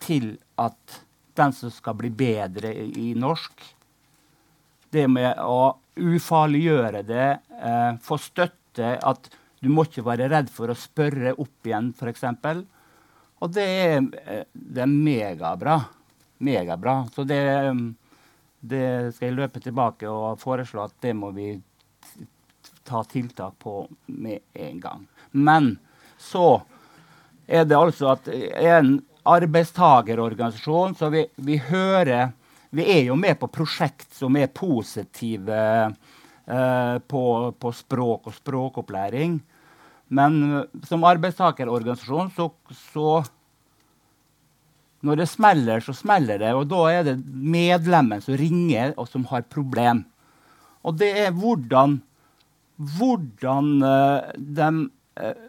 til 0.04 0.36
at 0.60 1.00
den 1.38 1.54
som 1.56 1.72
skal 1.74 1.96
bli 1.98 2.12
bedre 2.14 2.74
i, 2.76 2.90
i 3.10 3.14
norsk 3.18 3.64
Det 4.94 5.08
med 5.10 5.40
å 5.42 5.74
ufarliggjøre 5.98 7.02
det, 7.08 7.30
eh, 7.58 7.96
få 8.02 8.18
støtte 8.22 8.92
at 9.02 9.30
du 9.64 9.70
må 9.74 9.86
ikke 9.88 10.04
være 10.06 10.28
redd 10.30 10.52
for 10.54 10.70
å 10.70 10.78
spørre 10.78 11.34
opp 11.40 11.70
igjen, 11.70 11.92
f.eks. 11.98 12.26
Og 13.44 13.52
det 13.52 13.68
er, 13.68 14.00
eh, 14.24 14.46
det 14.54 14.86
er 14.86 14.90
megabra. 14.90 15.78
Megabra. 16.44 17.04
Så 17.14 17.26
det, 17.28 17.44
det 18.60 19.16
skal 19.16 19.30
jeg 19.30 19.38
løpe 19.38 19.64
tilbake 19.64 20.08
og 20.08 20.40
foreslå 20.40 20.88
at 20.88 20.96
det 21.04 21.14
må 21.18 21.34
vi 21.36 21.58
ta 22.88 23.04
tiltak 23.04 23.58
på 23.60 23.88
med 24.06 24.40
en 24.54 24.80
gang. 24.80 25.08
Men 25.32 25.76
så 26.20 26.62
er 27.48 27.66
det 27.68 27.78
altså 27.78 28.14
at 28.14 28.30
en 28.32 28.96
arbeidstagerorganisasjon, 29.24 30.96
så 30.96 31.10
vi, 31.12 31.28
vi 31.36 31.58
hører 31.58 32.32
Vi 32.74 32.82
er 32.90 33.04
jo 33.06 33.16
med 33.16 33.38
på 33.38 33.46
prosjekt 33.54 34.16
som 34.18 34.34
er 34.34 34.48
positive 34.50 35.58
eh, 35.86 36.96
på, 37.06 37.26
på 37.54 37.72
språk 37.72 38.32
og 38.32 38.34
språkopplæring. 38.34 39.36
Men 40.14 40.40
eh, 40.48 40.82
som 40.88 41.06
arbeidstakerorganisasjon 41.08 42.34
så, 42.36 42.50
så 42.92 43.24
Når 45.04 45.20
det 45.20 45.28
smeller, 45.28 45.82
så 45.84 45.92
smeller 45.92 46.40
det. 46.40 46.54
Og 46.56 46.70
da 46.72 46.82
er 46.88 47.04
det 47.04 47.18
medlemmen 47.28 48.22
som 48.24 48.38
ringer, 48.40 48.94
og 48.96 49.10
som 49.12 49.26
har 49.28 49.44
problem. 49.52 50.06
Og 50.84 50.96
det 50.96 51.10
er 51.26 51.34
hvordan, 51.36 51.98
hvordan 52.78 53.74
eh, 53.84 54.30
de 54.38 54.70
eh, 55.20 55.42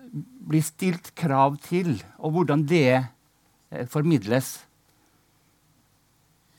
blir 0.51 0.65
stilt 0.67 1.13
krav 1.15 1.61
til, 1.63 2.01
og 2.19 2.35
hvordan 2.35 2.67
det 2.67 3.07
formidles. 3.91 4.61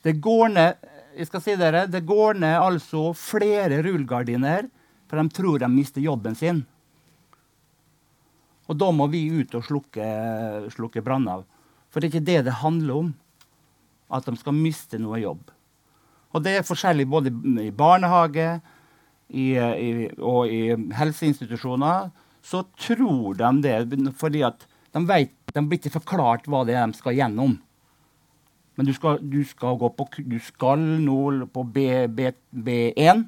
Det 0.04 0.16
går 0.20 0.48
ned 0.52 0.88
jeg 1.16 1.28
skal 1.30 1.42
si 1.42 1.54
dere, 1.56 1.86
det 1.88 2.02
går 2.04 2.36
ned 2.42 2.58
altså 2.60 3.10
flere 3.16 3.80
rullegardiner, 3.84 4.66
for 5.08 5.20
de 5.20 5.32
tror 5.32 5.62
de 5.62 5.68
mister 5.72 6.04
jobben 6.04 6.36
sin. 6.36 6.64
Og 8.66 8.78
da 8.78 8.88
må 8.94 9.06
vi 9.12 9.26
ut 9.30 9.54
og 9.54 9.64
slukke, 9.66 10.06
slukke 10.74 11.02
branner. 11.06 11.44
For 11.90 12.02
det 12.02 12.08
er 12.08 12.14
ikke 12.14 12.26
det 12.26 12.40
det 12.48 12.60
handler 12.62 13.02
om. 13.04 13.12
At 14.12 14.26
de 14.26 14.36
skal 14.38 14.54
miste 14.54 14.98
noe 15.02 15.20
jobb. 15.22 15.50
Og 16.34 16.42
det 16.44 16.58
er 16.58 16.66
forskjellig 16.66 17.06
både 17.08 17.32
i 17.62 17.72
barnehage 17.74 18.48
i, 19.30 19.46
i, 19.56 19.90
og 20.18 20.50
i 20.52 20.74
helseinstitusjoner. 20.98 22.10
Så 22.46 22.62
tror 22.78 23.38
de 23.38 23.52
det 23.64 24.10
fordi 24.18 24.44
at 24.46 24.66
de, 24.94 25.02
vet, 25.08 25.32
de 25.54 25.62
blir 25.62 25.80
ikke 25.80 25.98
forklart 25.98 26.46
hva 26.50 26.62
det 26.66 26.76
er 26.76 26.86
de 26.86 26.98
skal 26.98 27.16
gjennom. 27.16 27.56
Men 28.76 28.86
du 28.86 28.92
skal, 28.92 29.22
du 29.22 29.40
skal 29.48 29.78
gå 29.80 29.88
på 29.96 30.06
Du 30.20 30.36
skal 30.44 30.82
nå 31.00 31.46
på 31.52 31.64
B, 31.64 32.06
B, 32.12 32.30
B1. 32.52 33.24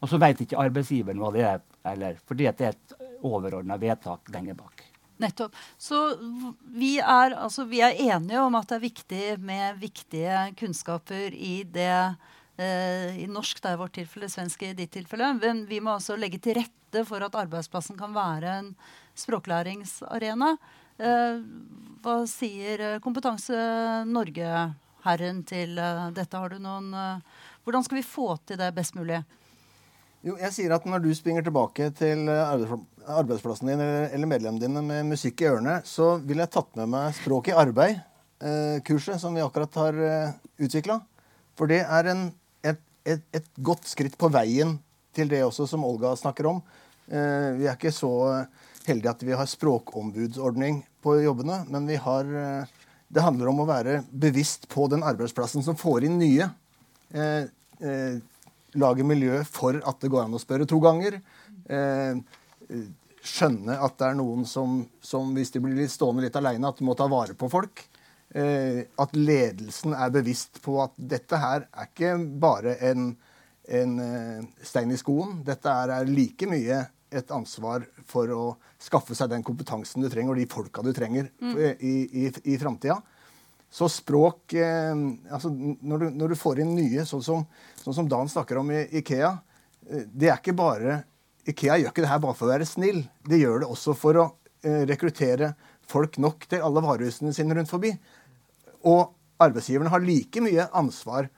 Og 0.00 0.08
så 0.08 0.20
vet 0.20 0.40
ikke 0.40 0.60
arbeidsgiveren 0.60 1.20
hva 1.20 1.32
det 1.34 1.44
er, 1.44 1.62
eller, 1.88 2.20
fordi 2.28 2.48
det 2.56 2.66
er 2.66 2.76
et 2.76 2.99
overordna 3.26 3.76
vedtak 3.80 4.30
lenger 4.34 4.58
bak. 4.58 4.84
Nettopp. 5.20 5.56
Så 5.78 6.16
vi 6.64 6.94
er, 6.98 7.34
altså, 7.36 7.66
vi 7.68 7.82
er 7.84 7.98
enige 8.08 8.40
om 8.40 8.54
at 8.56 8.70
det 8.70 8.78
er 8.78 8.86
viktig 8.86 9.24
med 9.44 9.80
viktige 9.82 10.36
kunnskaper 10.56 11.34
i 11.36 11.60
det 11.68 11.92
eh, 12.56 13.18
I 13.20 13.26
norsk, 13.28 13.60
det 13.60 13.74
er 13.74 13.80
vårt 13.82 13.98
tilfelle, 13.98 14.30
svensk 14.32 14.64
i 14.64 14.72
ditt 14.78 14.94
tilfelle. 14.96 15.34
Men 15.36 15.66
vi 15.68 15.82
må 15.84 15.98
altså 15.98 16.16
legge 16.16 16.40
til 16.40 16.56
rette 16.62 17.04
for 17.08 17.20
at 17.26 17.36
arbeidsplassen 17.36 18.00
kan 18.00 18.16
være 18.16 18.54
en 18.62 18.70
språklæringsarena. 19.20 20.54
Eh, 21.00 21.42
hva 22.04 22.16
sier 22.28 22.86
eh, 22.86 22.98
Kompetanse 23.04 23.60
Norge-herren 24.08 25.44
til 25.48 25.76
eh, 25.76 26.08
dette? 26.16 26.40
Har 26.40 26.56
du 26.56 26.64
noen 26.64 26.94
eh, 26.96 27.44
Hvordan 27.64 27.84
skal 27.84 28.00
vi 28.00 28.08
få 28.08 28.32
til 28.48 28.56
det 28.60 28.72
best 28.76 28.96
mulig? 28.96 29.20
Jo, 30.24 30.36
jeg 30.36 30.52
sier 30.52 30.74
at 30.76 30.84
Når 30.88 31.04
du 31.04 31.10
springer 31.16 31.44
tilbake 31.44 31.90
til 31.96 32.28
eh, 32.28 32.64
arbeidsplassen 33.06 33.70
din 33.70 33.80
eller 33.82 34.28
medlemmene 34.28 34.62
dine 34.62 34.82
med 34.84 35.08
musikk 35.12 35.42
i 35.42 35.48
ørene, 35.50 35.80
så 35.84 36.16
ville 36.18 36.44
jeg 36.44 36.54
tatt 36.56 36.76
med 36.78 36.90
meg 36.92 37.16
Språk 37.16 37.50
i 37.50 37.56
arbeid-kurset 37.56 39.20
som 39.22 39.36
vi 39.36 39.44
akkurat 39.44 39.80
har 39.80 39.98
uh, 40.00 40.36
utvikla. 40.60 41.00
For 41.58 41.70
det 41.70 41.82
er 41.84 42.10
en, 42.12 42.28
et, 42.66 42.80
et, 43.04 43.24
et 43.36 43.50
godt 43.60 43.88
skritt 43.90 44.16
på 44.20 44.30
veien 44.32 44.78
til 45.16 45.30
det 45.30 45.42
også 45.44 45.66
som 45.70 45.84
Olga 45.86 46.14
snakker 46.16 46.48
om. 46.50 46.62
Eh, 47.10 47.48
vi 47.58 47.66
er 47.66 47.74
ikke 47.74 47.92
så 47.94 48.12
heldige 48.86 49.10
at 49.10 49.22
vi 49.26 49.34
har 49.36 49.48
språkombudsordning 49.50 50.84
på 51.02 51.16
jobbene, 51.24 51.64
men 51.68 51.88
vi 51.90 51.98
har 52.00 52.24
eh, 52.24 52.76
Det 53.10 53.24
handler 53.24 53.48
om 53.50 53.64
å 53.64 53.66
være 53.66 54.04
bevisst 54.06 54.68
på 54.70 54.84
den 54.86 55.02
arbeidsplassen 55.02 55.64
som 55.66 55.74
får 55.74 56.04
inn 56.06 56.20
nye. 56.20 56.46
Eh, 57.10 57.48
eh, 57.82 58.20
lage 58.78 59.02
miljø 59.02 59.40
for 59.50 59.80
at 59.82 59.98
det 59.98 60.10
går 60.12 60.28
an 60.28 60.36
å 60.38 60.38
spørre 60.38 60.68
to 60.70 60.78
ganger. 60.78 61.16
Eh, 61.66 62.14
eh, 62.14 62.20
skjønne 63.20 63.76
at 63.84 63.96
det 64.00 64.06
er 64.08 64.16
noen 64.16 64.46
som, 64.48 64.80
som 65.04 65.34
hvis 65.36 65.52
de 65.52 65.60
blir 65.60 65.76
litt 65.76 65.92
stående 65.92 66.24
litt 66.24 66.36
aleine, 66.40 66.68
at 66.70 66.78
de 66.80 66.86
må 66.88 66.94
ta 66.96 67.08
vare 67.10 67.36
på 67.36 67.50
folk. 67.52 67.82
Eh, 68.30 68.86
at 69.02 69.16
ledelsen 69.18 69.92
er 69.98 70.12
bevisst 70.14 70.60
på 70.64 70.78
at 70.84 70.94
dette 70.96 71.36
her 71.42 71.66
er 71.68 71.88
ikke 71.90 72.14
bare 72.40 72.76
en, 72.90 73.10
en 73.68 73.94
eh, 74.04 74.48
stein 74.64 74.92
i 74.94 74.98
skoen. 75.00 75.40
Dette 75.46 75.68
er, 75.68 75.92
er 75.98 76.08
like 76.08 76.48
mye 76.48 76.84
et 77.10 77.32
ansvar 77.34 77.82
for 78.06 78.30
å 78.30 78.42
skaffe 78.78 79.16
seg 79.18 79.32
den 79.32 79.42
kompetansen 79.42 80.00
du 80.04 80.08
trenger, 80.08 80.30
og 80.30 80.38
de 80.38 80.46
folka 80.50 80.84
du 80.86 80.92
trenger 80.94 81.32
Mm. 81.42 81.56
i, 81.82 81.94
i, 82.22 82.28
i 82.54 82.58
framtida. 82.60 83.00
Så 83.70 83.88
språk 83.90 84.54
eh, 84.54 84.94
altså 85.30 85.50
når, 85.50 85.98
du, 85.98 86.06
når 86.22 86.32
du 86.32 86.38
får 86.38 86.62
inn 86.62 86.72
nye, 86.78 87.04
sånn 87.06 87.22
som, 87.22 87.44
sånn 87.82 87.96
som 88.00 88.08
Dan 88.10 88.30
snakker 88.30 88.58
om 88.62 88.70
i 88.74 88.80
Ikea 88.98 89.28
eh, 89.90 90.06
Det 90.10 90.30
er 90.30 90.40
ikke 90.40 90.56
bare 90.58 90.96
Ikea 91.50 91.78
gjør 91.80 91.92
ikke 91.92 92.04
det 92.04 92.12
her 92.12 92.22
bare 92.22 92.36
for 92.38 92.48
å 92.48 92.52
være 92.52 92.68
snill. 92.68 93.02
De 93.28 93.40
gjør 93.40 93.62
det 93.62 93.70
også 93.70 93.94
for 93.98 94.18
å 94.20 94.26
eh, 94.64 94.84
rekruttere 94.88 95.54
folk 95.90 96.18
nok 96.22 96.46
til 96.50 96.64
alle 96.64 96.82
varehusene 96.84 97.34
sine 97.34 97.56
rundt 97.56 97.70
forbi. 97.70 97.92
Og 98.88 99.10
arbeidsgiverne 99.40 99.92
har 99.92 100.04
like 100.04 100.42
mye 100.44 100.68
ansvar 100.76 101.30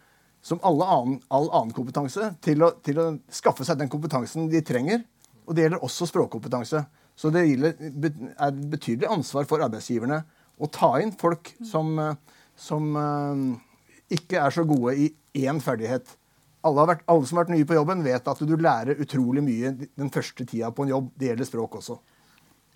som 0.42 0.60
annen, 0.66 1.20
all 1.30 1.48
annen 1.54 1.74
kompetanse 1.74 2.32
til 2.42 2.64
å, 2.66 2.72
til 2.82 2.98
å 2.98 3.08
skaffe 3.30 3.66
seg 3.66 3.78
den 3.78 3.90
kompetansen 3.92 4.48
de 4.50 4.62
trenger. 4.66 5.04
Og 5.46 5.54
det 5.54 5.66
gjelder 5.66 5.84
også 5.86 6.08
språkkompetanse. 6.10 6.82
Så 7.18 7.30
det 7.34 7.44
gjelder, 7.46 7.76
er 7.78 8.48
et 8.48 8.62
betydelig 8.72 9.10
ansvar 9.12 9.46
for 9.48 9.62
arbeidsgiverne 9.64 10.22
å 10.62 10.68
ta 10.72 10.94
inn 11.02 11.12
folk 11.18 11.52
som, 11.66 11.94
eh, 11.98 12.40
som 12.58 12.96
eh, 12.98 13.44
ikke 14.18 14.42
er 14.42 14.54
så 14.54 14.66
gode 14.68 14.96
i 14.98 15.12
én 15.46 15.62
ferdighet. 15.62 16.16
Alle, 16.66 16.86
vært, 16.92 17.04
alle, 17.10 17.26
som 17.26 17.38
har 17.38 17.46
vært 17.46 17.56
nye 17.56 17.66
på 17.68 17.76
jobben, 17.76 18.04
vet 18.06 18.30
at 18.30 18.40
du 18.46 18.54
lærer 18.56 19.02
utrolig 19.02 19.42
mye 19.44 19.74
den 19.82 20.10
første 20.14 20.46
tida 20.48 20.70
på 20.74 20.86
en 20.86 20.92
jobb. 20.94 21.10
Det 21.18 21.30
gjelder 21.30 21.48
språk 21.48 21.76
også. 21.80 21.98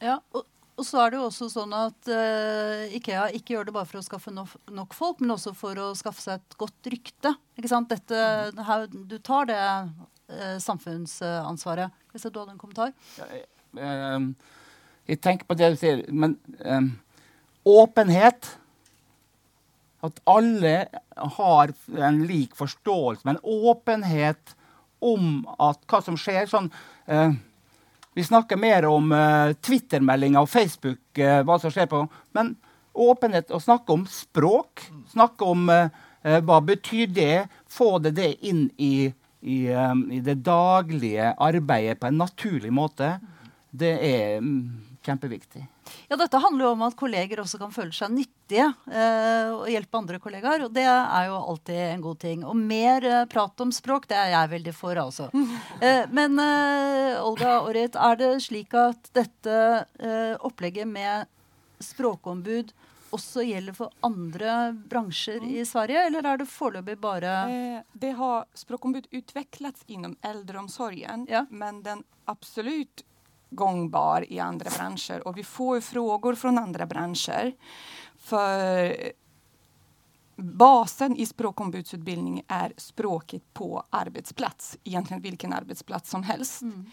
Ja, 0.02 0.18
og, 0.34 0.44
og 0.76 0.84
så 0.84 1.00
er 1.04 1.12
det 1.12 1.20
jo 1.20 1.28
også 1.28 1.48
sånn 1.52 1.72
at 1.76 2.10
uh, 2.10 2.96
Ikea 2.98 3.28
ikke 3.38 3.54
gjør 3.54 3.68
det 3.68 3.76
bare 3.76 3.88
for 3.88 4.00
å 4.00 4.04
skaffe 4.04 4.34
nok, 4.34 4.58
nok, 4.76 4.96
folk, 4.96 5.22
men 5.22 5.36
også 5.36 5.54
for 5.56 5.78
å 5.80 5.92
skaffe 5.98 6.24
seg 6.24 6.42
et 6.42 6.58
godt 6.60 6.90
rykte. 6.92 7.32
Ikke 7.56 7.72
sant? 7.72 7.88
Dette, 7.92 8.20
her, 8.68 8.84
du 8.92 9.16
tar 9.24 9.48
det 9.48 9.62
uh, 9.62 10.58
samfunnsansvaret. 10.62 12.04
Hvis 12.12 12.28
du 12.28 12.36
hadde 12.40 12.56
en 12.56 12.60
kommentar? 12.60 12.92
Ja, 13.20 13.30
jeg, 13.32 13.48
jeg, 13.78 14.28
jeg, 15.12 15.22
tenker 15.24 15.48
på 15.48 15.56
det 15.56 15.72
du 15.72 15.80
sier, 15.80 16.04
men 16.12 16.36
um, 16.64 16.92
åpenhet 17.66 18.56
At 20.06 20.20
alle 20.30 20.76
har 21.36 21.72
en 21.98 22.22
lik 22.28 22.54
forståelse, 22.58 23.26
men 23.26 23.42
åpenhet 23.42 24.56
om 25.04 25.42
at 25.60 25.82
hva 25.90 26.00
som 26.04 26.16
skjer. 26.20 26.46
sånn 26.50 26.70
eh, 27.06 27.34
vi 28.16 28.24
snakker 28.24 28.56
mer 28.56 28.86
om 28.88 29.12
eh, 29.12 29.52
Twitter-meldinger 29.60 30.46
og 30.46 30.48
Facebook, 30.48 31.18
eh, 31.20 31.42
hva 31.44 31.58
som 31.60 31.72
skjer 31.72 31.88
på. 31.90 32.06
Men 32.32 32.54
åpenhet 32.96 33.52
og 33.52 33.60
snakke 33.60 33.92
om 33.92 34.06
språk, 34.08 34.86
snakke 35.12 35.44
om 35.44 35.68
uh, 35.68 35.88
hva 36.24 36.60
betyr 36.64 37.10
det, 37.12 37.46
få 37.68 37.98
det, 38.00 38.14
det 38.16 38.30
inn 38.48 38.70
i, 38.80 39.10
i, 39.44 39.58
um, 39.68 40.06
i, 40.08 40.22
det 40.24 40.38
daglige 40.46 41.34
arbeidet 41.36 42.00
på 42.00 42.08
en 42.08 42.16
naturlig 42.22 42.72
måte, 42.72 43.18
det 43.76 43.92
er 44.00 44.40
um, 44.40 44.85
kjempeviktig. 45.06 45.62
Ja, 46.10 46.18
Dette 46.18 46.40
handler 46.42 46.66
jo 46.66 46.72
om 46.74 46.82
at 46.86 46.96
kolleger 46.98 47.40
også 47.42 47.60
kan 47.60 47.72
føle 47.74 47.94
seg 47.94 48.12
nyttige 48.14 48.66
eh, 48.90 49.52
og 49.54 49.68
hjelpe 49.70 50.00
andre 50.00 50.20
kollegaer. 50.22 50.66
Og 50.66 50.74
det 50.74 50.86
er 50.86 51.28
jo 51.30 51.38
alltid 51.38 51.82
en 51.86 52.04
god 52.04 52.20
ting. 52.22 52.42
Og 52.46 52.58
mer 52.58 53.06
eh, 53.06 53.22
prat 53.30 53.64
om 53.64 53.72
språk, 53.74 54.08
det 54.10 54.18
er 54.18 54.32
jeg 54.34 54.52
veldig 54.56 54.74
for, 54.76 55.02
altså. 55.06 55.30
Eh, 55.86 56.06
men 56.14 56.38
eh, 56.40 57.18
Olga 57.20 57.58
Orrit, 57.66 57.96
er 58.00 58.16
det 58.18 58.30
slik 58.46 58.72
at 58.78 59.10
dette 59.14 59.56
eh, 60.00 60.34
opplegget 60.46 60.88
med 60.88 61.28
språkombud 61.84 62.72
også 63.14 63.44
gjelder 63.46 63.76
for 63.76 63.92
andre 64.06 64.72
bransjer 64.90 65.44
i 65.46 65.64
Sverige, 65.68 66.06
eller 66.08 66.26
er 66.26 66.40
det 66.40 66.48
foreløpig 66.50 66.96
bare 67.02 67.34
eh, 67.52 67.82
Det 67.92 68.12
har 68.18 68.46
språkombud 68.58 69.08
utviklet 69.14 69.84
innom 69.86 70.16
eldreomsorgen, 70.26 71.26
ja. 71.30 71.46
men 71.50 71.82
den 71.86 72.04
absolutt 72.26 73.04
gångbar 73.50 74.32
i 74.32 74.40
andre 74.40 74.70
branscher. 74.70 75.28
Og 75.28 75.36
vi 75.36 75.44
får 75.44 75.80
frågor 75.80 76.34
fra 76.34 76.48
andre 76.48 76.86
branscher. 76.86 77.52
For 78.18 78.96
basen 80.36 81.16
i 81.16 81.26
språkombudsutbildning 81.26 82.42
er 82.48 82.72
språket 82.76 83.42
på 83.54 83.84
arbeidsplass. 83.90 84.76
Egentlig 84.84 85.20
hvilken 85.20 85.52
arbeidsplass 85.52 86.10
som 86.10 86.22
helst. 86.22 86.62
Mm. 86.62 86.86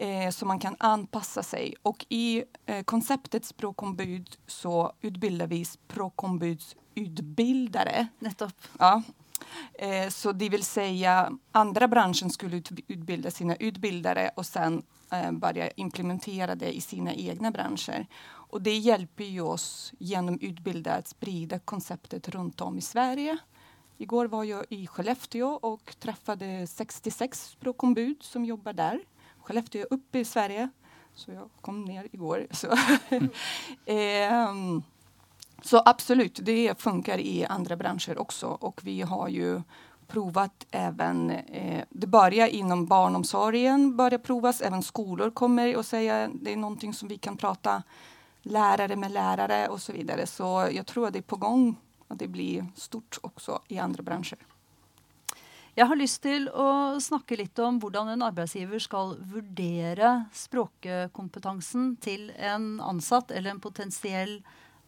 Eh, 0.00 0.30
så 0.30 0.46
man 0.46 0.58
kan 0.58 0.76
anpassa 0.78 1.42
seg. 1.42 1.74
Og 1.82 2.04
i 2.08 2.44
eh, 2.66 2.84
konceptet 2.84 3.44
språkombud 3.44 4.36
så 4.46 4.92
utbilder 5.02 5.46
vi 5.46 5.64
språkombudsutbildere. 5.64 8.06
Nettopp. 8.18 8.54
Ja. 8.78 9.02
Eh, 9.74 10.08
så 10.08 10.32
det 10.32 10.48
vil 10.48 10.64
si 10.64 11.06
andre 11.52 11.88
branschen 11.88 12.30
skulle 12.30 12.62
utbilda 12.86 13.30
sine 13.30 13.56
utbildere, 13.60 14.30
og 14.36 14.46
sen 14.46 14.82
eh, 15.10 15.32
börja 15.32 15.70
implementera 15.70 16.54
det 16.54 16.76
i 16.76 16.80
sina 16.80 17.14
egna 17.14 17.50
branscher. 17.50 18.06
Och 18.50 18.62
det 18.62 18.76
hjälper 18.76 19.24
ju 19.24 19.40
oss 19.40 19.92
genom 19.98 20.38
utbilda 20.40 20.94
att 20.94 21.08
sprida 21.08 21.58
konceptet 21.58 22.28
runt 22.28 22.60
om 22.60 22.78
i 22.78 22.80
Sverige. 22.80 23.38
Igår 23.98 24.26
var 24.26 24.44
jag 24.44 24.64
i 24.68 24.86
Skellefteå 24.86 25.48
och 25.48 25.96
träffade 25.98 26.66
66 26.66 27.48
språkombud 27.48 28.22
som 28.22 28.44
jobbar 28.44 28.72
där. 28.72 29.00
Skellefteå 29.42 29.80
är 29.80 29.94
uppe 29.94 30.18
i 30.18 30.24
Sverige, 30.24 30.68
så 31.14 31.32
jag 31.32 31.50
kom 31.60 31.84
ner 31.84 32.08
igår. 32.12 32.46
Så, 32.50 32.66
eh, 33.92 34.54
så 35.62 35.82
absolut, 35.84 36.40
det 36.42 36.80
funkar 36.80 37.18
i 37.18 37.44
andra 37.44 37.76
branscher 37.76 38.18
också. 38.18 38.46
Och 38.46 38.80
vi 38.84 39.02
har 39.02 39.28
ju 39.28 39.62
provat 40.08 40.66
även, 40.70 41.30
eh, 41.30 41.84
det 41.90 42.06
börjar 42.06 42.46
inom 42.46 42.86
barnomsorgen, 42.86 43.96
börjar 43.96 44.18
provas, 44.18 44.60
även 44.60 44.82
skolor 44.82 45.30
kommer 45.30 45.76
och 45.76 45.86
säga 45.86 46.30
det 46.34 46.52
är 46.52 46.56
någonting 46.56 46.94
som 46.94 47.08
vi 47.08 47.18
kan 47.18 47.36
prata 47.36 47.82
lärare 48.42 48.96
med 48.96 49.10
lärare 49.10 49.68
och 49.68 49.80
så 49.80 49.92
vidare. 49.92 50.26
Så 50.26 50.68
jag 50.72 50.86
tror 50.86 51.10
det 51.10 51.18
är 51.18 51.22
på 51.22 51.36
gång 51.36 51.76
att 52.08 52.18
det 52.18 52.28
blir 52.28 52.66
stort 52.74 53.18
också 53.22 53.62
i 53.68 53.78
andre 53.78 54.02
bransjer. 54.02 54.38
Jeg 55.78 55.86
har 55.86 55.96
lyst 55.96 56.24
til 56.24 56.48
å 56.50 56.98
snakke 56.98 57.36
litt 57.38 57.58
om 57.62 57.76
hvordan 57.78 58.08
en 58.10 58.22
arbeidsgiver 58.26 58.80
skal 58.82 59.12
vurdere 59.30 60.24
språkkompetansen 60.34 61.92
til 62.02 62.32
en 62.34 62.80
ansatt 62.82 63.30
eller 63.30 63.52
en 63.52 63.60
potensiell 63.62 64.40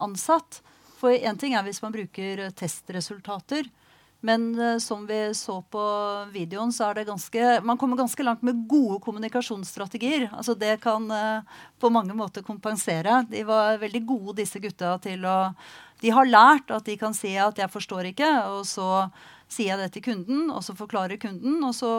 ansatt. 0.03 0.59
For 0.99 1.14
én 1.14 1.39
ting 1.39 1.55
er 1.55 1.62
hvis 1.62 1.79
man 1.85 1.95
bruker 1.95 2.43
testresultater. 2.59 3.71
Men 4.21 4.53
uh, 4.59 4.79
som 4.79 5.07
vi 5.09 5.18
så 5.35 5.62
på 5.62 5.85
videoen, 6.33 6.73
så 6.73 6.91
er 6.91 7.01
det 7.01 7.09
ganske 7.09 7.61
Man 7.64 7.79
kommer 7.81 7.97
ganske 7.97 8.25
langt 8.27 8.43
med 8.45 8.66
gode 8.68 9.01
kommunikasjonsstrategier. 9.05 10.29
Altså 10.33 10.55
det 10.59 10.77
kan 10.85 11.09
uh, 11.11 11.61
på 11.81 11.91
mange 11.93 12.16
måter 12.16 12.45
kompensere. 12.45 13.23
De 13.31 13.45
var 13.49 13.81
veldig 13.81 14.05
gode, 14.07 14.37
disse 14.43 14.61
gutta, 14.61 14.99
til 15.03 15.25
å 15.25 15.39
De 16.01 16.09
har 16.16 16.25
lært 16.25 16.71
at 16.73 16.85
de 16.85 16.97
kan 16.97 17.12
si 17.12 17.37
at 17.37 17.59
'jeg 17.59 17.68
forstår 17.68 18.09
ikke', 18.12 18.49
og 18.49 18.64
så 18.64 19.11
sier 19.51 19.72
jeg 19.72 19.80
det 19.80 19.88
til 19.96 20.05
kunden, 20.05 20.44
og 20.55 20.62
så 20.62 20.74
forklarer 20.78 21.18
kunden, 21.20 21.59
og 21.66 21.74
så 21.74 21.90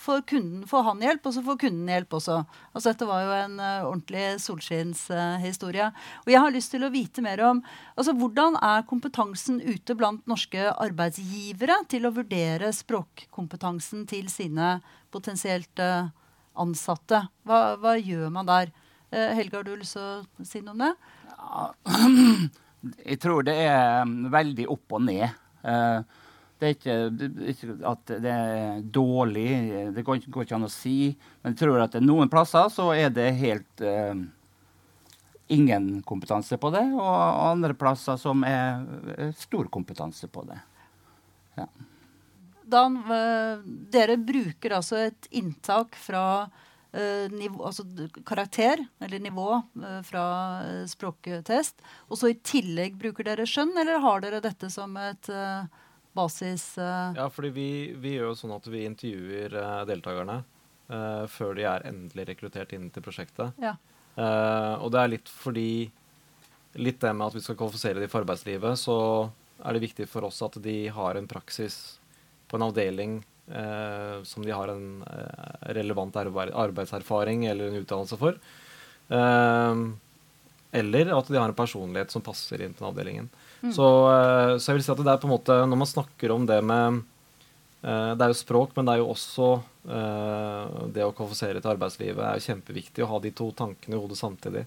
får 0.00 0.22
kunden 0.30 0.64
får 0.68 0.86
han 0.86 1.02
hjelp, 1.04 1.28
og 1.28 1.34
så 1.36 1.42
får 1.44 1.58
kunden 1.60 1.90
hjelp 1.92 2.16
også. 2.16 2.38
Altså 2.72 2.92
Dette 2.92 3.08
var 3.08 3.24
jo 3.24 3.34
en 3.36 3.58
uh, 3.60 3.88
ordentlig 3.90 4.24
solskinnshistorie. 4.44 5.90
Uh, 5.92 6.22
og 6.24 6.32
jeg 6.32 6.42
har 6.46 6.54
lyst 6.54 6.72
til 6.72 6.86
å 6.86 6.92
vite 6.94 7.24
mer 7.24 7.42
om 7.44 7.60
altså 7.94 8.16
hvordan 8.16 8.56
er 8.56 8.88
kompetansen 8.88 9.60
ute 9.64 9.96
blant 9.98 10.24
norske 10.30 10.70
arbeidsgivere 10.72 11.82
til 11.92 12.08
å 12.08 12.14
vurdere 12.16 12.72
språkkompetansen 12.72 14.08
til 14.10 14.32
sine 14.32 14.78
potensielt 15.12 15.84
uh, 15.84 16.08
ansatte? 16.56 17.26
Hva, 17.44 17.76
hva, 17.84 17.98
gjør 18.00 18.32
man 18.32 18.48
der? 18.48 18.72
Uh, 19.12 19.30
Helge, 19.36 19.60
har 19.60 19.68
du 19.68 19.76
lyst 19.76 19.98
til 19.98 20.24
å 20.24 20.48
si 20.48 20.64
noe 20.64 20.72
om 20.72 20.84
det? 20.88 20.92
Ja, 21.36 21.70
jeg 23.12 23.20
tror 23.20 23.44
det 23.44 23.60
er 23.68 24.04
veldig 24.32 24.70
opp 24.72 24.96
og 24.96 25.04
ned. 25.04 25.28
Uh, 25.64 26.00
det 26.64 26.70
er 26.70 27.50
ikke, 27.52 27.74
at 27.84 28.12
det 28.24 28.30
er 28.32 28.80
dårlig, 28.88 29.48
det 29.92 30.04
går, 30.06 30.22
går, 30.32 30.46
ikke 30.46 30.56
an 30.56 30.68
å 30.68 30.72
si. 30.72 31.12
Men 31.42 31.52
jeg 31.52 31.60
tror 31.60 31.82
at 31.84 31.98
noen 32.00 32.30
plasser 32.32 32.70
så 32.72 32.88
er 32.96 33.12
det 33.12 33.26
helt 33.36 33.84
uh, 33.84 34.16
ingen 35.52 35.98
kompetanse 36.08 36.56
på 36.60 36.70
det, 36.72 36.86
og 36.96 37.10
andre 37.50 37.76
plasser 37.76 38.16
som 38.20 38.46
er 38.48 38.80
uh, 38.80 39.28
stor 39.36 39.68
kompetanse 39.72 40.30
på 40.32 40.46
det. 40.48 40.60
Ja. 41.58 41.68
Dan, 42.64 42.96
dere 43.92 44.16
bruker 44.16 44.78
altså 44.80 45.02
et 45.04 45.28
inntak 45.36 45.98
fra 46.00 46.24
Nivå, 46.94 47.58
altså 47.66 47.82
karakter, 48.22 48.78
eller 49.02 49.18
nivå, 49.18 49.48
fra 50.06 50.26
språktest. 50.86 51.82
Og 52.06 52.20
så 52.20 52.30
i 52.30 52.36
tillegg 52.38 52.94
bruker 53.00 53.26
dere 53.26 53.48
skjønn, 53.50 53.72
eller 53.82 53.98
har 53.98 54.22
dere 54.22 54.38
dette 54.44 54.70
som 54.70 54.94
et 55.02 55.26
uh, 55.26 55.66
basis? 56.16 56.78
Uh... 56.78 57.12
Ja, 57.16 57.28
fordi 57.32 57.50
vi, 57.54 57.68
vi, 58.00 58.16
gjør 58.16 58.32
jo 58.32 58.38
sånn 58.38 58.54
at 58.56 58.68
vi 58.70 58.84
intervjuer 58.88 59.56
uh, 59.58 59.82
deltakerne 59.88 60.40
uh, 60.88 61.24
før 61.30 61.54
de 61.58 61.66
er 61.68 61.86
endelig 61.90 62.28
rekruttert 62.30 62.74
inn 62.76 62.88
til 62.94 63.04
prosjektet. 63.04 63.54
Ja. 63.62 63.76
og 64.14 64.92
det 64.94 64.98
er 65.00 65.08
litt 65.16 65.30
fordi 65.42 65.90
Litt 66.74 67.00
det 67.02 67.12
med 67.14 67.28
at 67.28 67.34
vi 67.36 67.40
skal 67.42 67.54
kvalifisere 67.54 68.00
dem 68.02 68.10
for 68.10 68.24
arbeidslivet, 68.24 68.80
så 68.80 68.94
er 69.62 69.76
det 69.76 69.82
viktig 69.84 70.08
for 70.10 70.26
oss 70.26 70.40
at 70.42 70.56
de 70.58 70.88
har 70.90 71.14
en 71.14 71.28
praksis 71.30 71.76
på 72.50 72.58
en 72.58 72.64
avdeling 72.66 73.12
som 74.26 74.42
de 74.42 74.50
har 74.50 74.72
en 74.72 74.88
relevant 75.78 76.18
arbeidserfaring 76.18 77.46
eller 77.46 77.70
en 77.70 77.78
utdannelse 77.78 78.18
for. 78.18 78.40
Eller 80.74 81.12
at 81.14 81.28
de 81.30 81.36
har 81.38 81.48
en 81.48 81.54
personlighet 81.54 82.10
som 82.10 82.22
passer 82.24 82.62
inn 82.64 82.72
til 82.74 82.82
den 82.82 82.90
avdelingen. 82.90 83.28
Mm. 83.62 83.72
Så, 83.72 83.88
eh, 84.10 84.54
så, 84.58 84.70
jeg 84.72 84.80
vil 84.80 84.86
si 84.86 84.92
at 84.92 85.02
det 85.06 85.12
er 85.12 85.20
på 85.22 85.28
en 85.28 85.36
måte 85.36 85.54
Når 85.70 85.78
man 85.78 85.88
snakker 85.88 86.32
om 86.34 86.42
det 86.44 86.58
med 86.66 86.98
eh, 87.80 88.10
Det 88.18 88.24
er 88.24 88.32
jo 88.32 88.40
språk, 88.40 88.74
men 88.74 88.88
det 88.88 88.96
er 88.96 89.00
jo 89.00 89.12
også 89.12 89.46
eh, 89.86 90.72
det 90.96 91.06
å 91.06 91.12
kvalifisere 91.14 91.62
til 91.62 91.72
arbeidslivet 91.76 92.24
er 92.26 92.40
jo 92.40 92.46
kjempeviktig 92.48 93.04
å 93.04 93.12
ha 93.12 93.20
de 93.22 93.30
to 93.38 93.46
tankene 93.56 93.94
i 93.94 94.00
hodet 94.02 94.18
samtidig. 94.18 94.64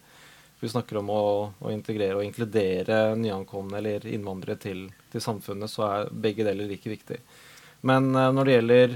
Vi 0.61 0.71
snakker 0.71 1.01
om 1.01 1.11
å, 1.13 1.23
å 1.59 1.73
integrere 1.73 2.17
og 2.17 2.25
inkludere 2.25 3.01
nyankomne 3.19 3.77
eller 3.77 4.07
innvandrere 4.09 4.57
til, 4.63 4.87
til, 5.11 5.21
samfunnet, 5.21 5.69
så 5.69 5.83
er 5.85 6.07
begge 6.09 6.47
deler 6.47 6.71
like 6.71 6.89
viktig. 6.89 7.19
Men 7.85 8.09
når 8.09 8.47
det 8.47 8.55
gjelder 8.55 8.95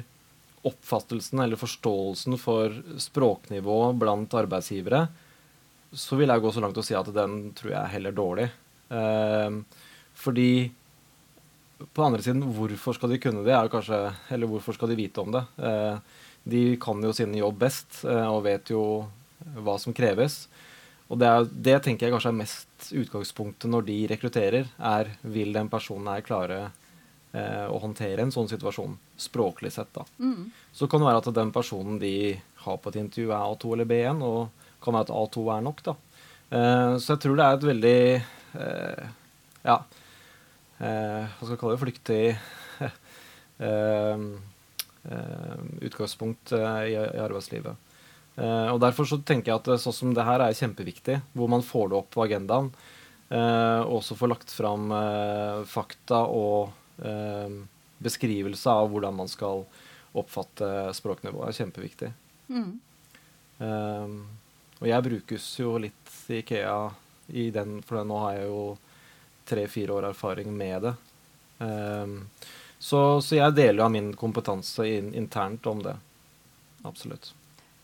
oppfattelsen 0.66 1.44
eller 1.44 1.62
forståelsen 1.62 2.40
for 2.42 2.74
språknivå 3.04 3.78
blant 4.02 4.34
arbeidsgivere, 4.42 5.04
så 5.92 6.18
vil 6.20 6.32
jeg 6.32 6.44
gå 6.44 6.52
så 6.52 6.64
langt 6.64 6.78
og 6.80 6.86
si 6.88 6.96
at 6.98 7.10
den 7.16 7.52
tror 7.58 7.74
jeg 7.74 7.82
er 7.82 7.96
heller 7.96 8.16
dårlig. 8.16 8.48
Eh, 8.92 9.58
fordi 10.22 10.52
på 11.82 12.02
den 12.02 12.08
andre 12.08 12.24
siden, 12.24 12.44
hvorfor 12.56 12.96
skal 12.96 13.12
de 13.12 13.20
kunne 13.22 13.46
det? 13.46 13.58
Kanskje, 13.74 14.04
eller 14.30 14.50
hvorfor 14.50 14.78
skal 14.78 14.92
de 14.92 15.00
vite 15.00 15.22
om 15.22 15.32
det? 15.34 15.44
Eh, 15.58 15.98
de 16.44 16.62
kan 16.82 17.02
jo 17.04 17.14
sin 17.14 17.34
jobb 17.38 17.60
best 17.62 18.04
eh, 18.06 18.28
og 18.28 18.46
vet 18.46 18.72
jo 18.74 18.84
hva 19.62 19.78
som 19.82 19.96
kreves. 19.98 20.46
Og 21.12 21.20
det, 21.20 21.28
er, 21.28 21.48
det, 21.52 21.80
tenker 21.84 22.08
jeg 22.08 22.16
kanskje 22.16 22.32
er 22.32 22.40
mest 22.40 22.92
utgangspunktet 22.96 23.72
når 23.72 23.88
de 23.90 23.98
rekrutterer, 24.14 24.70
er 24.78 25.12
vil 25.22 25.52
den 25.54 25.70
personen 25.72 26.08
her 26.14 26.24
klare 26.24 26.60
eh, 27.34 27.68
å 27.68 27.82
håndtere 27.84 28.24
en 28.24 28.32
sånn 28.34 28.50
situasjon, 28.52 28.96
språklig 29.20 29.74
sett. 29.76 29.92
da. 29.98 30.06
Mm. 30.24 30.50
Så 30.72 30.88
kan 30.88 31.02
det 31.02 31.10
være 31.10 31.24
at 31.26 31.34
den 31.36 31.52
personen 31.54 32.00
de 32.02 32.16
har 32.64 32.80
på 32.80 32.94
et 32.94 33.02
intervju, 33.02 33.34
er 33.34 33.52
A2 33.52 33.76
eller 33.76 33.90
B1, 33.92 34.24
og 34.24 34.61
kan 34.82 34.98
være 34.98 35.08
at 35.08 35.14
A2 35.14 35.46
er 35.56 35.62
nok. 35.66 35.84
da. 35.86 35.96
Eh, 36.52 36.98
så 37.00 37.14
jeg 37.14 37.22
tror 37.24 37.38
det 37.40 37.46
er 37.46 37.58
et 37.58 37.70
veldig 37.70 38.00
eh, 38.60 39.04
ja, 39.64 39.78
eh, 40.82 41.24
hva 41.24 41.40
skal 41.40 41.54
jeg 41.54 41.62
kalle 41.62 41.76
det, 41.78 41.84
flyktig 41.86 42.24
utgangspunkt 45.88 46.46
i, 46.58 46.92
i, 46.92 46.94
arbeidslivet. 47.22 47.76
og 48.42 48.78
Derfor 48.82 49.06
så 49.06 49.18
tenker 49.22 49.52
jeg 49.52 49.60
at 49.60 49.82
sånn 49.84 49.94
som 49.94 50.16
det 50.18 50.26
her 50.26 50.42
er 50.42 50.58
kjempeviktig, 50.58 51.20
hvor 51.38 51.48
man 51.52 51.66
får 51.66 51.86
det 51.92 51.98
opp 52.00 52.10
på 52.16 52.24
agendaen. 52.26 52.68
og 53.30 53.94
også 54.00 54.18
får 54.18 54.32
lagt 54.32 54.52
fram 54.52 54.90
fakta 55.70 56.20
og 56.26 56.74
beskrivelse 58.02 58.70
av 58.82 58.90
hvordan 58.90 59.14
man 59.22 59.30
skal 59.30 59.62
oppfatte 60.18 60.90
språknivået, 60.98 61.52
er 61.52 61.60
kjempeviktig. 61.62 62.10
Mm. 62.50 62.82
Og 64.82 64.90
jeg 64.90 65.06
brukes 65.06 65.46
jo 65.60 65.76
litt 65.78 66.16
i 66.32 66.40
Ikea 66.42 66.78
i 67.38 67.50
den, 67.54 67.80
for 67.86 68.02
nå 68.08 68.18
har 68.24 68.40
jeg 68.40 68.50
jo 68.50 68.64
tre-fire 69.48 69.94
år 69.94 70.10
erfaring 70.10 70.50
med 70.58 70.88
det. 70.88 70.94
Um, 71.62 72.16
så, 72.82 73.22
så, 73.22 73.36
jeg 73.38 73.54
deler 73.54 73.86
av 73.86 73.92
min 73.94 74.10
kompetanse 74.18 74.88
in, 74.90 75.14
internt 75.14 75.68
om 75.70 75.84
det. 75.86 75.94
Absolutt. 76.82 77.30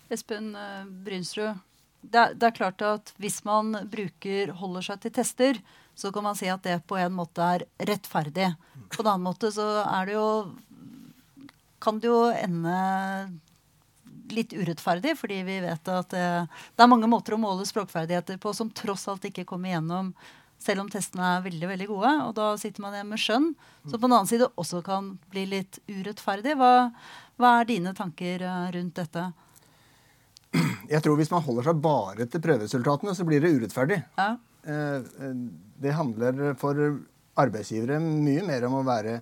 Espen 0.09 0.55
uh, 0.57 0.87
Brynsrud, 1.05 1.59
det, 2.01 2.23
det, 2.33 2.47
er 2.49 2.55
klart 2.57 2.81
at 2.81 3.13
hvis 3.21 3.43
man 3.45 3.75
bruker, 3.91 4.55
holder 4.57 4.89
seg 4.89 5.03
til 5.03 5.13
tester, 5.19 5.59
så 5.97 6.09
kan 6.13 6.25
man 6.25 6.37
si 6.39 6.49
at 6.49 6.65
det 6.65 6.79
på 6.89 6.97
en 6.97 7.13
måte 7.13 7.45
er 7.45 7.67
rettferdig. 7.89 8.51
På 8.93 9.03
en 9.03 9.11
annen 9.11 9.27
måte 9.27 9.51
så 9.53 9.67
er 9.83 10.09
det 10.09 10.17
jo 10.17 10.29
Kan 11.83 11.99
det 12.01 12.09
jo 12.09 12.31
ende 12.33 12.77
litt 14.37 14.55
urettferdig, 14.55 15.15
fordi 15.19 15.41
vi 15.47 15.59
vet 15.65 15.93
at 15.93 16.11
det, 16.13 16.25
eh, 16.25 16.65
det 16.75 16.85
er 16.85 16.91
mange 16.91 17.09
måter 17.09 17.35
å 17.35 17.41
måle 17.41 17.65
språkferdigheter 17.67 18.39
på 18.41 18.53
som 18.55 18.71
tross 18.71 19.07
alt 19.11 19.25
ikke 19.29 19.47
kommer 19.49 19.73
gjennom 19.73 20.13
selv 20.61 20.83
om 20.83 20.89
testene 20.89 21.35
er 21.35 21.43
veldig 21.45 21.69
veldig 21.69 21.87
gode. 21.89 22.13
Og 22.27 22.33
da 22.37 22.51
sitter 22.59 22.83
man 22.83 22.95
igjen 22.95 23.11
med 23.11 23.21
skjønn, 23.21 23.51
som 23.85 23.97
på 23.97 24.05
den 24.05 24.15
annen 24.15 24.29
side 24.29 24.49
også 24.57 24.81
kan 24.85 25.11
bli 25.33 25.45
litt 25.51 25.79
urettferdig. 25.89 26.57
Hva, 26.59 26.89
hva, 27.37 27.53
er 27.59 27.69
dine 27.69 27.93
tanker 27.97 28.45
eh, 28.45 28.63
rundt 28.77 28.97
dette? 29.01 29.27
Jeg 30.87 31.03
tror 31.03 31.17
Hvis 31.19 31.31
man 31.33 31.43
holder 31.43 31.69
seg 31.69 31.81
bare 31.83 32.25
til 32.31 32.41
prøveresultatene, 32.43 33.13
så 33.17 33.25
blir 33.27 33.43
det 33.43 33.53
urettferdig. 33.57 34.01
Ja. 34.17 34.29
Eh, 34.67 35.33
det 35.77 35.97
handler 35.97 36.55
for 36.57 36.79
arbeidsgivere 37.37 37.99
mye 38.01 38.45
mer 38.47 38.65
om 38.65 38.79
å 38.79 38.85
være 38.87 39.19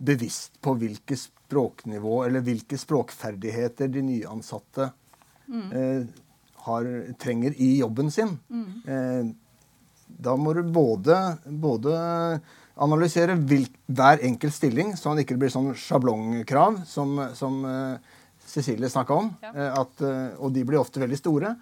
bevisst 0.00 0.56
på 0.64 0.74
hvilke 0.80 1.16
språknivå 1.18 2.22
eller 2.24 2.44
hvilke 2.44 2.78
språkferdigheter 2.80 3.90
de 3.92 4.02
nyansatte 4.06 4.88
mm. 5.46 5.68
eh, 5.76 6.06
har, 6.64 6.88
trenger 7.20 7.56
i 7.60 7.76
jobben 7.80 8.10
sin. 8.10 8.38
Mm. 8.48 8.70
Eh, 8.86 9.30
da 10.20 10.34
må 10.36 10.54
du 10.56 10.62
både, 10.66 11.16
både 11.44 11.92
analysere 12.80 13.36
hvilk, 13.36 13.74
hver 13.86 14.24
enkelt 14.26 14.56
stilling, 14.56 14.94
så 14.96 15.14
det 15.14 15.26
ikke 15.26 15.38
blir 15.40 15.52
sånn 15.52 15.72
sjablongkrav 15.76 16.80
som, 16.88 17.18
som 17.36 17.60
eh, 17.68 18.16
Cecilie 18.50 18.90
snakka 18.90 19.14
om. 19.14 19.28
Ja. 19.44 19.52
Uh, 19.54 19.68
at, 19.84 20.00
uh, 20.02 20.40
og 20.42 20.54
de 20.56 20.64
blir 20.66 20.80
ofte 20.80 21.02
veldig 21.02 21.18
store. 21.20 21.54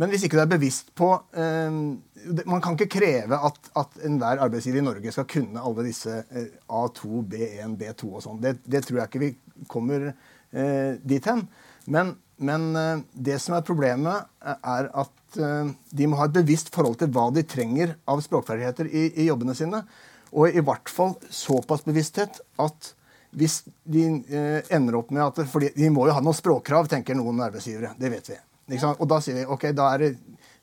Men 0.00 0.12
hvis 0.12 0.24
ikke 0.26 0.38
du 0.38 0.42
er 0.44 0.50
bevisst 0.50 0.92
på 0.96 1.08
Man 2.48 2.62
kan 2.64 2.76
ikke 2.76 2.94
kreve 2.94 3.36
at, 3.48 3.58
at 3.76 3.96
enhver 4.06 4.40
arbeidsgiver 4.40 4.80
i 4.80 4.84
Norge 4.86 5.12
skal 5.12 5.26
kunne 5.28 5.60
alle 5.60 5.84
disse 5.84 6.22
A2, 6.70 7.22
B1, 7.28 7.74
B2 7.80 8.08
og 8.08 8.22
sånn. 8.24 8.38
Det, 8.40 8.54
det, 8.64 8.84
tror 8.86 9.02
jeg 9.02 9.10
ikke 9.10 9.22
vi 9.24 9.32
kommer 9.72 10.12
dit 11.02 11.26
hen. 11.28 11.42
Men, 11.90 12.14
men 12.38 12.70
det 13.12 13.40
som 13.42 13.56
er 13.56 13.66
problemet, 13.66 14.30
er 14.40 14.88
at 14.88 15.38
uh, 15.40 15.72
de 15.90 16.08
må 16.08 16.20
ha 16.20 16.28
et 16.28 16.36
bevisst 16.36 16.72
forhold 16.74 17.00
til 17.00 17.10
hva 17.14 17.28
de 17.34 17.44
trenger 17.48 17.96
av 18.08 18.22
språkferdigheter 18.24 18.88
i, 18.88 19.06
i, 19.16 19.28
jobbene 19.28 19.56
sine. 19.58 19.82
Og 20.32 20.52
i 20.52 20.64
hvert 20.64 20.92
fall 20.92 21.16
såpass 21.28 21.84
bevissthet 21.88 22.40
at 22.62 22.94
hvis 23.32 23.62
de 23.88 24.06
ender 24.70 24.98
opp 24.98 25.12
med 25.12 25.24
at 25.24 25.48
For 25.48 25.64
de 25.64 25.92
må 25.92 26.04
jo 26.04 26.16
ha 26.16 26.20
noen 26.20 26.36
språkkrav, 26.36 26.90
tenker 26.92 27.16
noen 27.16 27.40
arbeidsgivere. 27.40 27.94
Det 27.96 28.12
vet 28.12 28.34
vi. 28.34 28.40
Og 28.70 29.08
da 29.10 29.18
sier 29.22 29.40
vi 29.40 29.46
ok, 29.50 29.68
da, 29.76 29.88
det, 30.00 30.12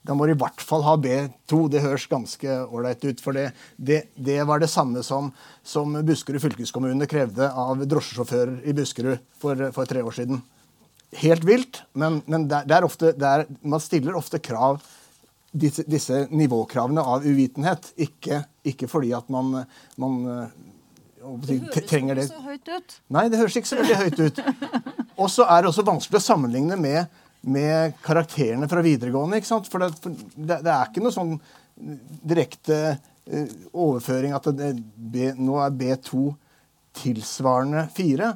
da 0.06 0.16
må 0.16 0.26
du 0.26 0.32
i 0.34 0.40
hvert 0.40 0.62
fall 0.64 0.84
ha 0.86 0.96
B2. 1.00 1.64
Det 1.72 1.82
høres 1.84 2.06
ganske 2.10 2.60
ålreit 2.66 3.04
ut. 3.04 3.20
For 3.20 3.36
det, 3.36 3.50
det, 3.76 4.02
det, 4.16 4.38
var 4.48 4.62
det 4.62 4.70
samme 4.72 5.04
som, 5.06 5.32
som 5.62 5.98
Buskerud 6.06 6.42
fylkeskommune 6.42 7.08
krevde 7.10 7.50
av 7.50 7.84
drosjesjåfører 7.84 8.62
i 8.64 8.76
Buskerud 8.76 9.20
for, 9.40 9.68
for 9.76 9.90
tre 9.90 10.02
år 10.06 10.16
siden 10.16 10.40
helt 11.18 11.44
vilt, 11.44 11.82
men, 11.92 12.20
men 12.30 12.46
det, 12.50 12.70
er 12.70 12.86
ofte, 12.86 13.14
er, 13.16 13.46
man 13.66 13.82
stiller 13.82 14.14
ofte 14.18 14.38
krav 14.42 14.80
disse, 15.50 15.82
disse, 15.90 16.26
nivåkravene 16.30 17.02
av 17.02 17.26
uvitenhet. 17.26 17.90
Ikke, 17.98 18.44
ikke 18.66 18.88
fordi 18.90 19.10
at 19.16 19.30
man, 19.32 19.64
man 20.00 20.20
det 21.44 21.58
høres 21.60 21.90
ikke 21.90 22.28
så 22.30 22.44
høyt 22.44 22.70
ut. 22.70 22.94
Nei, 23.12 23.26
det 23.28 23.40
høres 23.40 23.58
ikke 23.58 23.68
så 23.68 23.80
veldig 23.80 23.98
høyt 24.04 24.22
ut. 24.22 24.38
Og 25.20 25.28
så 25.28 25.44
er 25.52 25.60
det 25.60 25.72
også 25.72 25.84
vanskelig 25.84 26.20
å 26.20 26.24
sammenligne 26.24 26.78
med, 26.80 27.10
med 27.40 27.96
karakterene 28.04 28.68
fra 28.70 28.82
videregående. 28.84 29.40
ikke 29.40 29.50
sant? 29.50 29.70
For 29.70 29.82
det, 29.82 29.94
det, 30.36 30.60
det 30.66 30.72
er 30.74 30.90
ikke 30.90 31.04
noe 31.04 31.14
sånn 31.14 31.36
direkte 32.28 32.78
uh, 32.92 33.56
overføring 33.72 34.34
at 34.36 34.48
B, 34.52 35.30
nå 35.38 35.60
er 35.64 35.76
B2 35.76 36.28
tilsvarende 37.00 37.86
4. 37.96 38.32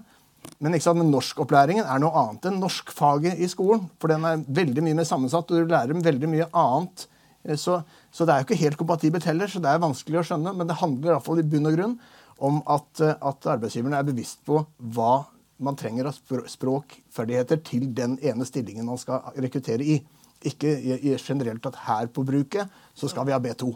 Men 0.63 0.77
ikke 0.77 0.87
sant, 0.87 1.01
men 1.01 1.13
norskopplæringen 1.13 1.85
er 1.85 2.01
noe 2.03 2.15
annet 2.21 2.49
enn 2.49 2.61
norskfaget 2.63 3.41
i 3.43 3.49
skolen. 3.51 3.87
For 4.01 4.13
den 4.13 4.25
er 4.29 4.45
veldig 4.61 4.85
mye 4.87 4.99
mer 5.01 5.09
sammensatt, 5.09 5.51
og 5.51 5.65
du 5.67 5.73
lærer 5.73 6.05
veldig 6.07 6.31
mye 6.31 6.49
annet. 6.51 7.07
Eh, 7.45 7.59
så, 7.61 7.81
så, 8.11 8.25
det 8.25 8.35
er 8.35 8.43
jo 8.43 8.49
ikke 8.49 8.63
helt 8.63 8.81
kompatibelt 8.81 9.29
heller, 9.29 9.51
så 9.51 9.63
det 9.63 9.73
er 9.73 9.85
vanskelig 9.85 10.21
å 10.23 10.27
skjønne. 10.31 10.55
Men 10.57 10.71
det 10.71 10.81
handler 10.81 11.11
i, 11.11 11.15
hvert 11.15 11.27
fall 11.27 11.43
i 11.43 11.47
bunn 11.55 11.71
og 11.71 11.79
grunn 11.79 11.97
om 12.45 12.61
at, 12.77 12.91
eh, 13.05 13.17
at 13.19 13.51
arbeidsgiverne 13.57 14.01
er 14.01 14.09
bevisst 14.09 14.43
på 14.47 14.63
hva 14.95 15.15
man 15.57 15.77
trenger 15.79 16.09
av 16.11 16.17
språkferdigheter 16.51 17.61
til 17.67 17.89
den 17.95 18.19
ene 18.23 18.47
stillingen 18.49 18.89
man 18.89 19.01
skal 19.01 19.35
rekruttere 19.39 19.87
i. 19.87 19.99
Ikke 20.45 20.75
generelt 21.23 21.67
at 21.71 21.79
her 21.87 22.11
på 22.13 22.25
bruket 22.27 22.71
så 22.95 23.09
skal 23.09 23.27
vi 23.29 23.35
ha 23.35 23.41
B2. 23.41 23.71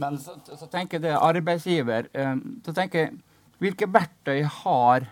Men 0.00 0.18
så, 0.22 0.36
så 0.44 0.68
tenker 0.70 1.02
det 1.02 1.16
arbeidsgiver 1.16 2.06
um, 2.14 2.42
så 2.64 2.74
tenker 2.76 3.04
jeg 3.06 3.16
hvilke 3.60 3.88
verktøy 3.92 4.44
har 4.62 5.08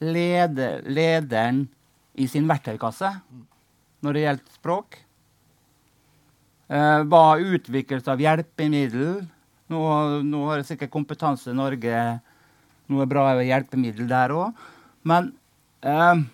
leder, 0.00 0.84
lederen 0.88 1.66
i 2.14 2.28
sin 2.30 2.46
verktøykasse 2.48 3.10
når 4.04 4.16
det 4.16 4.22
gjelder 4.22 4.54
språk? 4.58 4.96
Eh, 6.68 7.00
hva 7.08 7.24
utvikles 7.40 8.08
av 8.08 8.20
hjelpemiddel? 8.20 9.24
Nå, 9.72 9.80
nå 10.24 10.44
har 10.48 10.64
sikkert 10.64 10.92
Kompetanse 10.92 11.52
Norge 11.56 11.98
noe 12.92 13.06
bra 13.08 13.30
hjelpemiddel 13.40 14.08
der 14.10 14.34
òg. 14.34 14.64
Men 15.08 15.32
eh, 15.84 16.24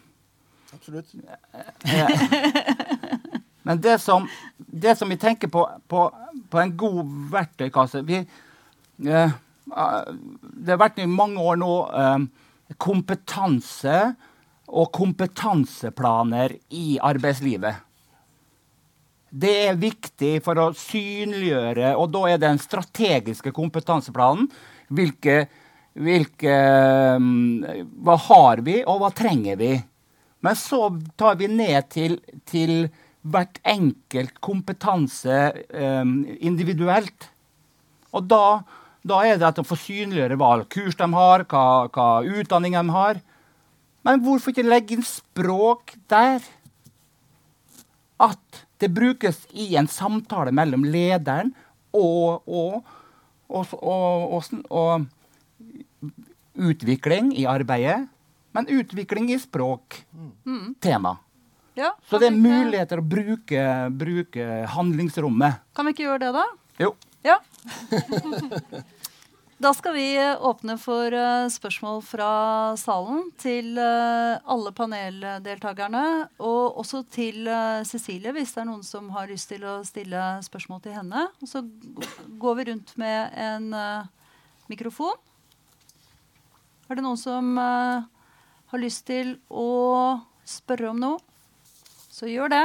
Absolutt. 0.74 1.12
Eh, 1.82 2.20
men 3.66 3.80
det 3.82 3.98
som, 4.02 4.28
det 4.56 4.96
som, 4.98 5.10
vi 5.10 5.18
tenker 5.20 5.50
på, 5.50 5.66
på, 5.90 6.06
på 6.50 6.62
en 6.62 6.76
god 6.78 7.14
verktøykasse 7.32 8.04
vi, 8.06 8.22
eh, 8.22 9.38
det 9.70 10.72
har 10.72 10.80
vært 10.80 11.02
i 11.02 11.10
mange 11.10 11.42
år 11.42 11.58
nå 11.60 11.74
eh, 11.90 12.26
kompetanse 12.80 14.00
og 14.70 14.90
kompetanseplaner 14.94 16.54
i 16.78 16.98
arbeidslivet. 17.02 17.86
Det 19.30 19.52
er 19.68 19.78
viktig 19.78 20.36
for 20.42 20.58
å 20.58 20.70
synliggjøre, 20.74 21.92
og 21.98 22.10
da 22.14 22.24
er 22.32 22.40
den 22.42 22.58
strategiske 22.58 23.52
kompetanseplanen 23.54 24.48
hvilke, 24.90 25.44
hvilke 26.00 26.56
eh, 26.56 27.84
Hva 28.04 28.16
har 28.28 28.64
vi, 28.66 28.80
og 28.84 29.02
hva 29.02 29.12
trenger 29.14 29.60
vi? 29.60 29.74
Men 30.40 30.56
så 30.56 30.86
tar 31.20 31.36
vi 31.36 31.50
ned 31.52 31.90
til, 31.92 32.16
til 32.48 32.88
hvert 33.20 33.58
enkelt 33.68 34.38
kompetanse 34.40 35.50
um, 35.68 36.22
individuelt. 36.40 37.26
Og 38.16 38.24
da 38.24 38.44
da 39.06 39.22
er 39.24 39.38
det 39.40 39.48
at 39.48 39.56
de 39.56 39.64
får 39.64 39.80
synliggjøre 39.80 40.36
hva 40.40 40.52
kurs 40.68 40.96
de 40.98 41.06
har, 41.14 41.44
hva, 41.48 41.66
hva 41.88 42.08
utdanning 42.20 42.76
de 42.76 42.92
har. 42.92 43.20
Men 44.04 44.20
hvorfor 44.24 44.52
ikke 44.52 44.66
legge 44.66 44.96
inn 44.96 45.06
språk 45.06 45.94
der? 46.12 46.44
At 48.20 48.64
det 48.80 48.92
brukes 48.92 49.46
i 49.56 49.72
en 49.80 49.88
samtale 49.88 50.52
mellom 50.56 50.84
lederen 50.84 51.54
og, 51.96 52.44
og, 52.44 52.84
og, 53.48 53.72
og 54.68 55.06
utvikling 56.54 57.32
i 57.38 57.46
arbeidet, 57.48 58.08
men 58.52 58.68
utvikling 58.68 59.30
i 59.32 59.38
språk. 59.38 60.00
Mm. 60.46 60.74
Tema. 60.80 61.16
Ja, 61.78 61.94
Så 62.04 62.18
det 62.18 62.28
er 62.28 62.36
muligheter 62.36 63.00
å 63.00 63.06
bruke, 63.06 63.66
bruke 63.94 64.64
handlingsrommet. 64.74 65.62
Kan 65.76 65.86
vi 65.86 65.94
ikke 65.94 66.08
gjøre 66.08 66.24
det, 66.26 66.32
da? 66.34 66.46
Jo. 66.82 66.94
Ja. 67.24 67.38
Da 69.60 69.74
skal 69.76 69.92
vi 69.92 70.16
eh, 70.16 70.40
åpne 70.40 70.78
for 70.80 71.12
eh, 71.12 71.46
spørsmål 71.52 71.98
fra 72.00 72.28
salen 72.80 73.26
til 73.36 73.76
eh, 73.76 74.38
alle 74.48 74.70
paneldeltakerne. 74.72 76.04
Og 76.40 76.78
også 76.80 77.02
til 77.12 77.44
Cecilie, 77.84 78.32
hvis 78.32 78.54
det 78.54 78.62
er 78.62 78.70
noen 78.70 78.86
som 78.86 79.10
har 79.12 79.28
lyst 79.28 79.50
til 79.52 79.66
å 79.68 79.82
stille 79.84 80.22
spørsmål 80.46 80.80
til 80.86 80.96
henne. 80.96 81.26
Og 81.44 81.50
så 81.50 81.60
går 82.40 82.56
vi 82.56 82.66
rundt 82.70 82.94
med 83.02 83.36
en 83.36 83.68
mikrofon. 84.72 85.20
Er 86.90 86.98
det 86.98 87.04
noen 87.06 87.18
som 87.20 87.52
uh, 87.54 88.02
har 88.72 88.80
lyst 88.82 89.04
til 89.06 89.36
å 89.46 90.18
spørre 90.42 90.88
om 90.90 90.98
noe? 90.98 91.20
Så 92.10 92.26
gjør 92.26 92.50
det. 92.50 92.64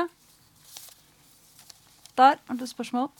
Der 2.17 2.39
har 2.47 2.57
du 2.57 2.65
spørsmål. 2.65 3.11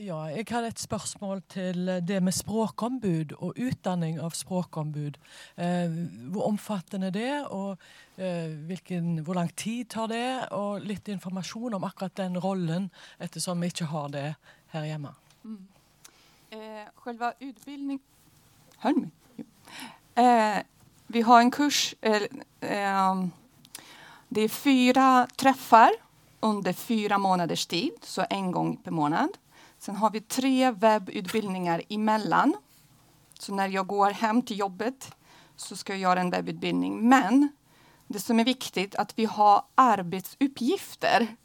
Ja, 0.00 0.22
jeg 0.32 0.48
har 0.48 0.64
et 0.64 0.80
spørsmål 0.80 1.44
til 1.52 1.92
det 2.08 2.22
med 2.24 2.32
språkombud 2.36 3.36
og 3.44 3.60
utdanning 3.60 4.16
av 4.20 4.32
språkombud. 4.36 5.16
Eh, 5.56 5.94
hvor 6.32 6.50
omfattende 6.50 7.08
det 7.12 7.24
er, 7.28 7.46
og 7.48 7.80
eh, 8.16 8.52
hvilken, 8.68 9.22
hvor 9.24 9.40
lang 9.40 9.48
tid 9.56 9.88
tar 9.96 10.12
det? 10.12 10.26
Og 10.52 10.84
litt 10.84 11.08
informasjon 11.08 11.76
om 11.76 11.88
akkurat 11.88 12.16
den 12.20 12.36
rollen, 12.40 12.90
ettersom 13.18 13.64
vi 13.64 13.72
ikke 13.72 13.88
har 13.92 14.12
det 14.12 14.28
her 14.76 14.92
hjemme. 14.92 15.16
Eh, 16.50 16.58
själva 16.94 17.32
utbildning... 17.38 18.00
Hör 18.78 18.92
ni? 18.92 19.10
Eh, 20.14 20.62
vi 21.06 21.22
har 21.22 21.40
en 21.40 21.50
kurs. 21.50 21.94
Eh, 22.00 22.22
eh, 22.60 23.24
det 24.28 24.40
är 24.40 24.48
fyra 24.48 25.26
träffar 25.36 25.90
under 26.40 26.72
fyra 26.72 27.18
månaders 27.18 27.66
tid, 27.66 27.92
så 28.02 28.24
en 28.30 28.52
gång 28.52 28.76
per 28.76 28.90
månad. 28.90 29.30
Sen 29.78 29.96
har 29.96 30.10
vi 30.10 30.20
tre 30.20 30.70
webbutbildningar 30.70 31.82
emellan. 31.88 32.56
Så 33.38 33.54
när 33.54 33.68
jag 33.68 33.86
går 33.86 34.10
hem 34.10 34.42
till 34.42 34.58
jobbet 34.58 35.14
så 35.56 35.76
ska 35.76 35.92
jag 35.92 36.00
göra 36.00 36.20
en 36.20 36.30
webbutbildning. 36.30 37.08
Men 37.08 37.48
det 38.06 38.20
som 38.20 38.40
är 38.40 38.44
viktigt 38.44 38.94
är 38.94 39.00
att 39.00 39.18
vi 39.18 39.24
har 39.24 39.62
arbetsuppgifter 39.74 41.36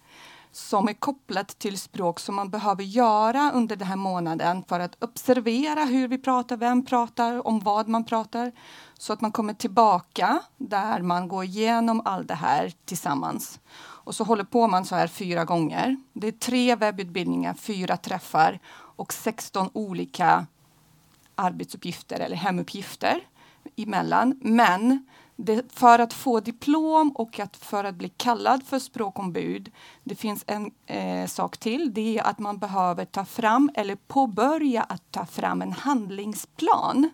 som 0.52 0.88
är 0.88 0.94
kopplat 0.94 1.48
till 1.60 1.80
språk 1.80 2.20
som 2.20 2.36
man 2.36 2.50
behöver 2.50 2.84
göra 2.84 3.52
under 3.54 3.76
den 3.76 3.88
här 3.88 3.96
månaden 3.96 4.64
för 4.68 4.80
att 4.80 5.04
observera 5.04 5.86
hur 5.86 6.08
vi 6.08 6.18
pratar, 6.18 6.58
vem 6.58 6.86
pratar, 6.86 7.48
om 7.48 7.60
vad 7.60 7.88
man 7.88 8.04
pratar. 8.04 8.52
Så 8.98 9.14
att 9.14 9.22
man 9.22 9.32
kommer 9.32 9.54
tillbaka 9.54 10.40
där 10.58 11.02
man 11.02 11.28
går 11.28 11.44
igenom 11.44 12.02
allt 12.06 12.28
det 12.28 12.36
här 12.36 12.74
tillsammans. 12.86 13.60
Och 13.80 14.16
så 14.16 14.24
håller 14.24 14.44
på 14.44 14.68
man 14.68 14.86
så 14.86 14.96
här 14.96 15.08
fyra 15.08 15.46
gånger. 15.46 15.98
Det 16.14 16.28
är 16.28 16.32
tre 16.32 16.76
webbutbildningar, 16.76 17.54
fyra 17.54 17.98
träffar 17.98 18.60
och 18.96 19.14
16 19.14 19.70
olika 19.74 20.46
arbetsuppgifter 21.36 22.20
eller 22.20 22.36
hemuppgifter 22.36 23.20
emellan. 23.76 24.40
Men 24.42 25.06
det, 25.36 25.74
för 25.74 26.00
att 26.00 26.14
få 26.14 26.40
diplom 26.40 27.12
och 27.12 27.40
att 27.40 27.58
för 27.58 27.84
att 27.84 27.96
bli 27.96 28.10
kallad 28.10 28.64
för 28.64 28.80
språkombud, 28.80 29.72
det 30.04 30.16
finns 30.16 30.44
en 30.48 30.72
eh, 30.86 31.28
sak 31.28 31.58
till. 31.58 31.94
Det 31.94 32.18
är 32.18 32.24
att 32.24 32.40
man 32.40 32.58
behöver 32.58 33.06
ta 33.06 33.26
fram 33.26 33.70
eller 33.76 33.96
påbörja 33.96 34.84
att 34.84 35.12
ta 35.12 35.26
fram 35.26 35.62
en 35.62 35.72
handlingsplan 35.72 37.10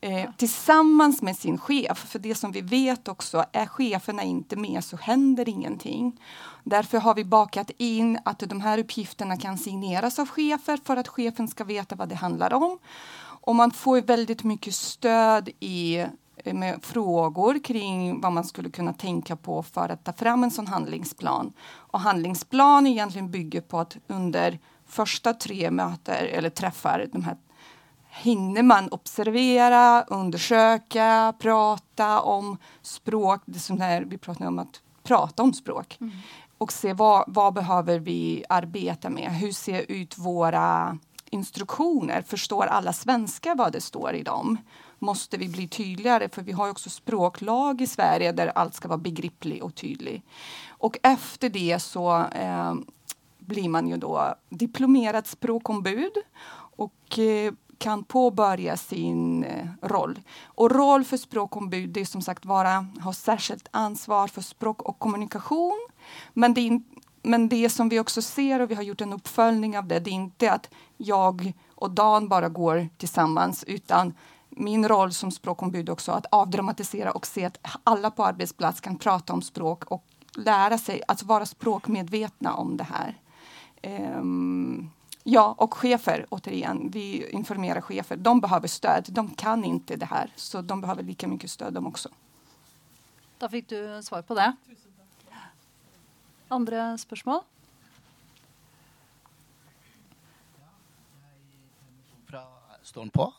eh, 0.00 0.30
tillsammans 0.36 1.22
med 1.22 1.36
sin 1.36 1.58
chef. 1.58 1.98
För 1.98 2.18
det 2.18 2.34
som 2.34 2.52
vi 2.52 2.60
vet 2.60 3.08
också, 3.08 3.44
är 3.52 3.66
cheferna 3.66 4.22
inte 4.22 4.56
med 4.56 4.84
så 4.84 4.96
händer 4.96 5.48
ingenting. 5.48 6.20
Därför 6.64 6.98
har 6.98 7.14
vi 7.14 7.24
bakat 7.24 7.70
in 7.78 8.18
att 8.24 8.38
de 8.38 8.60
här 8.60 8.78
uppgifterna 8.78 9.36
kan 9.36 9.58
signeras 9.58 10.18
av 10.18 10.28
chefer 10.28 10.78
för 10.84 10.96
att 10.96 11.08
chefen 11.08 11.48
ska 11.48 11.64
veta 11.64 11.94
vad 11.94 12.08
det 12.08 12.14
handlar 12.14 12.52
om. 12.52 12.78
Och 13.46 13.54
man 13.54 13.70
får 13.70 14.00
väldigt 14.00 14.44
mycket 14.44 14.74
stöd 14.74 15.48
i 15.60 16.04
med 16.52 16.82
frågor 16.82 17.64
kring 17.64 18.20
vad 18.20 18.32
man 18.32 18.44
skulle 18.44 18.70
kunna 18.70 18.92
tänka 18.92 19.36
på 19.36 19.62
för 19.62 19.88
att 19.88 20.04
ta 20.04 20.12
fram 20.12 20.44
en 20.44 20.50
sån 20.50 20.66
handlingsplan. 20.66 21.52
Och 21.66 22.00
handlingsplan 22.00 22.86
egentligen 22.86 23.30
bygger 23.30 23.60
på 23.60 23.78
att 23.78 23.96
under 24.06 24.58
första 24.86 25.34
tre 25.34 25.70
møter 25.70 26.24
eller 26.32 26.50
träffar, 26.50 27.06
de 27.12 27.22
här 27.22 27.36
hinner 28.10 28.62
man 28.62 28.88
observera, 28.88 30.02
undersöka, 30.02 31.34
prata 31.38 32.20
om 32.20 32.58
språk. 32.82 33.42
Det 33.44 33.58
som 33.58 33.80
här, 33.80 34.02
vi 34.02 34.18
pratar 34.18 34.46
om 34.46 34.58
att 34.58 34.80
prata 35.02 35.42
om 35.42 35.52
språk. 35.52 35.96
Mm. 36.00 36.12
Och 36.58 36.72
se 36.72 36.92
vad, 36.92 37.24
vad 37.26 37.54
behöver 37.54 37.98
vi 37.98 38.44
arbeta 38.48 39.10
med? 39.10 39.30
Hur 39.30 39.52
ser 39.52 39.90
ut 39.90 40.18
våra 40.18 40.98
instruktioner? 41.30 42.22
Förstår 42.22 42.66
alla 42.66 42.92
svenskar 42.92 43.54
vad 43.54 43.72
det 43.72 43.80
står 43.80 44.14
i 44.14 44.22
dem? 44.22 44.58
Måste 44.98 45.36
vi 45.36 45.48
bli 45.48 45.68
tydeligere, 45.68 46.28
for 46.28 46.42
vi 46.42 46.52
har 46.52 46.70
også 46.70 46.90
språklag 46.90 47.80
i 47.80 47.86
Sverige 47.86 48.32
der 48.32 48.52
alt 48.54 48.74
skal 48.74 48.94
være 48.94 49.06
begriplig 49.08 49.62
og 49.62 49.74
tydelig. 49.74 50.20
Og 50.84 50.96
etter 51.02 51.52
det 51.52 51.80
så 51.82 52.06
eh, 52.30 52.74
blir 53.44 53.68
man 53.68 53.88
jo 53.88 53.98
da 54.00 54.32
diplomerat 54.50 55.28
språkombud 55.28 56.22
og 56.80 57.18
eh, 57.18 57.52
kan 57.78 58.04
påbörja 58.04 58.76
sin 58.76 59.44
eh, 59.44 59.66
roll. 59.82 60.20
Och 60.44 60.70
roll 60.70 61.04
för 61.04 61.16
språkombud 61.16 61.90
det 61.90 62.00
är 62.00 62.04
som 62.04 62.22
sagt 62.22 62.44
vara, 62.44 62.86
ha 63.00 63.12
särskilt 63.12 63.68
ansvar 63.70 64.28
for 64.28 64.42
språk 64.42 64.82
og 64.82 64.98
kommunikation. 64.98 65.88
Men 66.32 66.54
det, 66.54 66.80
men 67.22 67.48
det 67.48 67.68
som 67.68 67.88
vi 67.88 68.00
også 68.00 68.22
ser 68.22 68.60
og 68.60 68.68
vi 68.68 68.74
har 68.74 68.82
gjort 68.82 69.00
en 69.00 69.12
oppfølging 69.12 69.76
av 69.76 69.88
det, 69.88 70.04
det 70.04 70.12
er 70.12 70.24
ikke 70.26 70.52
at 70.52 70.70
jeg 70.98 71.54
og 71.74 71.90
Dan 71.90 72.28
bare 72.28 72.48
går 72.48 72.88
sammen, 73.06 73.54
utan 73.66 74.14
min 74.56 74.88
roll 74.88 75.12
som 75.12 75.30
språkombud 75.30 75.88
också 75.88 76.12
att 76.12 76.26
avdramatisera 76.30 77.12
och 77.12 77.26
se 77.26 77.44
att 77.44 77.58
alla 77.84 78.10
på 78.10 78.24
arbetsplats 78.24 78.80
kan 78.80 78.98
prata 78.98 79.32
om 79.32 79.42
språk 79.42 79.84
och 79.84 80.04
lära 80.36 80.78
sig 80.78 81.02
att 81.08 81.22
vara 81.22 81.46
språkmedvetna 81.46 82.54
om 82.54 82.76
det 82.76 82.84
här. 82.84 83.20
Um, 84.18 84.90
ja, 85.22 85.54
och 85.58 85.74
chefer, 85.74 86.26
återigen, 86.28 86.90
vi 86.90 87.30
informerar 87.30 87.80
chefer. 87.80 88.16
De 88.16 88.40
behöver 88.40 88.68
stöd. 88.68 89.06
De 89.08 89.30
kan 89.30 89.64
inte 89.64 89.96
det 89.96 90.06
här, 90.06 90.32
så 90.36 90.62
de 90.62 90.80
behöver 90.80 91.02
lika 91.02 91.28
mycket 91.28 91.50
stöd 91.50 91.74
de 91.74 91.86
också. 91.86 92.08
Da 93.38 93.48
fikk 93.48 93.68
du 93.68 94.02
svar 94.02 94.22
på 94.22 94.34
det. 94.34 94.52
Andre 96.48 96.98
spørsmål? 96.98 97.40
Står 102.82 103.00
den 103.00 103.10
på? 103.10 103.32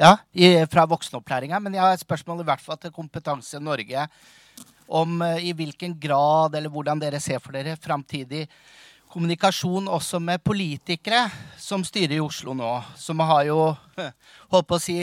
Ja, 0.00 0.16
i, 0.32 0.54
fra 0.72 0.86
voksenopplæringa. 0.88 1.60
Men 1.60 1.76
jeg 1.76 1.84
har 1.84 1.96
et 1.96 2.04
spørsmål 2.04 2.40
i 2.40 2.48
hvert 2.48 2.64
fall 2.64 2.78
til 2.80 2.94
Kompetanse 2.94 3.60
Norge 3.60 4.06
om 4.88 5.20
uh, 5.20 5.36
i 5.36 5.52
hvilken 5.56 5.98
grad 6.00 6.56
eller 6.56 6.72
hvordan 6.72 7.00
dere 7.00 7.20
ser 7.20 7.42
for 7.42 7.56
dere 7.56 7.76
framtidig 7.80 8.46
kommunikasjon 9.12 9.90
også 9.92 10.20
med 10.24 10.40
politikere 10.40 11.26
som 11.60 11.84
styrer 11.84 12.16
i 12.16 12.24
Oslo 12.24 12.54
nå. 12.56 12.72
Som 12.96 13.20
har 13.20 13.44
jo 13.50 13.58
holdt 14.52 14.68
på 14.68 14.78
å 14.78 14.82
si 14.82 14.98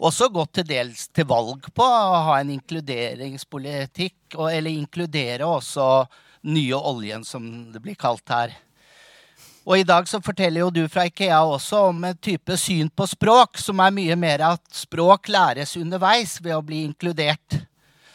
også 0.00 0.28
gått 0.32 0.58
til 0.58 0.68
dels 0.68 1.08
til 1.12 1.28
valg 1.28 1.70
på 1.76 1.84
å 1.84 2.24
ha 2.28 2.38
en 2.40 2.52
inkluderingspolitikk, 2.54 4.36
og, 4.36 4.48
eller 4.52 4.72
inkludere 4.72 5.48
også 5.48 5.86
nye 6.48 6.76
oljen, 6.76 7.24
som 7.24 7.72
det 7.72 7.82
blir 7.84 7.98
kalt 8.00 8.28
her. 8.32 8.54
Og 9.68 9.76
i 9.76 9.84
dag 9.84 10.06
så 10.08 10.22
forteller 10.24 10.62
jo 10.62 10.70
du 10.72 10.84
fra 10.88 11.04
Ikea 11.08 11.42
også 11.44 11.82
om 11.90 12.04
en 12.08 12.16
type 12.16 12.56
syn 12.56 12.88
på 12.96 13.04
språk 13.10 13.60
som 13.60 13.80
er 13.84 13.92
mye 13.92 14.16
mer 14.16 14.44
at 14.54 14.62
språk 14.72 15.28
læres 15.28 15.76
underveis 15.76 16.38
ved 16.40 16.56
å 16.56 16.64
bli 16.64 16.80
inkludert. 16.86 17.60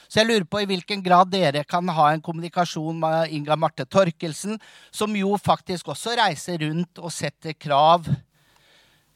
Så 0.10 0.22
jeg 0.22 0.30
lurer 0.30 0.48
på 0.50 0.62
i 0.64 0.68
hvilken 0.70 1.04
grad 1.06 1.30
dere 1.30 1.66
kan 1.68 1.86
ha 1.94 2.08
en 2.14 2.24
kommunikasjon 2.24 2.98
med 2.98 3.34
Inga 3.36 3.58
Marte 3.60 3.86
Torkelsen, 3.86 4.58
som 4.90 5.14
jo 5.18 5.38
faktisk 5.38 5.90
også 5.94 6.16
reiser 6.18 6.62
rundt 6.66 7.02
og 7.02 7.14
setter 7.14 7.54
krav, 7.54 8.08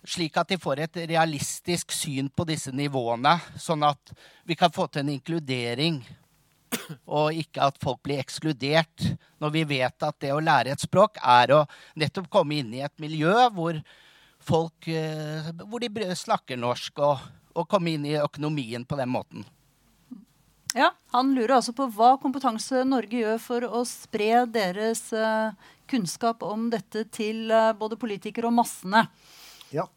slik 0.06 0.38
at 0.38 0.50
de 0.54 0.58
får 0.62 0.86
et 0.86 1.02
realistisk 1.10 1.94
syn 1.94 2.30
på 2.30 2.46
disse 2.50 2.74
nivåene, 2.76 3.38
sånn 3.58 3.86
at 3.90 4.14
vi 4.46 4.58
kan 4.60 4.74
få 4.74 4.88
til 4.90 5.06
en 5.06 5.14
inkludering 5.18 6.02
og 7.18 7.38
ikke 7.38 7.70
at 7.70 7.80
folk 7.82 8.02
blir 8.06 8.22
ekskludert. 8.22 9.08
Når 9.40 9.56
vi 9.56 9.66
vet 9.70 10.06
at 10.06 10.20
det 10.22 10.34
å 10.36 10.42
lære 10.44 10.76
et 10.76 10.84
språk 10.84 11.20
er 11.24 11.56
å 11.56 11.64
nettopp 12.00 12.30
komme 12.32 12.60
inn 12.62 12.74
i 12.78 12.84
et 12.86 12.96
miljø 13.02 13.36
hvor 13.56 13.80
folk 14.40 14.88
hvor 15.68 15.84
de 15.84 16.06
snakker 16.16 16.58
norsk, 16.58 17.02
og, 17.04 17.24
og 17.60 17.68
komme 17.70 17.92
inn 17.94 18.06
i 18.08 18.16
økonomien 18.18 18.86
på 18.88 18.98
den 18.98 19.12
måten. 19.12 19.44
Ja, 20.78 20.92
Han 21.12 21.34
lurer 21.34 21.56
altså 21.58 21.74
på 21.74 21.88
hva 21.98 22.14
Kompetanse 22.22 22.84
Norge 22.86 23.24
gjør 23.24 23.40
for 23.42 23.66
å 23.66 23.82
spre 23.90 24.46
deres 24.54 25.08
uh, 25.18 25.56
kunnskap 25.90 26.44
om 26.46 26.68
dette 26.70 27.08
til 27.10 27.50
eh, 27.50 27.72
både 27.74 27.98
politikere 27.98 28.46
og 28.46 28.54
massene? 28.60 29.08
Ja. 29.74 29.88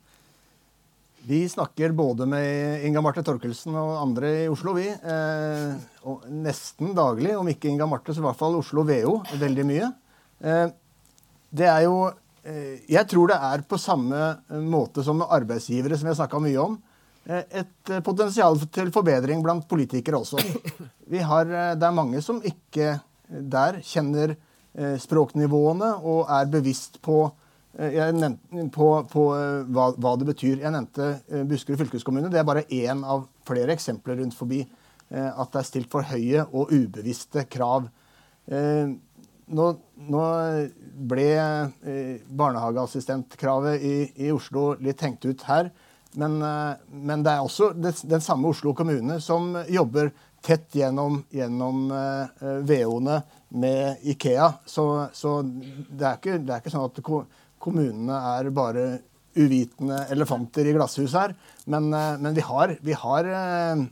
Vi 1.27 1.49
snakker 1.49 1.93
både 1.93 2.27
med 2.27 2.85
Inga 2.85 3.01
Marte 3.01 3.23
Torkelsen 3.23 3.77
og 3.79 3.93
andre 4.01 4.31
i 4.41 4.47
Oslo, 4.51 4.73
vi. 4.75 4.89
Eh, 4.91 6.15
nesten 6.35 6.97
daglig, 6.99 7.37
om 7.39 7.47
ikke 7.47 7.69
Inga 7.71 7.87
Marte, 7.87 8.11
så 8.11 8.19
i 8.19 8.25
hvert 8.25 8.41
fall 8.41 8.57
Oslo 8.59 8.83
VO 8.89 9.21
veldig 9.39 9.67
mye. 9.69 9.91
Eh, 10.43 10.65
det 11.55 11.69
er 11.69 11.85
jo 11.85 12.09
eh, 12.43 12.83
Jeg 12.91 13.07
tror 13.13 13.31
det 13.31 13.37
er 13.39 13.63
på 13.63 13.79
samme 13.79 14.33
måte 14.67 15.05
som 15.07 15.21
med 15.23 15.31
arbeidsgivere, 15.31 15.95
som 15.95 16.09
vi 16.09 16.11
har 16.11 16.19
snakka 16.25 16.41
mye 16.43 16.65
om. 16.65 16.75
Eh, 17.31 17.45
et 17.63 17.95
potensial 18.03 18.59
til 18.75 18.91
forbedring 18.91 19.45
blant 19.47 19.69
politikere 19.71 20.19
også. 20.19 20.43
Har, 21.13 21.55
det 21.77 21.87
er 21.87 21.95
mange 21.95 22.23
som 22.25 22.39
ikke 22.41 22.97
der 23.29 23.79
kjenner 23.85 24.35
språknivåene 24.73 25.91
og 26.09 26.31
er 26.33 26.47
bevisst 26.49 26.97
på 27.05 27.27
Nevnte, 27.73 28.67
på, 28.75 28.87
på 29.09 29.23
hva, 29.73 29.87
hva, 29.97 30.11
det 30.21 30.27
betyr. 30.29 30.59
Jeg 30.61 30.73
nevnte 30.75 31.45
Buskerud 31.49 31.81
fylkeskommune. 31.81 32.29
Det 32.33 32.43
er 32.43 32.49
bare 32.49 32.67
én 32.69 33.01
av 33.01 33.25
flere 33.49 33.73
eksempler 33.73 34.21
rundt 34.21 34.37
forbi 34.37 34.61
at 35.13 35.49
det 35.53 35.61
er 35.61 35.67
stilt 35.69 35.91
for 35.93 36.05
høye 36.09 36.45
og 36.53 36.71
ubevisste 36.73 37.47
krav 37.53 37.89
nå, 39.53 39.69
nå 40.09 40.25
ble 41.13 41.29
eh, 41.37 42.21
barnehageassistentkravet 42.27 43.83
i, 43.83 43.95
i, 44.27 44.31
Oslo 44.33 44.73
litt 44.81 45.01
tenkt 45.03 45.27
ut 45.27 45.45
her. 45.49 45.71
Men, 46.19 46.39
eh, 46.45 46.75
men 46.93 47.25
det 47.25 47.35
er 47.35 47.45
også 47.45 47.73
den 47.77 48.25
samme 48.25 48.53
Oslo 48.53 48.75
kommune 48.77 49.19
som 49.25 49.55
jobber 49.71 50.13
tett 50.43 50.75
gjennom, 50.75 51.21
gjennom 51.33 51.85
eh, 51.95 52.49
VO-ene 52.67 53.21
med 53.63 54.03
Ikea. 54.15 54.53
Så, 54.67 54.87
så 55.15 55.39
det, 55.45 56.03
er 56.03 56.19
ikke, 56.19 56.39
det, 56.41 56.51
er 56.51 56.63
ikke, 56.63 56.75
sånn 56.75 56.89
at 56.89 57.03
kommunene 57.63 58.19
er 58.35 58.51
bare 58.55 58.87
uvitende 59.39 60.03
elefanter 60.13 60.69
i 60.69 60.75
glasshus 60.77 61.15
her. 61.17 61.35
Men, 61.67 61.93
eh, 61.95 62.17
men 62.21 62.35
vi, 62.37 62.45
har, 62.45 62.77
vi, 62.81 62.93
har, 62.93 63.25
eh, 63.25 63.85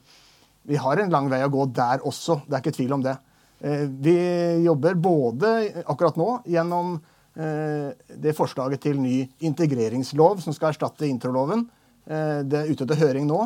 vi 0.68 0.80
har 0.80 1.00
en 1.00 1.12
lang 1.12 1.30
vei 1.32 1.42
å 1.44 1.52
gå 1.52 1.66
der 1.76 2.04
også. 2.06 2.42
Det 2.46 2.56
er 2.56 2.64
ikke 2.64 2.76
tvil 2.76 2.96
om 2.98 3.04
det. 3.04 3.16
Eh, 3.60 3.86
vi 3.88 4.18
jobber 4.66 4.98
både 5.00 5.54
akkurat 5.86 6.20
nå 6.20 6.42
gjennom 6.48 7.00
det 7.40 8.32
forslaget 8.34 8.82
til 8.82 8.96
ny 9.00 9.22
integreringslov 9.46 10.40
som 10.42 10.52
skal 10.52 10.72
erstatte 10.72 11.06
introloven. 11.06 11.62
Det 12.04 12.58
er 12.58 12.68
ute 12.68 12.84
til 12.90 12.98
høring 12.98 13.28
nå. 13.28 13.38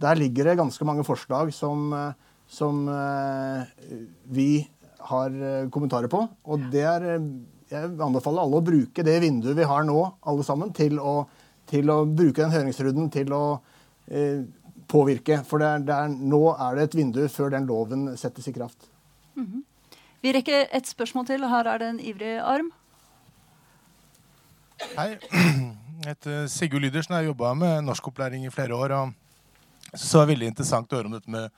Der 0.00 0.16
ligger 0.18 0.48
det 0.48 0.54
ganske 0.58 0.86
mange 0.88 1.04
forslag 1.06 1.52
som, 1.54 1.92
som 2.48 2.80
vi 4.24 4.48
har 5.12 5.36
kommentarer 5.68 6.10
på. 6.10 6.24
Og 6.48 6.64
det 6.72 6.86
er, 6.88 7.06
jeg 7.70 7.96
anbefaler 8.02 8.42
alle 8.42 8.60
å 8.60 8.64
bruke 8.64 9.04
det 9.06 9.16
vinduet 9.24 9.56
vi 9.58 9.66
har 9.66 9.86
nå, 9.86 9.98
alle 10.26 10.46
sammen, 10.46 10.72
til 10.76 11.00
å, 11.02 11.16
til 11.70 11.90
å 11.90 12.02
bruke 12.06 12.42
den 12.42 12.54
høringsrunden 12.54 13.10
til 13.14 13.32
å 13.34 13.44
eh, 14.06 14.44
påvirke. 14.90 15.40
For 15.48 15.62
det 15.62 15.70
er, 15.70 15.86
det 15.86 15.96
er, 15.96 16.12
nå 16.34 16.42
er 16.54 16.78
det 16.78 16.88
et 16.88 16.98
vindu 17.00 17.22
før 17.32 17.54
den 17.56 17.66
loven 17.66 18.12
settes 18.18 18.48
i 18.48 18.54
kraft. 18.54 18.90
Mm 19.36 19.46
-hmm. 19.46 19.64
Vi 20.22 20.32
rekker 20.32 20.66
et 20.72 20.86
spørsmål 20.86 21.26
til, 21.26 21.48
her 21.48 21.66
er 21.66 21.78
det 21.78 21.88
en 21.88 22.00
ivrig 22.00 22.38
arm. 22.38 22.72
Hei. 24.96 25.16
Jeg 25.96 26.14
heter 26.14 26.46
Sigurd 26.46 26.82
Lydersen. 26.82 27.14
Jeg 27.14 27.24
har 27.24 27.26
jobba 27.32 27.54
med 27.54 27.84
norskopplæring 27.84 28.44
i 28.46 28.50
flere 28.50 28.74
år. 28.74 28.92
og 28.92 29.12
så 29.94 30.18
er 30.18 30.26
det 30.26 30.34
veldig 30.34 30.46
interessant 30.46 30.92
å 30.92 30.96
høre 30.96 31.06
om 31.06 31.14
dette 31.16 31.30
med 31.30 31.50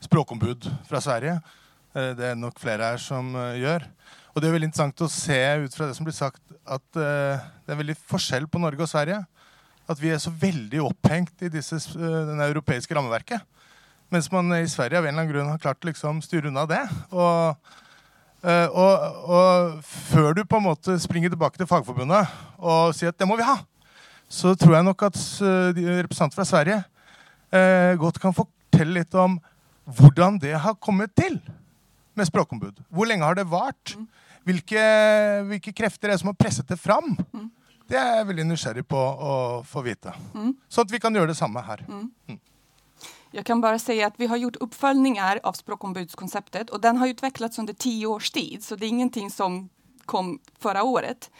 språkombud 0.00 0.66
fra 0.88 1.00
Sverige. 1.00 1.40
Eh, 1.94 2.14
det 2.16 2.30
er 2.30 2.38
nok 2.38 2.58
flere 2.60 2.92
her 2.92 3.02
som 3.02 3.34
eh, 3.36 3.60
gjør. 3.62 3.86
Og 4.38 4.42
det 4.42 4.52
er 4.52 4.54
veldig 4.54 4.68
interessant 4.68 5.00
å 5.02 5.10
se 5.10 5.36
ut 5.64 5.72
fra 5.74 5.88
det 5.88 5.96
som 5.96 6.06
blir 6.06 6.14
sagt, 6.14 6.38
at 6.62 6.84
uh, 6.94 7.40
det 7.66 7.72
er 7.74 7.78
veldig 7.80 7.96
forskjell 8.06 8.44
på 8.46 8.60
Norge 8.62 8.84
og 8.84 8.86
Sverige. 8.86 9.16
At 9.90 9.98
vi 9.98 10.12
er 10.14 10.20
så 10.22 10.30
veldig 10.30 10.78
opphengt 10.86 11.42
i 11.42 11.48
disse, 11.50 11.80
det 11.90 12.36
europeiske 12.44 12.94
rammeverket. 12.94 13.42
Mens 14.14 14.28
man 14.30 14.54
i 14.54 14.68
Sverige 14.70 15.00
av 15.00 15.08
en 15.08 15.10
eller 15.10 15.24
annen 15.24 15.32
grunn 15.32 15.50
har 15.50 15.58
klart 15.58 15.82
å 15.82 15.88
liksom 15.88 16.20
styre 16.22 16.52
unna 16.52 16.68
det. 16.70 16.84
Og, 17.10 17.72
uh, 18.44 18.68
og, 18.68 19.18
og, 19.26 19.82
før 20.12 20.38
du 20.38 20.44
på 20.44 20.60
en 20.60 20.68
måte 20.68 20.94
springer 21.02 21.34
tilbake 21.34 21.58
til 21.58 21.66
Fagforbundet 21.72 22.30
og 22.62 22.94
sier 22.94 23.10
at 23.10 23.18
det 23.18 23.26
må 23.26 23.40
vi 23.40 23.48
ha, 23.48 23.56
så 24.30 24.54
tror 24.54 24.76
jeg 24.76 24.86
nok 24.86 25.02
at 25.08 25.18
representanter 25.18 26.38
fra 26.38 26.46
Sverige 26.46 27.96
godt 27.98 28.18
kan 28.22 28.36
fortelle 28.36 29.00
litt 29.00 29.14
om 29.18 29.38
hvordan 29.98 30.36
det 30.42 30.52
har 30.60 30.78
kommet 30.84 31.14
til 31.16 31.40
med 32.14 32.28
språkombud. 32.28 32.84
Hvor 32.92 33.08
lenge 33.08 33.24
har 33.24 33.38
det 33.38 33.48
vart? 33.50 33.96
Hvilke, 34.48 34.82
hvilke 35.44 35.74
krefter 35.76 36.08
er 36.08 36.16
det 36.16 36.22
som 36.22 36.30
har 36.32 36.38
presset 36.40 36.68
det 36.70 36.78
fram? 36.80 37.12
Det 37.88 37.96
er 38.00 38.20
jeg 38.20 38.28
veldig 38.30 38.46
nysgjerrig 38.48 38.84
på 38.88 38.98
å 38.98 39.32
få 39.68 39.82
vite. 39.84 40.14
Sånn 40.32 40.86
at 40.86 40.92
vi 40.92 41.00
kan 41.02 41.16
gjøre 41.16 41.32
det 41.32 41.36
samme 41.36 41.60
her. 41.64 41.84
Mm. 41.88 42.38
Jeg 43.36 43.44
kan 43.44 43.60
bare 43.60 43.80
si 43.80 43.98
at 44.00 44.16
vi 44.16 44.28
har 44.30 44.40
gjort 44.40 44.56
oppfølginger 44.64 45.42
av 45.44 45.56
språkombudskonseptet, 45.58 46.72
og 46.72 46.80
den 46.80 46.96
har 46.96 47.12
utvecklats 47.12 47.60
under 47.60 47.76
ti 47.76 48.00
års 48.08 48.30
tid, 48.32 48.64
så 48.64 48.76
det 48.76 48.88
er 48.88 48.96
ingenting 48.96 49.28
som 49.30 49.66
kom 50.08 50.38
förra 50.58 50.82
året. 50.82 51.30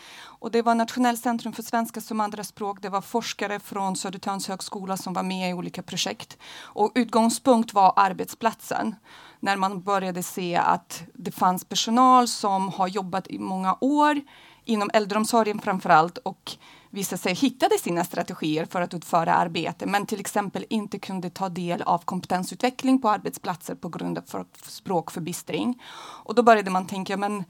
Och 0.41 0.51
det 0.51 0.63
var 0.63 0.75
Nationellt 0.75 1.23
centrum 1.23 1.53
för 1.53 1.63
svenska 1.63 2.01
som 2.01 2.21
andraspråk, 2.21 2.83
det 2.83 2.89
var 2.89 3.01
forskere 3.01 3.61
fra 3.61 3.95
Södertörns 3.95 4.49
högskola 4.49 4.97
som 4.97 5.13
var 5.13 5.23
med 5.23 5.51
i 5.51 5.55
olika 5.55 5.83
projekt. 5.83 6.39
Och 6.57 6.93
utgångspunkt 6.95 7.73
var 7.73 7.93
arbetsplatsen. 7.97 8.95
När 9.41 9.57
man 9.57 9.83
började 9.83 10.23
se 10.23 10.57
att 10.57 11.03
det 11.15 11.31
fanns 11.31 11.65
personal 11.65 12.29
som 12.29 12.69
har 12.69 12.89
jobbat 12.89 13.29
i 13.29 13.39
många 13.39 13.77
år 13.81 14.21
inom 14.65 14.91
äldreomsorgen 14.95 15.59
framför 15.59 15.91
allt 15.91 16.19
och 16.19 16.53
vissa 16.91 17.17
sig 17.17 17.35
hittade 17.35 17.79
sina 17.79 18.05
strategier 18.05 18.65
för 18.65 18.81
att 18.81 18.95
utföra 18.95 19.35
arbete 19.35 19.87
men 19.87 20.07
till 20.07 20.21
exempel 20.21 20.65
inte 20.71 20.99
kunde 20.99 21.31
ta 21.31 21.49
del 21.49 21.83
av 21.83 21.99
kompetensutveckling 21.99 23.03
på 23.03 23.11
arbetsplatser 23.11 23.75
på 23.75 23.89
grund 23.89 24.19
av 24.19 24.45
språkförbistring. 24.63 25.83
Och 26.25 26.35
då 26.35 26.43
började 26.43 26.71
man 26.71 26.87
tänka, 26.87 27.17
men 27.17 27.45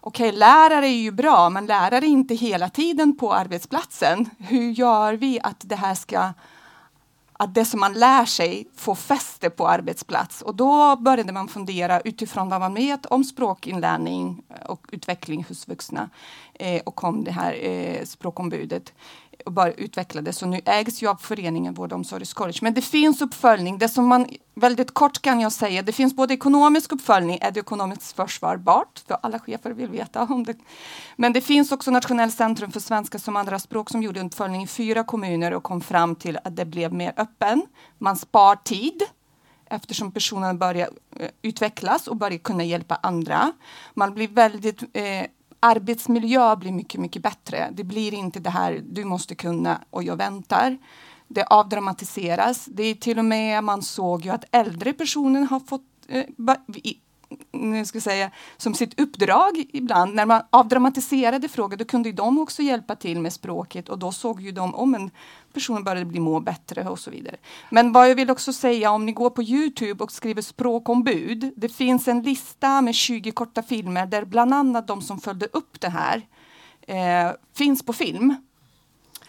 okej, 0.00 0.28
okay, 0.28 0.38
lärare 0.38 0.86
är 0.86 1.02
ju 1.02 1.10
bra, 1.10 1.50
men 1.50 1.66
lärare 1.66 2.04
är 2.04 2.08
inte 2.08 2.34
hela 2.34 2.68
tiden 2.68 3.16
på 3.16 3.32
arbetsplatsen. 3.32 4.30
Hur 4.38 4.70
gör 4.70 5.14
vi 5.14 5.40
att 5.42 5.60
det 5.64 5.76
här 5.76 5.94
ska 5.94 6.32
att 7.44 7.54
det 7.54 7.64
som 7.64 7.80
man 7.80 7.92
lär 7.92 8.24
sig 8.24 8.68
får 8.76 8.94
fäste 8.94 9.50
på 9.50 9.68
arbetsplats. 9.68 10.42
Och 10.42 10.54
då 10.54 10.96
började 10.96 11.32
man 11.32 11.48
fundera 11.48 12.00
utifrån 12.00 12.48
vad 12.48 12.60
man 12.60 12.74
vet 12.74 13.06
om 13.06 13.24
språkinlärning 13.24 14.42
och 14.66 14.86
utveckling 14.92 15.44
hos 15.48 15.68
vuxna 15.68 16.10
eh, 16.54 16.82
och 16.86 16.94
kom 16.94 17.24
det 17.24 17.30
här 17.30 17.64
eh, 17.64 18.04
språkombudet 18.04 18.92
och 19.44 19.52
bara 19.52 19.72
utvecklades. 19.72 20.38
Så 20.38 20.46
nu 20.46 20.60
ägs 20.64 21.02
ju 21.02 21.08
av 21.08 21.16
föreningen 21.16 21.74
Vård 21.74 21.92
och 21.92 21.96
omsorgscollege. 21.96 22.58
Men 22.62 22.74
det 22.74 22.82
finns 22.82 23.22
uppföljning. 23.22 23.78
Det 23.78 23.88
som 23.88 24.06
man 24.06 24.26
väldigt 24.54 24.94
kort 24.94 25.22
kan 25.22 25.40
jag 25.40 25.52
säga. 25.52 25.82
Det 25.82 25.92
finns 25.92 26.16
både 26.16 26.34
ekonomisk 26.34 26.92
uppföljning, 26.92 27.38
är 27.40 27.50
det 27.50 27.60
ekonomiskt 27.60 28.16
försvarbart? 28.16 29.02
För 29.06 29.16
alla 29.22 29.38
chefer 29.38 29.70
vill 29.70 29.88
veta 29.88 30.22
om 30.22 30.44
det. 30.44 30.56
Men 31.16 31.32
det 31.32 31.40
finns 31.40 31.72
också 31.72 31.90
Nationellt 31.90 32.34
centrum 32.34 32.72
för 32.72 32.80
svenska 32.80 33.18
som 33.18 33.36
andra 33.36 33.58
språk 33.58 33.90
som 33.90 34.02
gjorde 34.02 34.20
uppföljning 34.20 34.62
i 34.62 34.66
fyra 34.66 35.04
kommuner 35.04 35.52
och 35.52 35.62
kom 35.62 35.80
fram 35.80 36.16
till 36.16 36.38
att 36.44 36.56
det 36.56 36.64
blev 36.64 36.92
mer 36.92 37.12
öppen. 37.16 37.62
Man 37.98 38.16
spar 38.16 38.56
tid 38.56 39.02
eftersom 39.70 40.12
personene 40.12 40.54
börjar 40.54 40.88
uh, 41.20 41.26
utvecklas 41.42 42.08
och 42.08 42.16
börjar 42.16 42.38
kunna 42.38 42.64
hjälpa 42.64 42.98
andra. 43.02 43.52
Man 43.94 44.14
blir 44.14 44.28
väldigt 44.28 44.82
uh, 44.82 45.24
arbetsmiljö 45.64 46.56
blir 46.56 46.72
mycket, 46.72 47.00
mycket 47.00 47.22
bättre. 47.22 47.68
Det 47.72 47.84
blir 47.84 48.14
inte 48.14 48.40
det 48.40 48.50
här 48.50 48.82
du 48.90 49.04
måste 49.04 49.34
kunna 49.34 49.80
och 49.90 50.02
jag 50.02 50.16
väntar. 50.16 50.78
Det 51.28 51.44
avdramatiseras. 51.44 52.64
Det 52.64 52.82
är 52.82 52.94
till 52.94 53.18
och 53.18 53.24
med, 53.24 53.64
man 53.64 53.82
såg 53.82 54.24
ju 54.24 54.30
att 54.30 54.44
äldre 54.50 54.92
personer 54.92 55.40
har 55.40 55.60
fått 55.60 55.82
eh, 56.08 56.24
ska 57.86 57.96
jag 57.96 58.02
säga, 58.02 58.30
som 58.56 58.74
sitt 58.74 59.00
uppdrag 59.00 59.64
ibland. 59.72 60.14
När 60.14 60.26
man 60.26 60.42
avdramatiserade 60.50 61.48
frågor 61.48 61.76
då 61.76 61.84
kunde 61.84 62.12
de 62.12 62.38
också 62.38 62.62
hjälpa 62.62 62.96
till 62.96 63.20
med 63.20 63.32
språket 63.32 63.88
och 63.88 63.98
då 63.98 64.12
såg 64.12 64.40
ju 64.40 64.52
de 64.52 64.74
om 64.74 64.94
en 64.94 65.10
person 65.52 65.84
började 65.84 66.04
bli 66.04 66.20
må 66.20 66.40
bättre 66.40 66.88
och 66.88 66.98
så 66.98 67.10
vidare. 67.10 67.36
Men 67.70 67.92
vad 67.92 68.10
jag 68.10 68.14
vill 68.14 68.30
också 68.30 68.52
säga 68.52 68.90
om 68.90 69.06
ni 69.06 69.12
går 69.12 69.30
på 69.30 69.42
Youtube 69.42 70.04
och 70.04 70.12
skriver 70.12 70.42
språkombud. 70.42 71.52
Det 71.56 71.68
finns 71.68 72.08
en 72.08 72.22
lista 72.22 72.80
med 72.80 72.94
20 72.94 73.30
korta 73.30 73.62
filmer 73.62 74.06
där 74.06 74.24
bland 74.24 74.54
annat 74.54 74.86
de 74.86 75.02
som 75.02 75.20
följde 75.20 75.46
upp 75.46 75.80
det 75.80 75.88
här 75.88 76.26
eh, 76.86 77.32
finns 77.54 77.82
på 77.82 77.92
film. 77.92 78.36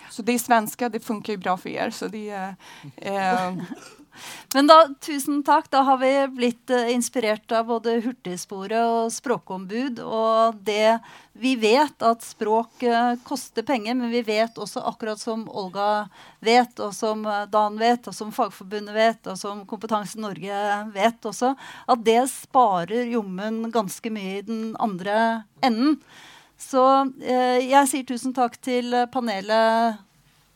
Så 0.09 0.21
det 0.21 0.31
är 0.31 0.39
svenska, 0.39 0.89
det 0.89 0.99
funkar 0.99 1.33
ju 1.33 1.37
bra 1.37 1.57
för 1.57 1.69
er. 1.69 1.89
Så 1.89 2.07
det 2.07 2.55
eh, 2.97 3.53
Men 4.53 4.69
da, 4.69 4.77
tusen 5.03 5.41
takk. 5.45 5.69
Da 5.73 5.83
har 5.87 5.97
vi 6.01 6.11
blitt 6.35 6.71
uh, 6.73 6.91
inspirert 6.91 7.51
av 7.55 7.67
både 7.69 7.97
Hurtigsporet 8.05 8.79
og 8.81 9.13
språkombud. 9.13 10.01
Og 10.03 10.59
det 10.65 10.99
Vi 11.35 11.55
vet 11.59 12.05
at 12.07 12.23
språk 12.23 12.85
uh, 12.87 13.15
koster 13.27 13.65
penger, 13.67 13.97
men 13.99 14.13
vi 14.13 14.21
vet 14.23 14.55
også, 14.55 14.83
akkurat 14.87 15.19
som 15.19 15.43
Olga 15.51 16.07
vet, 16.39 16.79
og 16.79 16.93
som 16.95 17.25
uh, 17.27 17.43
Dan 17.51 17.75
vet, 17.81 18.07
og 18.07 18.15
som 18.15 18.31
Fagforbundet 18.31 18.95
vet, 18.95 19.27
og 19.27 19.39
som 19.39 19.65
Kompetanse 19.67 20.21
Norge 20.21 20.61
vet 20.95 21.27
også, 21.27 21.55
at 21.91 22.05
det 22.07 22.21
sparer 22.31 23.11
jommen 23.11 23.65
ganske 23.73 24.13
mye 24.13 24.39
i 24.39 24.47
den 24.47 24.63
andre 24.79 25.43
enden. 25.65 25.99
Så 26.57 26.81
eh, 27.23 27.61
jeg 27.67 27.91
sier 27.91 28.07
tusen 28.07 28.35
takk 28.35 28.57
til 28.63 28.93
eh, 28.95 29.09
panelet 29.11 30.01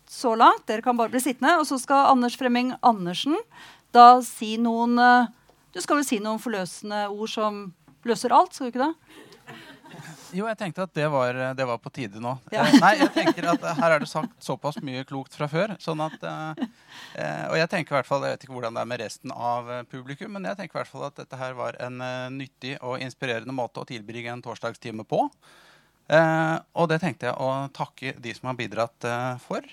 så 0.10 0.34
langt. 0.40 0.66
Dere 0.70 0.82
kan 0.86 0.98
bare 0.98 1.14
bli 1.14 1.22
sittende. 1.24 1.56
Og 1.62 1.68
så 1.70 1.78
skal 1.82 2.10
Anders 2.12 2.38
Fremming 2.40 2.74
Andersen 2.82 3.38
da 3.96 4.20
si 4.26 4.56
noen 4.62 4.98
eh, 5.02 5.30
Du 5.74 5.80
skal 5.82 6.00
vel 6.00 6.06
si 6.08 6.18
noen 6.22 6.42
forløsende 6.42 7.08
ord 7.14 7.30
som 7.30 7.68
løser 8.08 8.34
alt, 8.34 8.56
skal 8.56 8.70
du 8.70 8.74
ikke 8.74 8.88
det? 8.88 9.26
Jo, 10.34 10.46
jeg 10.46 10.58
tenkte 10.60 10.84
at 10.86 10.92
det 10.94 11.08
var, 11.10 11.38
det 11.58 11.66
var 11.66 11.80
på 11.82 11.90
tide 11.94 12.22
nå. 12.22 12.36
Ja. 12.54 12.68
Eh, 12.68 12.76
Nei, 12.82 12.92
jeg 13.00 13.10
tenker 13.16 13.48
at 13.50 13.64
Her 13.80 13.96
er 13.96 14.04
det 14.04 14.10
sagt 14.12 14.36
såpass 14.46 14.78
mye 14.86 15.02
klokt 15.10 15.34
fra 15.38 15.48
før. 15.50 15.74
sånn 15.82 16.02
at, 16.06 16.18
eh, 16.22 16.62
eh, 17.18 17.46
Og 17.50 17.58
jeg 17.58 17.70
tenker 17.72 17.94
i 17.94 17.98
hvert 17.98 18.10
fall, 18.10 18.26
jeg 18.26 18.38
vet 18.38 18.46
ikke 18.46 18.56
hvordan 18.58 18.78
det 18.78 18.84
er 18.84 18.92
med 18.92 19.02
resten 19.02 19.34
av 19.34 19.70
eh, 19.74 19.84
publikum, 19.90 20.32
men 20.38 20.46
jeg 20.50 20.60
tenker 20.60 20.78
i 20.78 20.82
hvert 20.84 20.92
fall 20.92 21.08
at 21.10 21.18
dette 21.18 21.40
her 21.42 21.58
var 21.58 21.78
en 21.82 21.98
eh, 22.06 22.30
nyttig 22.38 22.76
og 22.82 23.02
inspirerende 23.02 23.56
måte 23.58 23.82
å 23.82 23.90
tilbringe 23.90 24.34
en 24.34 24.46
torsdagstime 24.46 25.06
på. 25.10 25.24
Eh, 26.10 26.56
og 26.78 26.90
det 26.94 27.02
tenkte 27.02 27.30
jeg 27.30 27.38
å 27.42 27.70
takke 27.74 28.14
de 28.22 28.34
som 28.38 28.52
har 28.52 28.58
bidratt 28.62 29.10
eh, 29.10 29.36
for. 29.46 29.66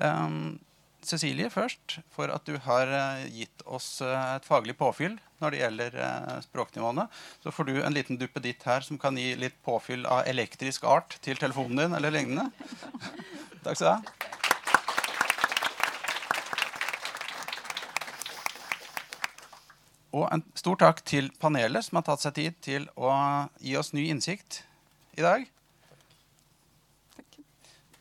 Um, 0.00 0.58
Cecilie 1.00 1.48
først, 1.50 1.98
for 2.12 2.28
at 2.32 2.44
du 2.44 2.58
har 2.66 2.90
eh, 2.92 3.26
gitt 3.32 3.62
oss 3.64 4.02
eh, 4.04 4.34
et 4.36 4.44
faglig 4.44 4.76
påfyll 4.76 5.16
når 5.40 5.54
det 5.54 5.60
gjelder 5.62 5.96
eh, 6.04 6.34
språknivåene. 6.44 7.06
Så 7.40 7.52
får 7.54 7.70
du 7.70 7.74
en 7.80 7.96
liten 7.96 8.20
duppeditt 8.20 8.66
her 8.68 8.84
som 8.84 9.00
kan 9.00 9.16
gi 9.16 9.32
litt 9.40 9.56
påfyll 9.64 10.04
av 10.04 10.28
elektrisk 10.28 10.84
art 10.84 11.16
til 11.24 11.40
telefonen 11.40 11.80
din 11.80 11.96
eller 11.96 12.12
lignende. 12.12 12.50
Takk 13.64 13.80
skal 13.80 13.86
du 13.86 13.92
ha. 13.94 14.00
Og 20.10 20.26
en 20.34 20.42
stor 20.58 20.74
takk 20.80 21.04
til 21.06 21.28
panelet 21.38 21.86
som 21.86 22.00
har 22.00 22.04
tatt 22.08 22.24
seg 22.24 22.34
tid 22.34 22.56
til 22.66 22.88
å 22.98 23.12
gi 23.62 23.76
oss 23.78 23.92
ny 23.94 24.08
innsikt 24.10 24.64
i 25.14 25.22
dag. 25.22 25.46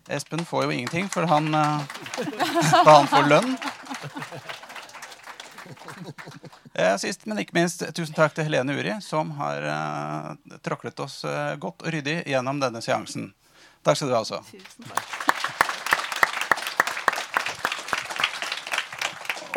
Espen 0.10 0.46
får 0.46 0.66
jo 0.66 0.72
ingenting, 0.76 1.10
for 1.14 1.28
han, 1.30 1.52
da 2.86 2.96
han 2.96 3.10
får 3.12 3.30
lønn. 3.30 3.56
Eh, 6.74 6.96
Sist, 6.98 7.26
men 7.30 7.42
ikke 7.44 7.58
minst, 7.58 7.84
tusen 7.96 8.16
takk 8.16 8.34
til 8.38 8.48
Helene 8.48 8.74
Uri, 8.78 8.96
som 9.06 9.36
har 9.38 9.66
uh, 9.66 10.58
tråklet 10.66 11.00
oss 11.04 11.22
uh, 11.28 11.56
godt 11.62 11.84
og 11.86 11.94
ryddig 11.94 12.22
gjennom 12.30 12.62
denne 12.62 12.82
seansen. 12.82 13.34
Takk 13.84 14.00
skal 14.00 14.12
du 14.12 14.18
ha 14.18 14.24
også. 14.24 14.42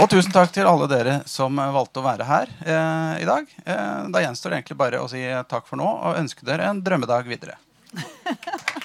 Og 0.03 0.09
tusen 0.11 0.33
takk 0.35 0.51
til 0.55 0.67
alle 0.67 0.89
dere 0.91 1.19
som 1.31 1.59
eh, 1.63 1.75
valgte 1.75 2.01
å 2.01 2.07
være 2.07 2.27
her 2.27 2.51
uh, 2.65 3.15
i 3.23 3.27
dag. 3.29 3.51
Eh, 3.63 3.99
da 4.11 4.23
gjenstår 4.25 4.51
det 4.51 4.57
egentlig 4.59 4.79
bare 4.81 5.03
å 5.03 5.09
si 5.11 5.21
takk 5.51 5.69
for 5.69 5.79
nå 5.79 5.87
og 5.87 6.19
ønske 6.19 6.47
dere 6.49 6.71
en 6.71 6.81
drømmedag 6.83 7.29
videre. 7.31 7.59